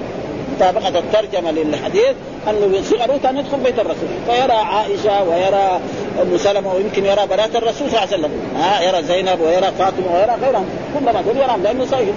مطابقة 0.55 0.99
الترجمة 0.99 1.51
للحديث 1.51 2.15
أنه 2.49 2.81
صغره 2.81 3.19
كان 3.23 3.37
يدخل 3.37 3.57
بيت 3.57 3.79
الرسول. 3.79 4.09
فيرى 4.27 4.53
عائشة 4.53 5.23
ويرى 5.23 5.79
أم 6.21 6.37
سلمة 6.37 6.73
ويمكن 6.73 7.05
يرى 7.05 7.27
بنات 7.27 7.55
الرسول 7.55 7.89
صلى 7.89 7.99
الله 7.99 7.99
عليه 7.99 8.17
وسلم. 8.17 8.31
ها 8.57 8.81
يرى 8.81 9.03
زينب 9.03 9.41
ويرى 9.41 9.71
فاطمة 9.79 10.15
ويرى 10.15 10.35
غيرهم. 10.41 10.65
كلما 10.99 11.21
دول 11.21 11.37
يراهم 11.37 11.63
لأنه 11.63 11.85
صغير 11.85 12.13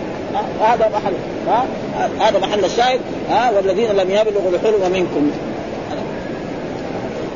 هذا 0.61 0.89
محل. 0.89 1.15
ها 1.49 1.67
هذا 2.21 2.39
محل 2.39 2.65
الشاهد. 2.65 3.01
ها 3.31 3.51
والذين 3.51 3.91
لم 3.91 4.11
يبلغوا 4.11 4.51
الحلم 4.51 4.93
منكم. 4.93 5.31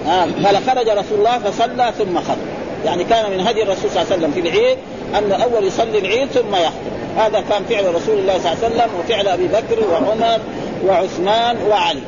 ها 0.06 0.26
قال 0.44 0.56
خرج 0.56 0.88
رسول 0.88 1.18
الله 1.18 1.38
فصلى 1.38 1.92
ثم 1.98 2.18
خرج. 2.18 2.38
يعني 2.84 3.04
كان 3.04 3.30
من 3.30 3.46
هدي 3.46 3.62
الرسول 3.62 3.90
صلى 3.90 4.02
الله 4.02 4.12
عليه 4.12 4.16
وسلم 4.16 4.32
في 4.32 4.40
العيد 4.40 4.78
أن 5.18 5.32
أول 5.32 5.64
يصلي 5.64 5.98
العيد 5.98 6.28
ثم 6.28 6.54
يخطب 6.54 6.92
هذا 7.16 7.44
كان 7.50 7.64
فعل 7.64 7.94
رسول 7.94 8.18
الله 8.18 8.38
صلى 8.38 8.52
الله 8.52 8.64
عليه 8.64 8.74
وسلم 8.74 8.88
وفعل 9.00 9.28
أبي 9.28 9.46
بكر 9.46 9.78
وعمر 9.92 10.40
وعثمان 10.86 11.56
وعلي. 11.70 12.02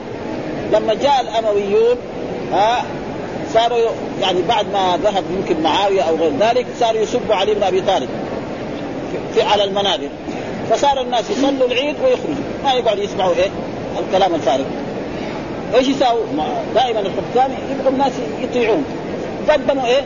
لما 0.72 0.94
جاء 0.94 1.20
الأمويون 1.20 1.96
ها 2.52 2.84
صاروا 3.54 3.78
يعني 4.20 4.42
بعد 4.48 4.66
ما 4.72 4.98
ذهب 5.04 5.24
يمكن 5.30 5.62
معاوية 5.62 6.02
أو 6.02 6.16
غير 6.16 6.32
ذلك 6.40 6.66
صاروا 6.80 7.00
يسبوا 7.00 7.34
علي 7.34 7.54
بن 7.54 7.62
أبي 7.62 7.80
طالب 7.80 8.08
في 9.34 9.42
على 9.42 9.64
المنابر. 9.64 10.08
فصار 10.70 11.00
الناس 11.00 11.30
يصلوا 11.30 11.66
العيد 11.66 11.96
ويخرجوا. 12.04 12.34
ما 12.64 12.72
يقعدوا 12.72 13.04
يسمعوا 13.04 13.34
إيه؟ 13.34 13.50
الكلام 14.06 14.34
الفارغ. 14.34 14.64
إيش 15.74 15.88
يساووا؟ 15.88 16.24
دائما 16.74 17.00
الحكام 17.00 17.50
يبغوا 17.70 17.92
الناس 17.92 18.12
يطيعون. 18.42 18.84
قدموا 19.50 19.86
إيه؟ 19.86 20.02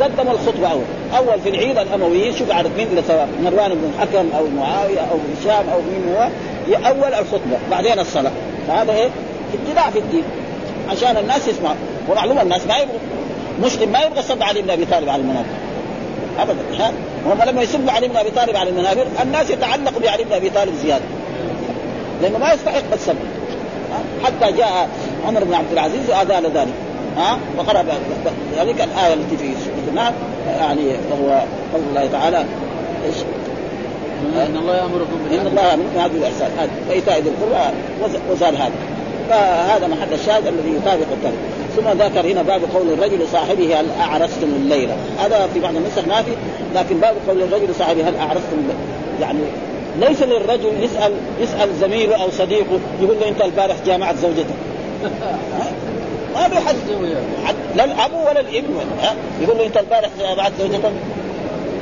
قدموا 0.00 0.32
الخطبة 0.32 0.68
أول، 0.68 0.82
أول 1.16 1.40
في 1.40 1.48
العيد 1.48 1.78
الامويين 1.78 2.36
شوف 2.36 2.50
عدد 2.50 2.70
مين 2.76 2.86
اللي 2.86 3.02
سواء 3.08 3.28
مروان 3.42 3.74
بن 3.74 3.92
الحكم 3.94 4.28
أو 4.38 4.46
معاوية 4.56 5.00
أو 5.00 5.18
هشام 5.40 5.68
أو 5.68 5.78
مين 5.78 6.14
هو 6.14 6.28
أول 6.86 7.14
الخطبة 7.14 7.58
بعدين 7.70 7.98
الصلاة. 7.98 8.32
فهذا 8.68 8.92
إيه؟ 8.92 9.08
ابتداع 9.54 9.90
في 9.90 9.98
الدين 9.98 10.24
عشان 10.90 11.16
الناس 11.16 11.48
يسمعوا. 11.48 11.76
ومعلوم 12.08 12.38
الناس 12.38 12.66
ما 12.66 12.76
يبغوا 12.76 12.98
مسلم 13.62 13.92
ما 13.92 14.00
يبغى 14.00 14.18
يصب 14.18 14.42
علي 14.42 14.62
بن 14.62 14.70
أبي 14.70 14.84
طالب 14.84 15.08
على 15.08 15.22
المنابر 15.22 15.46
ابدا 16.38 16.92
هم 17.26 17.42
لما 17.42 17.62
يسبوا 17.62 17.92
علي 17.92 18.08
بن 18.08 18.16
أبي 18.16 18.30
طالب 18.30 18.56
على 18.56 18.70
المنابر 18.70 19.06
الناس 19.22 19.50
يتعلقوا 19.50 20.00
بعلي 20.00 20.24
بن 20.24 20.32
أبي 20.32 20.50
طالب 20.50 20.74
زيادة. 20.74 21.04
لأنه 22.22 22.38
ما 22.38 22.52
يستحق 22.52 22.92
السب 22.92 23.16
حتى 24.24 24.52
جاء 24.52 24.88
عمر 25.26 25.44
بن 25.44 25.54
عبد 25.54 25.72
العزيز 25.72 26.10
واذان 26.10 26.44
ذلك. 26.54 26.74
ها؟ 27.16 27.38
وقرأ 27.58 27.84
ذلك 28.58 28.80
الآية 28.80 29.14
التي 29.14 29.36
في 29.36 29.54
سورة 29.64 29.88
النحل. 29.88 30.12
يعني 30.46 30.96
وهو 31.10 31.42
قول 31.74 31.82
الله 31.90 32.08
تعالى 32.12 32.38
إيش؟ 33.06 33.16
إن 34.36 34.56
الله 34.56 34.76
يأمركم 34.76 35.18
إن 35.30 35.46
الله 35.46 35.62
يأمركم 35.62 35.98
هذا 35.98 36.16
الإحسان. 36.16 36.50
هذا 36.58 36.70
وايتاء 36.88 37.20
ذي 37.20 37.28
القربى 37.28 37.76
وزال 38.30 38.56
هذا. 38.56 38.72
فهذا 39.28 39.86
محل 39.86 40.12
الشاهد 40.12 40.46
الذي 40.46 40.76
يطابق 40.76 41.06
الترك 41.12 41.38
ثم 41.76 42.02
ذكر 42.02 42.32
هنا 42.32 42.42
باب 42.42 42.60
قول 42.74 42.92
الرجل 42.92 43.24
لصاحبه 43.24 43.80
هل 43.80 43.86
اعرستم 44.00 44.48
الليلة 44.56 44.96
هذا 45.18 45.48
في 45.54 45.60
بعض 45.60 45.76
النسخ 45.76 46.08
ما 46.08 46.22
في 46.22 46.30
لكن 46.74 46.98
باب 46.98 47.14
قول 47.28 47.42
الرجل 47.42 47.70
لصاحبه 47.70 48.08
هل 48.08 48.16
اعرستم 48.16 48.52
الليلة 48.52 48.80
يعني 49.20 49.38
ليس 50.00 50.22
للرجل 50.22 50.82
يسأل 50.82 51.12
يسأل 51.40 51.68
زميله 51.80 52.22
أو 52.22 52.30
صديقه 52.30 52.78
يقول 53.00 53.16
له 53.20 53.28
أنت 53.28 53.42
البارح 53.42 53.76
جامعت 53.86 54.16
زوجتك. 54.16 54.54
ما 56.34 56.48
في 56.48 56.56
حد 56.66 56.76
لا 57.76 57.84
الأب 57.84 58.12
ولا 58.12 58.40
الابن. 58.40 58.74
ها؟ 59.02 59.14
يقول 59.40 59.58
له 59.58 59.66
أنت 59.66 59.76
البارح 59.76 60.08
جامعت 60.18 60.52
زوجتك. 60.58 60.92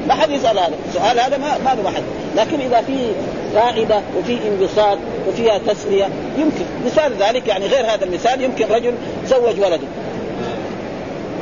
ما 0.08 0.14
حد 0.14 0.30
يسأل 0.30 0.58
هذا. 0.58 0.72
السؤال 0.88 1.20
هذا 1.20 1.38
ما 1.38 1.58
ما 1.64 1.82
له 1.82 1.90
حد 1.90 2.02
لكن 2.36 2.60
إذا 2.60 2.82
في 2.82 3.12
فائدة 3.54 4.00
وفي 4.18 4.38
انبساط 4.48 4.98
وفيها 5.28 5.58
تسلية 5.58 6.08
يمكن. 6.38 6.64
مثال 6.86 7.12
ذلك 7.20 7.48
يعني 7.48 7.66
غير 7.66 7.86
هذا 7.86 8.04
المثال 8.04 8.42
يمكن 8.42 8.66
رجل 8.70 8.94
زوج 9.26 9.60
ولده. 9.60 9.88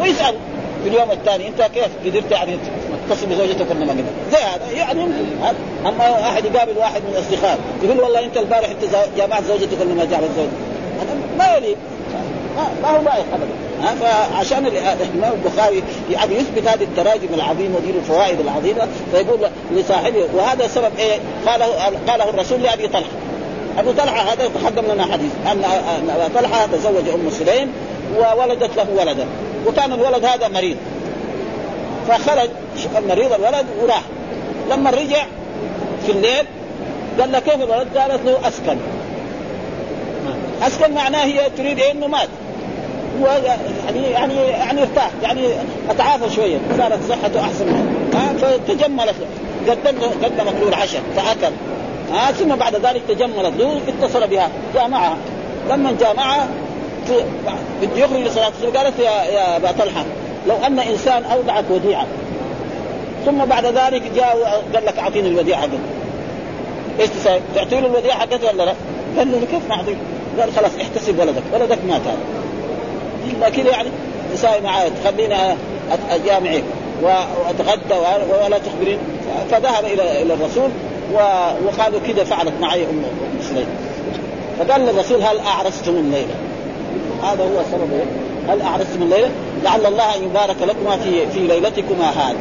ويسأل 0.01 0.35
في 0.85 0.89
اليوم 0.89 1.11
الثاني 1.11 1.49
أنت 1.49 1.63
كيف 1.63 1.89
قدرت 2.07 2.33
يعني 2.33 2.59
تتصل 3.09 3.27
بزوجتك 3.27 3.71
ولا 3.71 3.85
ما 3.85 3.93
قدرت؟ 3.93 4.05
زي 4.33 4.39
هذا. 4.39 4.71
يعني 4.77 5.07
أما 5.87 6.21
أحد 6.29 6.45
يقابل 6.45 6.79
واحد 6.79 7.03
من 7.03 7.13
الأصدقاء 7.13 7.59
يقول 7.83 8.01
والله 8.01 8.25
أنت 8.25 8.37
البارح 8.37 8.69
أنت 8.69 8.95
جامعت 9.17 9.45
زوجتك 9.45 9.81
ولا 9.81 9.95
ما 9.95 10.05
جامعت 10.05 10.31
زوجتك؟ 10.37 10.53
هذا 11.01 11.17
ما 11.39 11.57
يليق. 11.57 11.77
ما 12.83 12.89
هو 12.89 13.03
لائق 13.03 13.25
ابدا. 13.35 13.69
فعشان 14.01 14.67
الإمام 14.67 15.33
البخاري 15.33 15.83
يعني 16.11 16.35
يثبت 16.35 16.69
هذه 16.69 16.83
التراجم 16.83 17.35
العظيمة 17.35 17.77
ودي 17.77 17.91
الفوائد 17.91 18.41
العظيمة 18.41 18.89
فيقول 19.13 19.39
لصاحبه 19.73 20.29
وهذا 20.35 20.67
سبب 20.67 20.91
إيه؟ 20.99 21.19
قاله 21.47 21.67
قاله 22.09 22.31
الرسول 22.31 22.63
لأبي 22.63 22.89
طلحة. 22.89 23.11
أبو 23.79 23.93
طلحة 23.93 24.33
هذا 24.33 24.51
تقدم 24.63 24.93
لنا 24.93 25.05
حديث 25.05 25.31
ان 25.53 25.65
أبا 26.11 26.41
طلحة 26.41 26.67
تزوج 26.67 27.09
أم 27.09 27.31
سليم 27.31 27.73
وولدت 28.19 28.77
له 28.77 28.87
ولدا 28.99 29.27
وكان 29.67 29.93
الولد 29.93 30.25
هذا 30.25 30.49
مريض. 30.49 30.77
فخرج 32.09 32.51
المريض 32.99 33.33
الولد 33.33 33.67
وراح. 33.83 34.03
لما 34.71 34.91
رجع 34.91 35.25
في 36.07 36.13
الليل 36.13 36.47
قال 37.21 37.33
له 37.33 37.39
كيف 37.39 37.55
الولد؟ 37.55 37.99
قالت 37.99 38.21
له 38.25 38.49
أسكن. 38.49 38.77
أسكن 40.63 40.95
معناه 40.95 41.25
هي 41.25 41.51
تريد 41.57 41.81
إنه 41.81 42.07
مات. 42.07 42.29
يعني 43.27 44.03
يعني 44.03 44.35
يعني 44.35 44.83
ارتاح. 44.83 45.11
يعني 45.23 45.41
أتعافى 45.91 46.35
شوية. 46.35 46.59
صارت 46.79 46.99
صحته 47.09 47.41
أحسن 47.41 47.67
منه. 47.67 48.39
فتجملت 48.39 49.15
قدم 49.69 49.99
قدمت 50.25 50.55
له 50.61 50.69
العشاء. 50.69 51.03
فاكل 51.17 51.55
ها؟ 52.13 52.33
ثم 52.33 52.57
بعد 52.57 52.75
ذلك 52.77 53.03
تجملت 53.09 53.53
له 53.59 53.81
اتصل 53.89 54.27
بها. 54.27 54.51
جاء 54.75 54.89
معها 54.89 55.17
لما 55.71 55.97
جاء 56.01 56.17
معها 56.17 56.49
بده 57.83 58.05
يخرج 58.05 58.21
لصلاة 58.21 58.49
الصبح. 58.49 58.81
قالت 58.81 58.99
يا 58.99 59.11
يا 59.11 59.57
أبا 59.57 59.73
طلحة 59.73 60.05
لو 60.49 60.57
أن 60.67 60.79
إنسان 60.79 61.25
اودعك 61.25 61.65
وديعة. 61.71 62.07
ثم 63.27 63.45
بعد 63.45 63.67
ذلك 63.67 64.03
جاء 64.17 64.63
قال 64.75 64.87
لك 64.87 64.99
أعطيني 64.99 65.29
الوديعة 65.29 65.61
حقتك 65.61 65.79
إيش 67.01 67.09
تسوي؟ 67.09 67.41
تعطي 67.55 67.81
له 67.81 67.87
الوديعة 67.87 68.19
حقته 68.19 68.49
ولا 68.49 68.63
لا؟ 68.63 68.73
قال 69.19 69.33
له 69.33 69.47
كيف 69.51 69.69
ما؟ 69.69 69.77
قال 70.41 70.53
خلاص 70.57 70.71
احتسب 70.81 71.19
ولدك، 71.19 71.43
ولدك 71.53 71.79
مات 71.89 72.01
هذا. 72.01 72.19
إلا 73.31 73.51
كذا 73.51 73.71
يعني 73.71 73.89
تساوي 74.35 74.61
معي 74.61 74.91
تخليني 74.91 75.35
اجامعك 76.11 76.65
وأتغدى 77.03 77.95
ولا 78.45 78.59
تخبرين 78.59 78.99
فذهب 79.51 79.85
إلى 79.85 80.23
إلى 80.23 80.35
الرسول 80.35 80.71
وقالوا 81.67 82.01
كذا 82.07 82.25
فعلت 82.25 82.53
معي 82.61 82.83
أم 82.83 83.03
سليم 83.43 83.67
فقال 84.59 84.81
للرسول 84.81 85.23
هل 85.23 85.39
أعرستم 85.39 85.97
الليلة؟ 85.97 86.35
هذا 87.23 87.43
هو 87.43 87.61
السبب 87.61 87.91
هل 88.49 88.63
أعرستم 88.63 89.03
الليلة؟ 89.03 89.31
لعل 89.65 89.87
الله 89.87 90.17
أن 90.17 90.25
يبارك 90.25 90.57
لكما 90.63 90.97
في 90.97 91.27
في 91.27 91.39
ليلتكما 91.39 92.11
هذه. 92.11 92.37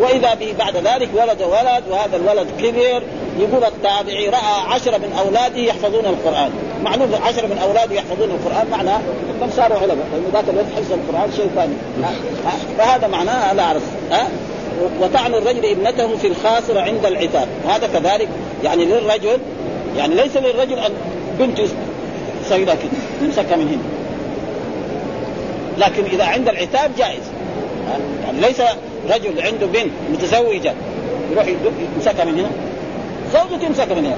وإذا 0.00 0.34
به 0.34 0.54
بعد 0.58 0.76
ذلك 0.76 1.08
ولد 1.14 1.42
ولد 1.42 1.84
وهذا 1.90 2.16
الولد 2.16 2.46
كبر 2.58 3.02
يقول 3.38 3.64
التابعي 3.64 4.28
رأى 4.28 4.60
عشرة 4.68 4.96
من 4.96 5.12
أولاده 5.18 5.58
يحفظون 5.58 6.04
القرآن 6.06 6.50
معلوم 6.84 7.14
عشرة 7.22 7.46
من 7.46 7.58
اولاده 7.58 7.94
يحفظون 7.94 8.30
القرآن 8.30 8.66
معناه 8.70 9.00
إنهم 9.36 9.50
صاروا 9.56 9.78
علماء. 9.78 10.06
لأنه 10.12 10.28
ذاك 10.32 10.44
الوقت 10.48 10.66
حفظ 10.76 10.92
القرآن 10.92 11.32
شيء 11.36 11.50
ثاني. 11.54 11.74
فهذا 12.78 13.08
معناه 13.08 13.52
الاعرس 13.52 13.82
ها؟ 14.10 14.28
وطعن 15.00 15.34
الرجل 15.34 15.66
ابنته 15.66 16.16
في 16.16 16.26
الخاصره 16.26 16.80
عند 16.80 17.06
العتاب. 17.06 17.48
وهذا 17.64 17.86
كذلك. 17.86 18.28
يعني 18.64 18.84
للرجل 18.84 19.38
يعني 19.96 20.14
ليس 20.14 20.36
للرجل 20.36 20.78
أن 20.78 20.92
بنته 21.38 21.68
صغيرة 22.48 22.72
كده 22.72 22.90
يمسكها 23.22 23.56
من 23.56 23.68
هنا. 23.68 23.82
لكن 25.86 26.04
إذا 26.04 26.24
عند 26.24 26.48
العتاب 26.48 26.90
جائز. 26.98 27.22
يعني 28.24 28.40
ليس 28.40 28.60
رجل 29.10 29.42
عنده 29.42 29.66
بنت 29.66 29.92
متزوجة 30.12 30.74
يروح 31.32 31.46
يمسكها 31.96 32.24
من 32.24 32.38
هنا. 32.38 32.50
زوجته 33.32 33.66
يمسكها 33.66 33.94
من 33.94 34.06
هنا. 34.06 34.16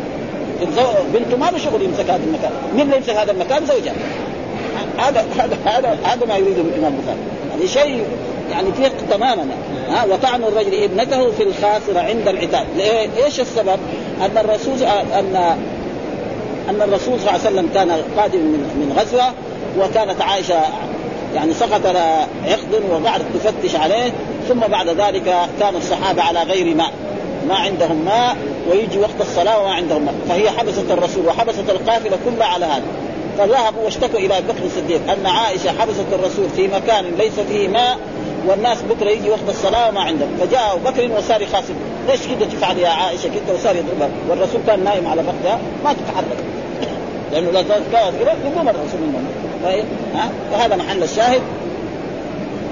بنته 1.14 1.36
ما 1.36 1.50
له 1.50 1.58
شغل 1.58 1.82
يمسك 1.82 2.10
هذا 2.10 2.24
المكان، 2.26 2.50
مين 2.74 2.80
اللي 2.80 2.96
يمسك 2.96 3.10
هذا 3.10 3.32
المكان؟ 3.32 3.66
زوجها. 3.66 3.94
هذا 4.98 5.24
هذا 5.38 5.56
هذا 5.64 5.98
هذا 6.04 6.26
ما 6.26 6.36
يريده 6.36 6.60
الإمام 6.60 6.94
البخاري، 6.94 7.18
هذا 7.56 7.66
شيء 7.66 8.04
يعني 8.50 8.72
فيه 8.72 8.92
تماما. 9.10 9.46
ها 9.90 10.04
وطعن 10.04 10.44
الرجل 10.44 10.82
ابنته 10.84 11.30
في 11.30 11.42
الخاصره 11.42 12.00
عند 12.00 12.28
العتاب، 12.28 12.66
إيش 13.24 13.40
السبب؟ 13.40 13.78
أن 14.20 14.38
الرسول 14.38 14.82
ان 14.82 15.56
أن 16.70 16.82
الرسول 16.82 17.20
صلى 17.20 17.30
الله 17.30 17.30
عليه 17.30 17.40
وسلم 17.40 17.70
كان 17.74 17.90
قادم 18.18 18.38
من 18.38 18.58
من 18.58 18.96
غزوة 18.98 19.32
وكانت 19.78 20.22
عائشة 20.22 20.60
يعني 21.34 21.54
سقط 21.54 21.86
عقد 22.46 22.82
وقعدت 22.90 23.24
تفتش 23.34 23.76
عليه. 23.76 24.12
ثم 24.48 24.60
بعد 24.60 24.88
ذلك 24.88 25.34
كان 25.60 25.76
الصحابة 25.76 26.22
على 26.22 26.42
غير 26.42 26.74
ماء. 26.74 26.92
ما 27.48 27.54
عندهم 27.54 28.04
ماء 28.04 28.36
ويجي 28.70 28.98
وقت 28.98 29.20
الصلاة 29.20 29.60
وما 29.60 29.74
عندهم 29.74 30.02
ماء. 30.04 30.14
فهي 30.28 30.50
حبست 30.50 30.90
الرسول 30.90 31.26
وحبست 31.26 31.70
القافلة 31.70 32.18
كلها 32.24 32.46
على 32.46 32.64
هذا. 32.64 32.84
فذهبوا 33.38 33.82
واشتكوا 33.84 34.18
إلى 34.18 34.34
بكر 34.48 34.64
الصديق. 34.64 35.00
أن 35.10 35.26
عائشة 35.26 35.70
حبست 35.80 36.06
الرسول 36.12 36.48
في 36.56 36.68
مكان 36.68 37.04
ليس 37.18 37.40
فيه 37.48 37.68
ماء 37.68 37.98
والناس 38.46 38.78
بكرة 38.82 39.10
يجي 39.10 39.30
وقت 39.30 39.48
الصلاة 39.48 39.88
وما 39.88 40.00
عندهم. 40.00 40.28
فجاء 40.40 40.72
أبو 40.72 40.90
بكر 40.90 41.10
وصار 41.18 41.42
يخاصم. 41.42 41.74
ليش 42.08 42.20
كده 42.26 42.46
تفعل 42.46 42.78
يا 42.78 42.88
عائشة؟ 42.88 43.28
كده 43.28 43.54
وصار 43.54 43.76
يضربها. 43.76 44.08
والرسول 44.28 44.60
كان 44.66 44.84
نايم 44.84 45.06
على 45.06 45.22
بكرها 45.22 45.58
ما 45.84 45.92
تتحرك. 45.92 46.44
لأنه 47.32 47.50
لا 47.50 47.62
كانت 47.62 47.82
كده 48.20 48.32
يقوم 48.44 48.68
الرسول 48.68 49.00
منهم 49.00 49.26
فهذا 50.52 50.76
محل 50.76 51.02
الشاهد. 51.02 51.40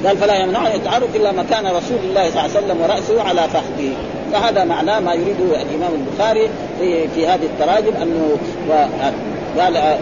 قال 0.06 0.16
فلا 0.16 0.36
يمنع 0.36 0.66
أن 0.66 0.76
يتعرف 0.76 1.16
إلا 1.16 1.32
مكان 1.32 1.66
رسول 1.66 1.98
الله 2.04 2.30
صلى 2.30 2.40
الله 2.40 2.56
عليه 2.56 2.66
وسلم 2.66 2.80
ورأسه 2.82 3.22
على 3.22 3.42
فخذه. 3.42 3.92
فهذا 4.32 4.64
معناه 4.64 5.00
ما 5.00 5.14
يريده 5.14 5.62
الإمام 5.62 5.90
البخاري 5.94 6.48
في 6.80 7.08
في 7.08 7.26
هذه 7.26 7.44
التراجم 7.44 7.92
أنه 8.02 8.36
قال 9.58 9.98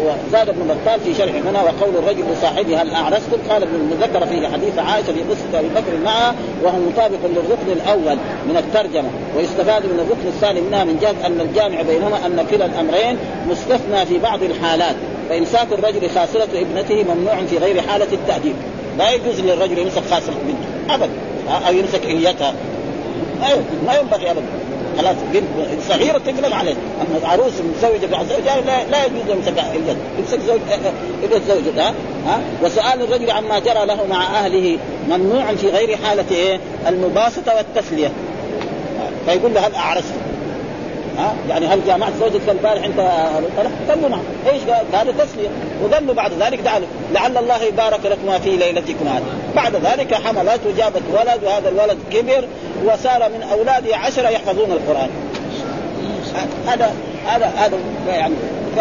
وزاد 0.00 0.48
ابن 0.48 0.60
بطال 0.62 1.00
في 1.00 1.14
شرح 1.14 1.34
هنا 1.34 1.62
وقول 1.62 1.96
الرجل 1.96 2.24
لصاحبه 2.32 2.82
هل 2.82 2.90
اعرستم؟ 2.90 3.36
قال 3.50 3.62
ابن 3.62 3.74
المذكر 3.74 4.26
في 4.26 4.48
حديث 4.48 4.78
عائشة 4.78 5.12
في 5.12 5.20
قصة 5.30 5.58
أبي 5.58 5.68
بكر 5.68 6.04
معها 6.04 6.34
وهو 6.62 6.78
مطابق 6.78 7.18
للركن 7.24 7.72
الأول 7.72 8.16
من 8.48 8.56
الترجمة 8.56 9.08
ويستفاد 9.36 9.86
من 9.86 10.00
الركن 10.00 10.28
الثاني 10.28 10.60
منها 10.60 10.84
من 10.84 10.98
جهة 11.02 11.26
أن 11.26 11.40
الجامع 11.40 11.82
بينهما 11.82 12.26
أن 12.26 12.46
كلا 12.50 12.66
الأمرين 12.66 13.18
مستثنى 13.48 14.06
في 14.06 14.18
بعض 14.18 14.42
الحالات 14.42 14.96
فإمساك 15.28 15.66
الرجل 15.72 16.10
خاصرة 16.10 16.48
ابنته 16.54 17.14
ممنوع 17.14 17.34
في 17.50 17.58
غير 17.58 17.82
حالة 17.82 18.08
التأديب 18.12 18.54
لا 18.98 19.10
يجوز 19.10 19.40
للرجل 19.40 19.78
يمسك 19.78 20.02
خاصرة 20.10 20.34
بنته 20.46 20.94
ابدا 20.94 21.12
أو 21.68 21.72
يمسك 21.74 22.04
أيوه 23.44 23.62
ما 23.86 23.94
ينبغي 23.98 24.30
ابدا. 24.30 24.42
خلاص 24.98 25.16
بنت 25.32 25.44
صغيرة 25.88 26.18
تقلب 26.18 26.52
عليه. 26.52 26.74
أما 26.74 27.28
عروس 27.28 27.52
متزوجة 27.52 28.06
بعد 28.06 28.26
زوجها 28.26 28.60
لا, 28.60 28.84
لا 28.90 29.04
يجوز 29.04 29.36
يمسك 29.36 29.58
اليد 29.58 29.96
يمسك 30.18 30.38
زوج 30.46 30.60
اليد 31.22 31.42
زوجها 31.48 31.94
ها؟ 32.26 32.40
وسؤال 32.62 33.02
الرجل 33.02 33.30
عما 33.30 33.58
جرى 33.58 33.86
له 33.86 34.06
مع 34.10 34.38
أهله 34.38 34.78
ممنوع 35.08 35.54
في 35.54 35.68
غير 35.68 35.96
حالة 35.96 36.24
إيه؟ 36.30 36.60
المباسطة 36.88 37.54
والتسلية. 37.56 38.12
فيقول 39.26 39.54
له 39.54 39.66
هل 39.66 39.74
اعرست 39.74 40.14
ها؟ 41.18 41.34
يعني 41.48 41.66
هل 41.66 41.80
جامعت 41.86 42.12
زوجتك 42.20 42.48
البارح 42.48 42.84
انت 42.84 43.00
قال 43.88 44.02
له 44.02 44.08
نعم. 44.08 44.22
إيش 44.52 44.62
قال؟ 44.62 44.86
هذا 44.92 45.24
تسلية. 45.24 45.48
وقال 45.82 46.06
له 46.06 46.12
بعد 46.12 46.32
ذلك 46.40 46.60
دعا 46.60 46.80
لعل 47.12 47.36
الله 47.36 47.62
يبارك 47.62 48.06
لكما 48.06 48.38
في 48.38 48.56
ليلتكم 48.56 49.08
هذه. 49.08 49.24
بعد 49.56 49.76
ذلك 49.76 50.14
حملت 50.14 50.60
وجابت 50.66 51.02
ولد 51.12 51.44
وهذا 51.44 51.68
الولد 51.68 51.98
كبر 52.10 52.48
وصار 52.84 53.28
من 53.28 53.42
اولاده 53.52 53.96
عشرة 53.96 54.28
يحفظون 54.28 54.72
القرآن. 54.72 55.08
هذا 56.66 56.94
هذا 57.26 57.46
هذا 57.46 57.78
يعني 58.08 58.34
ف... 58.76 58.80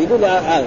يقول 0.00 0.24
هذا. 0.24 0.66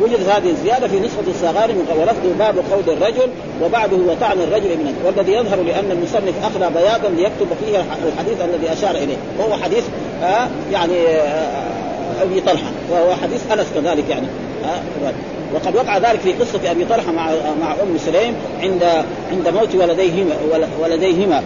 وجدت 0.00 0.28
هذه 0.28 0.50
الزيادة 0.50 0.88
في 0.88 1.00
نسخة 1.00 1.24
الصغار 1.28 1.70
ولفظه 1.98 2.32
باب 2.38 2.54
قول 2.72 2.96
الرجل 2.96 3.28
وبعده 3.62 3.96
وطعن 3.96 4.40
الرجل 4.40 4.72
ابنه 4.72 4.92
والذي 5.06 5.32
يظهر 5.32 5.62
لأن 5.62 5.90
المصنف 5.90 6.44
أخذ 6.44 6.74
بياضا 6.74 7.08
ليكتب 7.08 7.46
فيه 7.64 7.84
الحديث 8.08 8.40
الذي 8.40 8.72
أشار 8.72 8.90
إليه. 8.90 9.16
وهو 9.38 9.54
حديث 9.62 9.84
آه 10.22 10.48
يعني 10.72 11.06
آه 11.06 12.22
أبي 12.22 12.40
طلحة. 12.40 12.70
وهو 12.90 13.14
حديث 13.14 13.52
أنس 13.52 13.66
كذلك 13.74 14.04
يعني. 14.10 14.26
آه 14.64 15.12
وقد 15.54 15.76
وقع 15.76 15.98
ذلك 15.98 16.20
في 16.20 16.32
قصة 16.32 16.70
أبي 16.70 16.84
طلحة 16.84 17.12
مع 17.12 17.30
مع 17.60 17.72
أم 17.72 17.98
سليم 17.98 18.34
عند 18.62 18.84
عند 19.32 19.48
موت 19.48 19.74
ولديهما 19.74 20.36
ولديهما. 20.82 21.42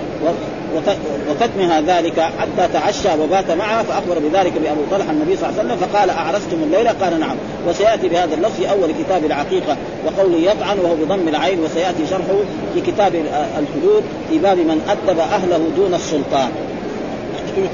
وكتمها 1.30 1.80
ذلك 1.80 2.20
حتى 2.20 2.72
تعشى 2.72 3.08
وبات 3.22 3.50
معها 3.50 3.82
فأخبر 3.82 4.18
بذلك 4.18 4.52
بأبو 4.52 4.80
طلحة 4.90 5.10
النبي 5.10 5.36
صلى 5.36 5.48
الله 5.48 5.60
عليه 5.60 5.74
وسلم 5.74 5.88
فقال 5.88 6.10
أعرستم 6.10 6.62
الليلة؟ 6.62 6.90
قال 6.90 7.20
نعم. 7.20 7.36
وسيأتي 7.68 8.08
بهذا 8.08 8.34
اللفظ 8.34 8.56
في 8.56 8.70
أول 8.70 8.92
كتاب 9.04 9.24
العقيقة 9.24 9.76
وقوله 10.06 10.36
يطعن 10.38 10.78
وهو 10.78 10.94
بضم 10.94 11.28
العين 11.28 11.60
وسيأتي 11.60 12.06
شرحه 12.10 12.38
في 12.74 12.80
كتاب 12.80 13.14
الحدود 13.58 14.02
في 14.30 14.38
باب 14.38 14.58
من 14.58 14.80
أدب 14.88 15.18
أهله 15.18 15.60
دون 15.76 15.94
السلطان. 15.94 16.50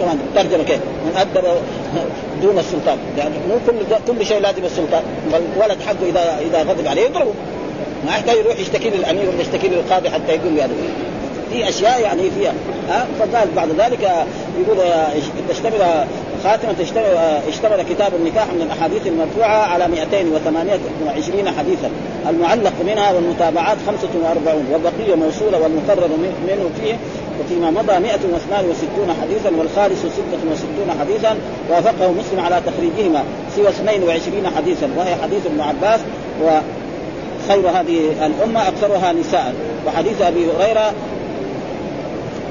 كمان 0.01 0.19
ترجمه 0.35 0.65
كيف؟ 0.65 0.81
من 1.07 1.17
أدب 1.17 1.45
دون 2.43 2.59
السلطان. 2.59 2.99
يعني 3.19 3.35
مو 3.49 3.55
كل 3.67 3.75
كل 4.13 4.27
شيء 4.27 4.41
لازم 4.41 4.65
السلطان. 4.65 5.03
الولد 5.57 5.79
حقه 5.87 6.07
اذا 6.09 6.39
إذا 6.41 6.63
غضب 6.63 6.87
عليه 6.87 7.03
يضربه. 7.03 7.33
ما 8.07 8.11
يحتاج 8.11 8.37
يروح 8.37 8.59
يشتكي 8.59 8.91
للأمير 8.91 9.29
ولا 9.29 9.41
يشتكي 9.41 9.69
للقاضي 9.69 10.11
حتى 10.11 10.33
يقول 10.33 10.53
لي 10.53 10.63
هذا. 10.63 10.73
في 11.53 11.69
أشياء 11.69 12.01
يعني 12.01 12.23
فيها. 12.31 12.53
ها؟ 12.89 13.07
فقال 13.19 13.49
بعد 13.57 13.69
ذلك 13.69 14.27
يقول 14.61 14.79
تشتمل 15.49 16.07
خاتمة 16.45 16.75
اشتمل 17.49 17.83
كتاب 17.91 18.13
النكاح 18.15 18.47
من 18.47 18.63
الأحاديث 18.63 19.07
المرفوعة 19.07 19.67
على 19.67 19.89
228 19.89 21.49
حديثا. 21.59 21.91
المعلق 22.29 22.73
منها 22.87 23.13
والمتابعات 23.13 23.77
45 23.87 24.57
والبقية 24.73 25.15
موصولة 25.15 25.59
والمقرر 25.59 26.09
منه 26.47 26.71
فيه 26.83 26.95
وفيما 27.41 27.71
مضى 27.71 27.99
162 27.99 29.15
حديثا 29.23 29.51
والخالص 29.59 29.99
66 30.01 31.01
حديثا 31.01 31.37
وافقه 31.71 32.13
مسلم 32.13 32.41
على 32.41 32.63
تخريجهما 32.67 33.23
سوى 33.57 33.69
22 33.69 34.51
حديثا 34.57 34.89
وهي 34.97 35.17
حديث 35.23 35.47
ابن 35.47 35.61
عباس 35.61 36.01
وخير 36.43 37.71
هذه 37.71 38.27
الأمة 38.27 38.69
أكثرها 38.69 39.13
نساء. 39.13 39.55
وحديث 39.87 40.23
أبي 40.23 40.47
هريرة 40.59 40.93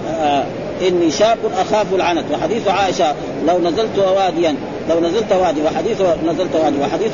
آه 0.09 0.43
إني 0.87 1.11
شاب 1.11 1.37
أخاف 1.57 1.93
العنت. 1.93 2.25
وحديث 2.33 2.67
عائشة 2.67 3.15
لو 3.47 3.59
نزلت 3.59 3.97
واديا 3.97 4.55
لو 4.89 4.99
نزلت 4.99 5.31
وادي 5.33 5.61
وحديث 5.61 6.01
نزلت 6.01 6.55
وادي 6.55 6.77
وحديث 6.81 7.11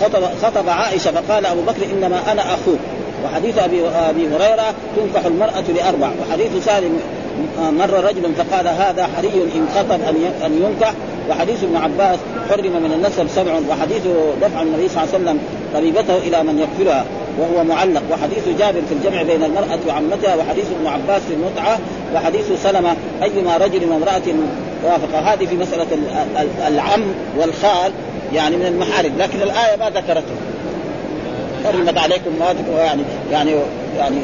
خطب 0.00 0.22
خطب 0.42 0.68
عائشة 0.68 1.10
فقال 1.10 1.46
أبو 1.46 1.60
بكر 1.60 1.84
إنما 1.92 2.32
أنا 2.32 2.42
أخوك. 2.42 2.78
وحديث 3.24 3.58
أبي 3.58 3.88
أبي 3.88 4.28
هريرة 4.28 4.74
تنكح 4.96 5.26
المرأة 5.26 5.64
لأربع 5.76 6.10
وحديث 6.20 6.64
سالم 6.64 7.00
مر 7.58 8.04
رجل 8.04 8.34
فقال 8.34 8.68
هذا 8.68 9.08
حري 9.16 9.42
إن 9.54 9.68
خطب 9.74 10.00
أن 10.44 10.62
ينكح 10.62 10.92
وحديث 11.30 11.64
ابن 11.64 11.76
عباس 11.76 12.18
حرم 12.50 12.82
من 12.82 12.92
النسب 12.94 13.28
سبع 13.28 13.60
وحديث 13.70 14.02
دفع 14.42 14.62
النبي 14.62 14.88
صلى 14.88 15.02
الله 15.02 15.14
عليه 15.14 15.24
وسلم 15.24 15.38
طبيبته 15.74 16.16
إلى 16.16 16.42
من 16.42 16.58
يكفلها 16.58 17.04
وهو 17.38 17.64
معلق. 17.64 18.02
وحديث 18.12 18.48
جابر 18.58 18.80
في 18.88 18.94
الجمع 18.94 19.22
بين 19.22 19.44
المرأة 19.44 19.78
وعمتها 19.88 20.36
وحديث 20.36 20.64
ابن 20.78 20.86
عباس 20.86 21.22
في 21.22 21.34
المتعة 21.34 21.78
وحديث 22.14 22.62
سلمة 22.62 22.96
أيما 23.22 23.56
رجل 23.56 23.90
وامرأة 23.90 24.22
وافق 24.84 25.18
هذه 25.18 25.46
في 25.46 25.56
مسألة 25.56 25.86
العم 26.68 27.04
والخال 27.38 27.92
يعني 28.32 28.56
من 28.56 28.66
المحارم 28.66 29.12
لكن 29.18 29.42
الآية 29.42 29.76
ما 29.76 29.90
ذكرته. 29.90 30.53
حرمت 31.64 31.98
عليكم 31.98 32.30
امهاتكم 32.36 32.76
يعني 32.76 33.02
يعني 33.32 33.50
يعني 33.98 34.16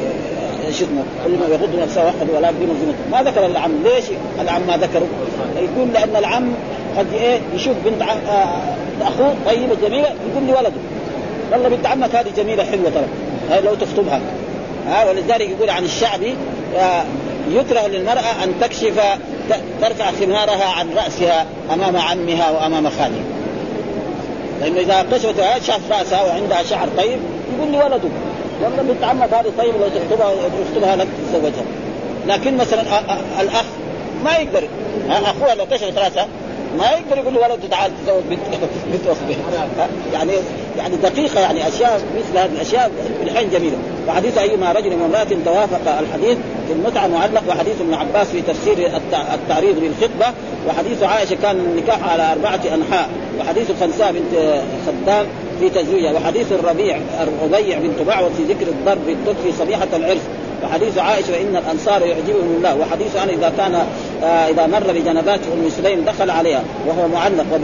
إيش 0.67 0.75
اسمه 0.75 1.03
يغض 1.51 1.79
نفسه 1.81 2.05
واحد 2.05 2.29
ولا 2.35 2.49
يبين 2.49 2.67
زينته 2.67 2.97
ما 3.11 3.23
ذكر 3.23 3.45
العم. 3.45 3.71
ليش 3.83 4.05
العم 4.41 4.61
ما 4.67 4.77
ذكره؟ 4.77 5.07
يقول 5.55 5.93
لأن 5.93 6.15
العم 6.15 6.53
قد 6.97 7.13
إيه؟ 7.13 7.39
يشوف 7.55 7.73
بنت 7.85 8.01
أخوه 9.01 9.35
طيبة 9.45 9.75
جميلة 9.81 10.07
يقول 10.31 10.43
لي 10.47 10.53
ولده 10.53 10.71
والله 11.51 11.69
بنت 11.69 11.85
عمك 11.85 12.15
هذه 12.15 12.29
جميلة 12.37 12.63
حلوة 12.63 12.89
ترى. 12.89 13.61
لو 13.61 13.75
تخطبها. 13.75 14.21
ها 14.87 15.09
ولذلك 15.09 15.49
يقول 15.49 15.69
عن 15.69 15.83
الشعبي 15.83 16.35
يكره 17.51 17.87
للمرأة 17.87 18.43
أن 18.43 18.53
تكشف 18.61 19.01
ترفع 19.81 20.11
خمارها 20.11 20.65
عن 20.65 20.89
رأسها 20.89 21.45
أمام 21.73 21.97
عمها 21.97 22.51
وأمام 22.51 22.89
خالها 22.89 23.23
لأنه 24.61 24.79
إذا 24.79 25.05
كشفتها 25.11 25.59
شاف 25.59 25.91
رأسها 25.91 26.23
وعندها 26.23 26.63
شعر 26.63 26.87
طيب 26.97 27.19
يقول 27.57 27.71
لي 27.71 27.77
ولده 27.77 28.09
والله 28.63 28.81
بنت 28.83 29.03
هذه 29.33 29.51
طيب 29.57 29.73
لو 29.75 29.87
تخطبها 29.89 30.33
تخطبها 30.73 30.95
لك 30.95 31.07
تتزوجها 31.17 31.63
لكن 32.27 32.57
مثلا 32.57 32.81
الأخ 33.41 33.65
ما 34.23 34.31
يقدر. 34.37 34.63
ها، 35.09 35.21
اخوها 35.31 35.55
لو 35.55 35.65
كشفت 35.65 35.97
راسها 35.97 36.27
ما 36.77 36.85
يقدر 36.91 37.17
يقول 37.17 37.33
لولده 37.33 37.67
تعال 37.71 37.91
تزوج 38.05 38.21
بنت 38.29 38.39
بنت 38.93 39.07
أختي 39.07 39.35
يعني 40.13 40.31
يعني 40.77 40.95
دقيقة 40.95 41.39
يعني 41.39 41.67
أشياء 41.67 42.01
مثل 42.17 42.37
هذه 42.37 42.51
الأشياء 42.55 42.91
بالحين 43.19 43.49
جميلة. 43.49 43.75
وحديث 44.07 44.37
أيما 44.37 44.71
رجل 44.71 45.01
وامراه 45.01 45.27
توافق 45.45 45.99
الحديث 45.99 46.37
في 46.67 46.73
المتعة 46.73 47.07
معلق 47.07 47.43
وحديث 47.49 47.81
ابن 47.81 47.93
عباس 47.93 48.27
في 48.27 48.41
تفسير 48.41 48.77
التع- 48.77 49.33
التعريض 49.33 49.75
للخطبة 49.77 50.33
وحديث 50.67 51.03
عائشة 51.03 51.35
كان 51.41 51.55
النكاح 51.55 52.09
على 52.11 52.31
أربعة 52.31 52.59
أنحاء 52.75 53.09
وحديث 53.39 53.71
خنساء 53.79 54.11
بنت 54.11 54.61
خدام 54.87 55.25
في 55.59 55.69
تزويجها 55.69 56.11
وحديث 56.13 56.51
الربيع 56.51 56.97
الربيع 57.21 57.77
بنت 57.79 58.01
بعوض 58.07 58.31
في 58.37 58.43
ذكر 58.43 58.67
الضرب 58.67 59.05
بالدف 59.05 59.41
في 59.43 59.51
صبيحة 59.59 59.87
العرس. 59.93 60.21
وحديث 60.63 60.97
عائشة 60.97 61.41
إن 61.41 61.55
الأنصار 61.55 62.01
يعجبهم 62.01 62.55
الله 62.57 62.75
وحديث 62.75 63.15
أنا 63.15 63.31
إذا 63.31 63.53
كان 63.57 63.75
آه 64.23 64.25
إذا 64.25 64.67
مر 64.67 64.91
بجنبات 64.93 65.39
ام 65.53 65.69
سليم 65.69 66.05
دخل 66.05 66.29
عليها 66.29 66.63
وهو 66.87 67.07
معلق 67.07 67.57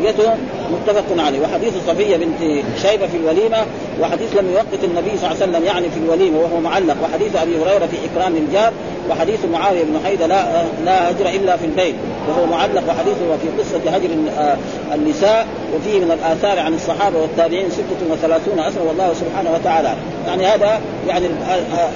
وبقيته 0.00 0.34
متفق 0.72 1.24
عليه. 1.24 1.40
وحديث 1.40 1.72
صفية 1.88 2.16
بنت 2.16 2.38
شيبة 2.82 3.06
في 3.06 3.16
الوليمة 3.16 3.56
وحديث 4.00 4.36
لم 4.36 4.50
يوقت 4.50 4.84
النبي 4.84 5.10
صلى 5.18 5.30
الله 5.30 5.42
عليه 5.42 5.52
وسلم 5.52 5.64
يعني 5.64 5.90
في 5.90 5.96
الوليمة 5.98 6.38
وهو 6.38 6.60
معلق. 6.60 6.96
وحديث 7.02 7.36
أبي 7.36 7.56
هريرة 7.56 7.86
في 7.86 7.96
إكرام 8.12 8.36
الجار 8.36 8.72
وحديث 9.10 9.44
معاوية 9.52 9.84
بن 9.84 10.00
حيده 10.04 10.26
لا 10.26 10.44
لا 10.84 11.10
هجر 11.10 11.26
إلا 11.28 11.56
في 11.56 11.64
البيت 11.66 11.94
وهو 12.28 12.46
معلق. 12.46 12.82
وحديثه 12.88 13.36
في 13.42 13.62
قصة 13.62 13.90
هجر 13.96 14.08
آه، 14.38 14.56
النساء 14.94 15.46
وفيه 15.76 15.98
من 15.98 16.10
الآثار 16.10 16.58
عن 16.58 16.74
الصحابة 16.74 17.18
والتابعين 17.18 17.70
36 17.70 18.58
أسرا 18.58 18.82
والله 18.82 19.12
سبحانه 19.14 19.50
وتعالى. 19.54 19.94
يعني 20.26 20.46
هذا 20.46 20.80
يعني 21.08 21.26
ال- 21.26 21.36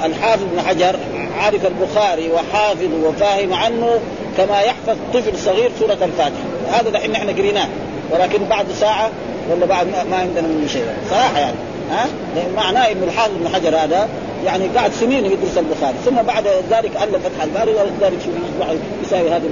الحافظ 0.04 0.42
بن 0.52 0.60
حجر 0.60 0.96
عارف 1.38 1.66
البخاري 1.66 2.30
وحافظ 2.32 2.88
وفاهم 3.04 3.52
عنه 3.54 3.98
كما 4.36 4.60
يحفظ 4.60 4.96
طفل 5.14 5.38
صغير 5.38 5.70
سورة 5.80 5.92
الفاتحة. 6.02 6.44
هذا 6.72 6.90
دحين 6.90 7.14
إحنا 7.14 7.32
قريناه. 7.32 7.68
ولكن 8.14 8.44
بعد 8.44 8.66
ساعة 8.80 9.10
ولا 9.50 9.66
بعد 9.66 9.86
ما, 10.10 10.16
عندنا 10.16 10.48
منه 10.48 10.68
شيء. 10.68 10.84
صراحة 11.10 11.38
يعني. 11.38 11.56
ها؟ 11.90 12.06
معناه 12.56 12.92
إنه 12.92 13.04
الحافظ 13.04 13.32
بن 13.40 13.48
حجر 13.48 13.76
هذا 13.76 14.08
يعني 14.44 14.68
قعد 14.68 14.92
سنين 14.92 15.24
يدرس 15.24 15.58
البخاري. 15.58 15.96
ثم 16.04 16.22
بعد 16.22 16.44
ذلك 16.70 16.96
ألف 17.02 17.26
فتح 17.26 17.42
الباري 17.42 17.72
ولذلك 17.72 18.18
شو 18.24 18.30
يصبح 18.30 18.74
يساوي 19.02 19.36
الكتب 19.36 19.50